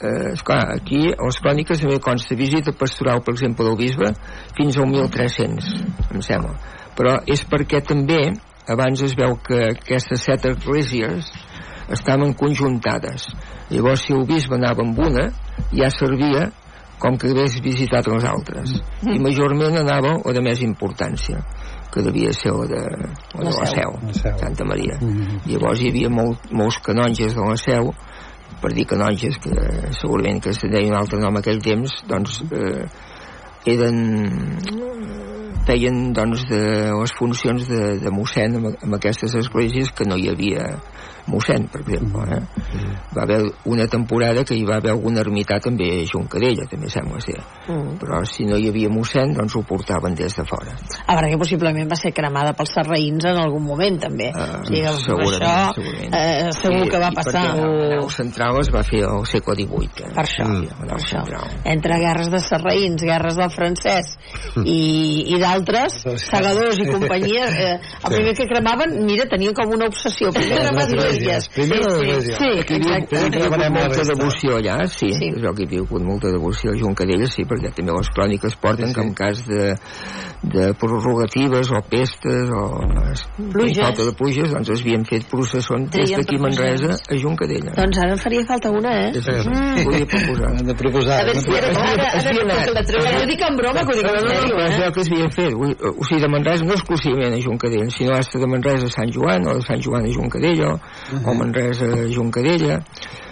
eh, 0.00 0.32
esclar, 0.32 0.62
aquí 0.76 1.08
a 1.12 1.26
les 1.28 1.40
cròniques 1.44 1.82
també 1.82 1.98
consta 2.02 2.38
visita 2.38 2.74
pastoral 2.76 3.22
per 3.24 3.34
exemple 3.36 3.66
del 3.68 3.78
bisbe 3.80 4.12
fins 4.56 4.78
al 4.78 4.88
1300 4.90 5.70
em 6.14 6.24
sembla. 6.24 6.56
Però 6.96 7.18
és 7.30 7.44
perquè 7.48 7.82
també 7.86 8.22
abans 8.70 9.02
es 9.04 9.16
veu 9.18 9.36
que 9.44 9.60
aquestes 9.74 10.24
set 10.26 10.46
esglésies 10.50 11.30
estaven 11.90 12.34
conjuntades. 12.38 13.28
Llavors 13.70 14.06
si 14.06 14.14
el 14.14 14.26
bisbe 14.28 14.56
anava 14.56 14.84
amb 14.86 14.98
una 14.98 15.28
ja 15.74 15.90
servia 15.90 16.48
com 17.00 17.16
que 17.16 17.30
hagués 17.30 17.56
visitat 17.64 18.06
les 18.12 18.26
altres. 18.28 18.76
I 19.08 19.18
majorment 19.22 19.78
anava 19.80 20.18
o 20.20 20.34
de 20.36 20.42
més 20.44 20.60
importància 20.62 21.40
que 21.92 22.02
devia 22.06 22.32
ser 22.32 22.52
la 22.54 22.66
de, 22.70 22.80
la, 22.80 23.40
de 23.40 23.44
la 23.44 23.66
Seu, 23.66 23.92
La 24.06 24.12
Seu. 24.14 24.38
Santa 24.38 24.64
Maria 24.64 24.98
Mhm. 25.00 25.40
llavors 25.46 25.80
hi 25.80 25.88
havia 25.90 26.08
molt, 26.10 26.50
molts 26.52 26.78
canonges 26.84 27.34
de 27.34 27.40
la 27.48 27.56
Seu 27.56 27.92
per 28.60 28.72
dir 28.74 28.86
canonges 28.86 29.38
que 29.38 29.52
segurament 30.00 30.42
que 30.42 30.52
se 30.52 30.68
deia 30.68 30.90
un 30.90 30.96
altre 30.98 31.20
nom 31.20 31.36
aquell 31.36 31.62
temps 31.62 32.02
doncs 32.08 32.42
eh, 32.50 32.84
eren 33.70 34.58
feien 35.66 36.12
doncs 36.16 36.46
de 36.48 36.60
les 36.96 37.12
funcions 37.18 37.66
de, 37.68 37.80
de 38.00 38.10
mossèn 38.14 38.56
en 38.56 38.94
aquestes 38.96 39.34
esglésies 39.42 39.92
que 39.92 40.06
no 40.08 40.16
hi 40.16 40.30
havia 40.32 40.66
mossèn 41.30 41.68
per 41.72 41.80
exemple 41.84 42.26
eh? 42.36 42.42
va 43.16 43.22
haver 43.24 43.40
una 43.70 43.86
temporada 43.86 44.44
que 44.44 44.54
hi 44.58 44.64
va 44.68 44.76
haver 44.80 44.92
algun 44.94 45.16
ermità 45.22 45.60
també 45.62 45.88
a 46.02 46.06
Juncadella 46.10 46.66
també 46.70 46.90
sembla 46.90 47.20
ser 47.24 47.38
Mm. 47.70 47.98
però 48.00 48.18
si 48.26 48.44
no 48.48 48.56
hi 48.58 48.66
havia 48.70 48.88
mossèn 48.90 49.32
doncs 49.36 49.54
ho 49.54 49.60
portaven 49.62 50.14
des 50.18 50.34
de 50.34 50.44
fora 50.48 50.72
A 51.06 51.14
veure, 51.14 51.28
que 51.30 51.38
possiblement 51.38 51.86
va 51.90 51.96
ser 51.96 52.10
cremada 52.16 52.52
pels 52.56 52.72
sarraïns 52.74 53.24
en 53.28 53.36
algun 53.38 53.62
moment, 53.62 53.98
també. 54.00 54.30
Ah, 54.34 54.58
o 54.60 54.64
sigui, 54.66 54.80
que 54.82 54.92
segurament, 55.04 55.44
això, 55.44 55.74
segurament. 55.76 56.14
Eh, 56.14 56.52
segur 56.56 56.88
que 56.90 56.98
va 57.02 57.10
i 57.12 57.14
passar. 57.14 57.42
perquè 57.54 57.68
la 57.70 57.96
nau 58.00 58.10
central 58.10 58.58
es 58.60 58.70
va 58.74 58.82
fer 58.82 59.02
al 59.06 59.26
segle 59.30 59.54
XVIII 59.60 60.04
eh? 60.06 60.10
Per 60.16 60.24
això, 60.24 60.46
Sí, 60.50 60.68
per 60.80 60.88
això. 60.96 61.08
central. 61.10 61.54
Entre 61.74 61.98
guerres 62.02 62.30
de 62.30 62.40
sarraïns, 62.48 63.04
guerres 63.06 63.36
del 63.38 63.50
francès 63.54 64.10
i, 64.64 64.80
i 65.34 65.38
d'altres, 65.40 66.00
segadors 66.32 66.78
i 66.80 66.88
companyia, 66.90 67.46
eh, 67.50 67.78
el 68.04 68.14
primer 68.16 68.34
que 68.36 68.48
cremaven, 68.50 68.96
mira, 69.06 69.28
tenien 69.30 69.54
com 69.54 69.70
una 69.76 69.86
obsessió. 69.90 70.32
Primer 70.34 70.58
Les 70.58 70.66
cremar 70.66 70.88
esglésies. 71.20 71.48
Primer 71.54 71.78
les 71.78 71.92
esglésies. 71.94 72.36
Sí, 72.40 72.50
Aquí 72.60 72.74
exacte. 72.74 73.16
hagut 73.16 73.34
Cremanem 73.36 73.74
la 73.74 73.80
molta 73.80 74.02
devoció 74.10 74.56
allà, 74.56 74.86
sí, 74.86 75.12
Sí. 75.12 75.28
és 75.30 75.42
el 75.42 75.54
que 75.54 75.62
hi 75.62 75.66
havia 75.66 75.80
hagut 75.84 76.02
molta 76.02 76.28
devoció 76.32 76.72
a 76.72 76.76
Juncadella, 76.80 77.26
sí, 77.26 77.44
perquè 77.44 77.72
també 77.74 77.92
les 77.92 78.08
cròniques 78.14 78.56
porten 78.56 78.86
Sí, 78.88 78.94
sí. 78.94 79.00
que 79.00 79.06
en 79.06 79.14
cas 79.14 79.44
de, 79.46 79.74
de 80.42 80.72
prerrogatives 80.74 81.70
o 81.70 81.80
pestes 81.90 82.48
o 82.50 82.80
Pluges. 83.52 83.78
falta 83.84 84.04
de 84.04 84.12
pluges, 84.12 84.50
doncs 84.50 84.70
es 84.70 84.80
havien 84.82 85.04
fet 85.04 85.24
processons 85.30 85.90
des 85.90 86.10
d'aquí 86.10 86.36
a 86.36 86.42
Manresa 86.42 86.92
a 86.96 87.16
Juncadella. 87.20 87.72
Doncs 87.76 87.98
ara 87.98 88.12
en 88.12 88.18
faria 88.18 88.44
falta 88.48 88.70
una, 88.70 88.90
eh? 89.06 89.10
És 89.14 89.26
això, 89.28 89.50
volia 89.84 90.06
proposar. 90.06 90.50
Hem 90.60 90.66
de 90.66 90.74
proposar. 90.74 91.20
a 91.20 91.24
veure 91.24 91.40
si 91.40 91.50
ara, 91.50 91.60
proposar. 91.60 91.92
ara, 91.92 92.06
ara, 92.20 92.32
la 92.40 92.80
Que 92.80 92.92
no 92.92 92.98
ho 92.98 93.10
trobem 93.10 93.28
dic 93.28 93.42
en 93.48 93.56
broma, 93.56 93.80
que 93.84 93.92
ho 93.92 93.96
dic 94.00 94.06
en 94.06 94.28
sèrio, 94.30 94.54
però 94.56 94.66
és 94.68 94.78
eh? 94.78 94.84
el 94.86 94.92
que 94.92 95.04
s'havia 95.04 95.30
fet. 95.30 95.52
O, 95.54 95.90
o 96.00 96.04
sigui, 96.08 96.20
de 96.20 96.28
Manresa 96.28 96.64
no 96.64 96.72
exclusivament 96.74 97.34
a 97.34 97.40
Juncadella, 97.40 97.90
sinó 97.90 98.14
hasta 98.16 98.38
de 98.38 98.46
Manresa 98.46 98.86
a 98.86 98.94
Sant 98.96 99.10
Joan, 99.14 99.46
o 99.46 99.54
de 99.54 99.62
Sant 99.66 99.80
Joan 99.84 100.04
a 100.06 100.12
Juncadella, 100.14 100.72
o 101.24 101.34
Manresa 101.34 101.88
Juncadella, 102.12 102.80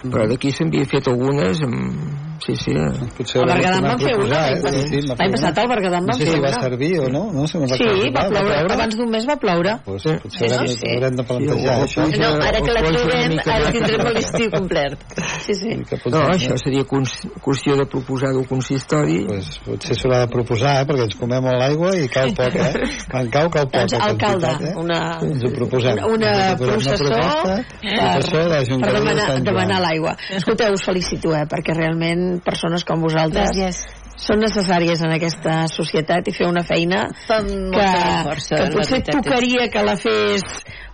però 0.07 0.27
d'aquí 0.29 0.51
s'havia 0.55 0.87
fet 0.89 1.07
algunes 1.11 1.63
amb... 1.67 2.28
Sí, 2.39 2.55
sí. 2.55 2.71
Potser 3.17 3.41
El 3.41 3.49
Berguedà 3.49 3.77
en 3.77 3.83
van 3.83 3.99
fer 3.99 4.13
una, 4.15 4.39
eh? 4.49 4.55
passat. 4.63 4.73
Sí, 4.79 5.01
sí, 5.01 5.07
va 5.09 5.15
fer 5.15 5.25
L'any 5.25 5.29
una. 5.29 5.37
passat 5.37 5.57
al 5.59 5.67
Berguedà 5.69 5.97
en 5.99 6.05
No 6.05 6.11
van 6.13 6.17
sé 6.19 6.25
fer 6.25 6.33
si 6.33 6.39
va 6.39 6.49
una. 6.49 6.61
servir 6.63 6.99
o 6.99 7.07
no, 7.09 7.23
no? 7.33 7.47
Si 7.47 7.57
me'n 7.57 7.69
Sí, 7.69 7.83
va 8.15 8.23
ploure, 8.29 8.53
ploure? 8.55 8.73
abans 8.73 8.95
d'un 8.97 9.09
mes 9.09 9.27
va 9.29 9.35
ploure. 9.35 9.73
Pues, 9.85 10.01
Sí. 10.03 10.09
potser 10.23 10.51
haurem, 10.51 10.67
Sí, 10.67 10.73
de, 10.73 10.79
sí. 10.79 10.95
haurem 10.95 11.15
de 11.19 11.23
plantejar 11.23 11.75
Sí, 11.75 11.99
això. 11.99 12.01
o- 12.03 12.19
no, 12.19 12.43
ara 12.49 12.61
que 12.61 12.71
la 12.71 12.79
una 12.79 12.91
trobem 12.97 13.39
ara 13.45 13.71
tindrem 13.71 14.07
l'estiu 14.13 14.49
complet 14.51 14.97
Sí, 15.45 15.53
sí. 15.53 15.69
No, 16.09 16.19
això 16.29 16.57
seria 16.63 16.83
qüestió 16.85 17.75
de 17.75 17.85
proposar 17.85 18.29
del 18.33 18.47
consistori. 18.47 19.25
Pues, 19.27 19.59
potser 19.65 19.95
s'haurà 19.95 20.19
de 20.25 20.27
proposar, 20.27 20.81
eh? 20.81 20.85
perquè 20.87 21.03
ens 21.09 21.15
comem 21.15 21.43
molt 21.43 21.57
l'aigua 21.59 21.95
i 21.97 22.07
cau 22.07 22.27
poc, 22.35 22.55
eh? 22.55 22.73
Quan 23.11 23.29
cau, 23.29 23.49
cau 23.49 23.65
poc. 23.65 23.73
Doncs, 23.79 23.93
alcalde, 23.99 24.47
eh? 24.69 24.73
una- 24.77 25.19
Ens 25.21 25.43
ho 25.43 25.51
proposem. 25.53 25.97
Una, 25.99 26.13
una 26.13 26.55
processó 26.57 27.03
proposta, 27.03 27.63
processó 27.81 28.37
de 28.37 28.43
per, 28.43 28.49
per 28.49 28.67
Junqueras 28.69 28.93
de 28.93 28.99
demanar, 28.99 29.43
demanar 29.43 29.81
l'aigua. 29.81 30.15
Escolteu, 30.29 30.73
us 30.73 30.83
felicito, 30.85 31.33
eh, 31.35 31.45
perquè 31.49 31.73
realment 31.75 32.28
persones 32.45 32.85
com 32.87 33.01
vosaltres 33.03 33.51
gràcies. 33.55 33.81
són 34.19 34.41
necessàries 34.43 35.01
en 35.05 35.15
aquesta 35.15 35.63
societat 35.71 36.27
i 36.27 36.35
fer 36.35 36.47
una 36.49 36.63
feina 36.67 37.05
que, 37.15 37.89
força, 38.27 38.59
que 38.59 38.71
potser 38.75 39.01
tocaria 39.09 39.69
que 39.73 39.85
la 39.85 39.95
fes 39.99 40.45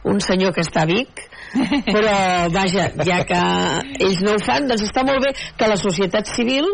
un 0.06 0.22
senyor 0.22 0.54
que 0.56 0.66
està 0.66 0.86
a 0.86 0.90
Vic 0.90 1.26
però 1.96 2.16
vaja, 2.54 2.90
ja 3.08 3.22
que 3.28 3.42
ells 4.06 4.22
no 4.26 4.36
ho 4.36 4.42
fan, 4.44 4.68
doncs 4.70 4.86
està 4.88 5.06
molt 5.08 5.24
bé 5.26 5.34
que 5.58 5.70
la 5.70 5.78
societat 5.80 6.30
civil 6.32 6.68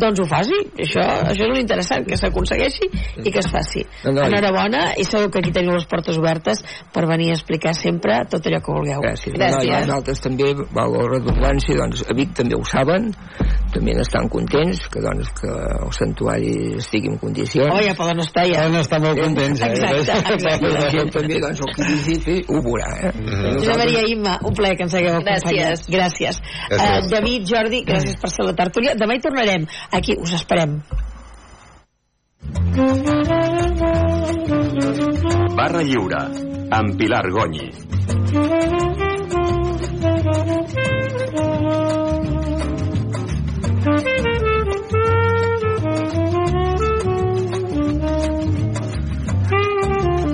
doncs 0.00 0.22
ho 0.22 0.28
faci, 0.30 0.60
això, 0.80 1.04
això 1.30 1.48
és 1.48 1.54
l'interessant 1.56 2.06
que 2.08 2.18
s'aconsegueixi 2.20 2.90
i 3.24 3.30
que 3.30 3.40
es 3.42 3.50
faci 3.50 3.84
No, 4.04 4.12
no, 4.16 4.26
enhorabona 4.28 4.94
i 5.00 5.04
sabeu 5.08 5.30
que 5.32 5.40
aquí 5.42 5.52
teniu 5.54 5.74
les 5.76 5.86
portes 5.90 6.18
obertes 6.20 6.62
per 6.94 7.06
venir 7.08 7.30
a 7.32 7.38
explicar 7.38 7.74
sempre 7.76 8.20
tot 8.30 8.46
allò 8.46 8.60
que 8.64 8.76
vulgueu 8.76 9.00
Gràcies. 9.04 9.36
No, 9.36 9.62
i 9.64 9.70
nosaltres 9.70 10.22
també, 10.24 10.50
val 10.74 10.92
la 10.94 11.06
redundància, 11.08 11.76
doncs 11.78 12.04
a 12.06 12.16
Vic 12.16 12.32
també 12.36 12.56
ho 12.56 12.64
saben, 12.68 13.10
també 13.74 13.94
n'estan 13.96 14.28
contents 14.32 14.82
que, 14.92 15.02
doncs, 15.04 15.30
que 15.40 15.50
el 15.50 15.92
santuari 15.96 16.54
estigui 16.80 17.12
en 17.12 17.18
condicions. 17.22 17.70
oh, 17.72 17.80
ja 17.84 17.94
poden 17.98 18.22
estar 18.24 18.46
ja 18.48 18.64
Poden 18.64 18.80
estar 18.80 19.00
molt 19.02 19.20
contents, 19.20 19.62
eh? 19.62 19.70
Exacte, 19.70 20.34
exacte. 20.34 21.04
També, 21.16 21.40
doncs, 21.42 21.62
el 21.66 21.74
que 21.76 21.88
visiti 21.90 22.36
ho 22.48 22.60
veurà, 22.64 22.90
eh? 23.08 23.12
Josep 23.58 23.79
Maria 23.80 24.02
Imma, 24.14 24.38
un 24.44 24.54
plaer 24.54 24.76
que 24.76 24.84
ens 24.86 24.94
hagueu 24.94 25.18
Gràcies. 25.20 25.44
acompanyat. 25.44 25.86
Gràcies. 25.88 26.40
Gràcies. 26.40 26.40
Uh, 26.70 27.10
David, 27.10 27.46
Jordi, 27.50 27.84
gràcies 27.88 28.18
per 28.20 28.30
ser 28.30 28.46
la 28.48 28.56
tertúlia. 28.58 28.94
Demà 28.94 29.16
hi 29.16 29.22
tornarem. 29.24 29.66
Aquí 29.92 30.16
us 30.20 30.34
esperem. 30.40 30.80
Barra 35.56 35.82
Lliure, 35.82 36.22
amb 36.70 36.96
Pilar 36.98 37.24
Gonyi. 37.30 37.68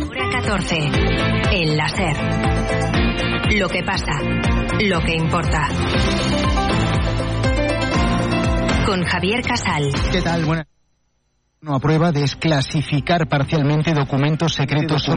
Hora 0.08 0.30
14. 0.30 0.76
El 1.52 1.76
láser. 1.76 2.45
Lo 3.54 3.68
que 3.68 3.82
pasa. 3.84 4.12
Lo 4.80 5.00
que 5.00 5.14
importa. 5.14 5.68
Con 8.84 9.04
Javier 9.04 9.42
Casal. 9.42 9.90
¿Qué 10.10 10.20
tal? 10.20 10.44
Buenas. 10.44 10.66
No 11.60 11.74
aprueba 11.76 12.12
desclasificar 12.12 13.28
parcialmente 13.28 13.94
documentos 13.94 14.54
secretos 14.54 15.08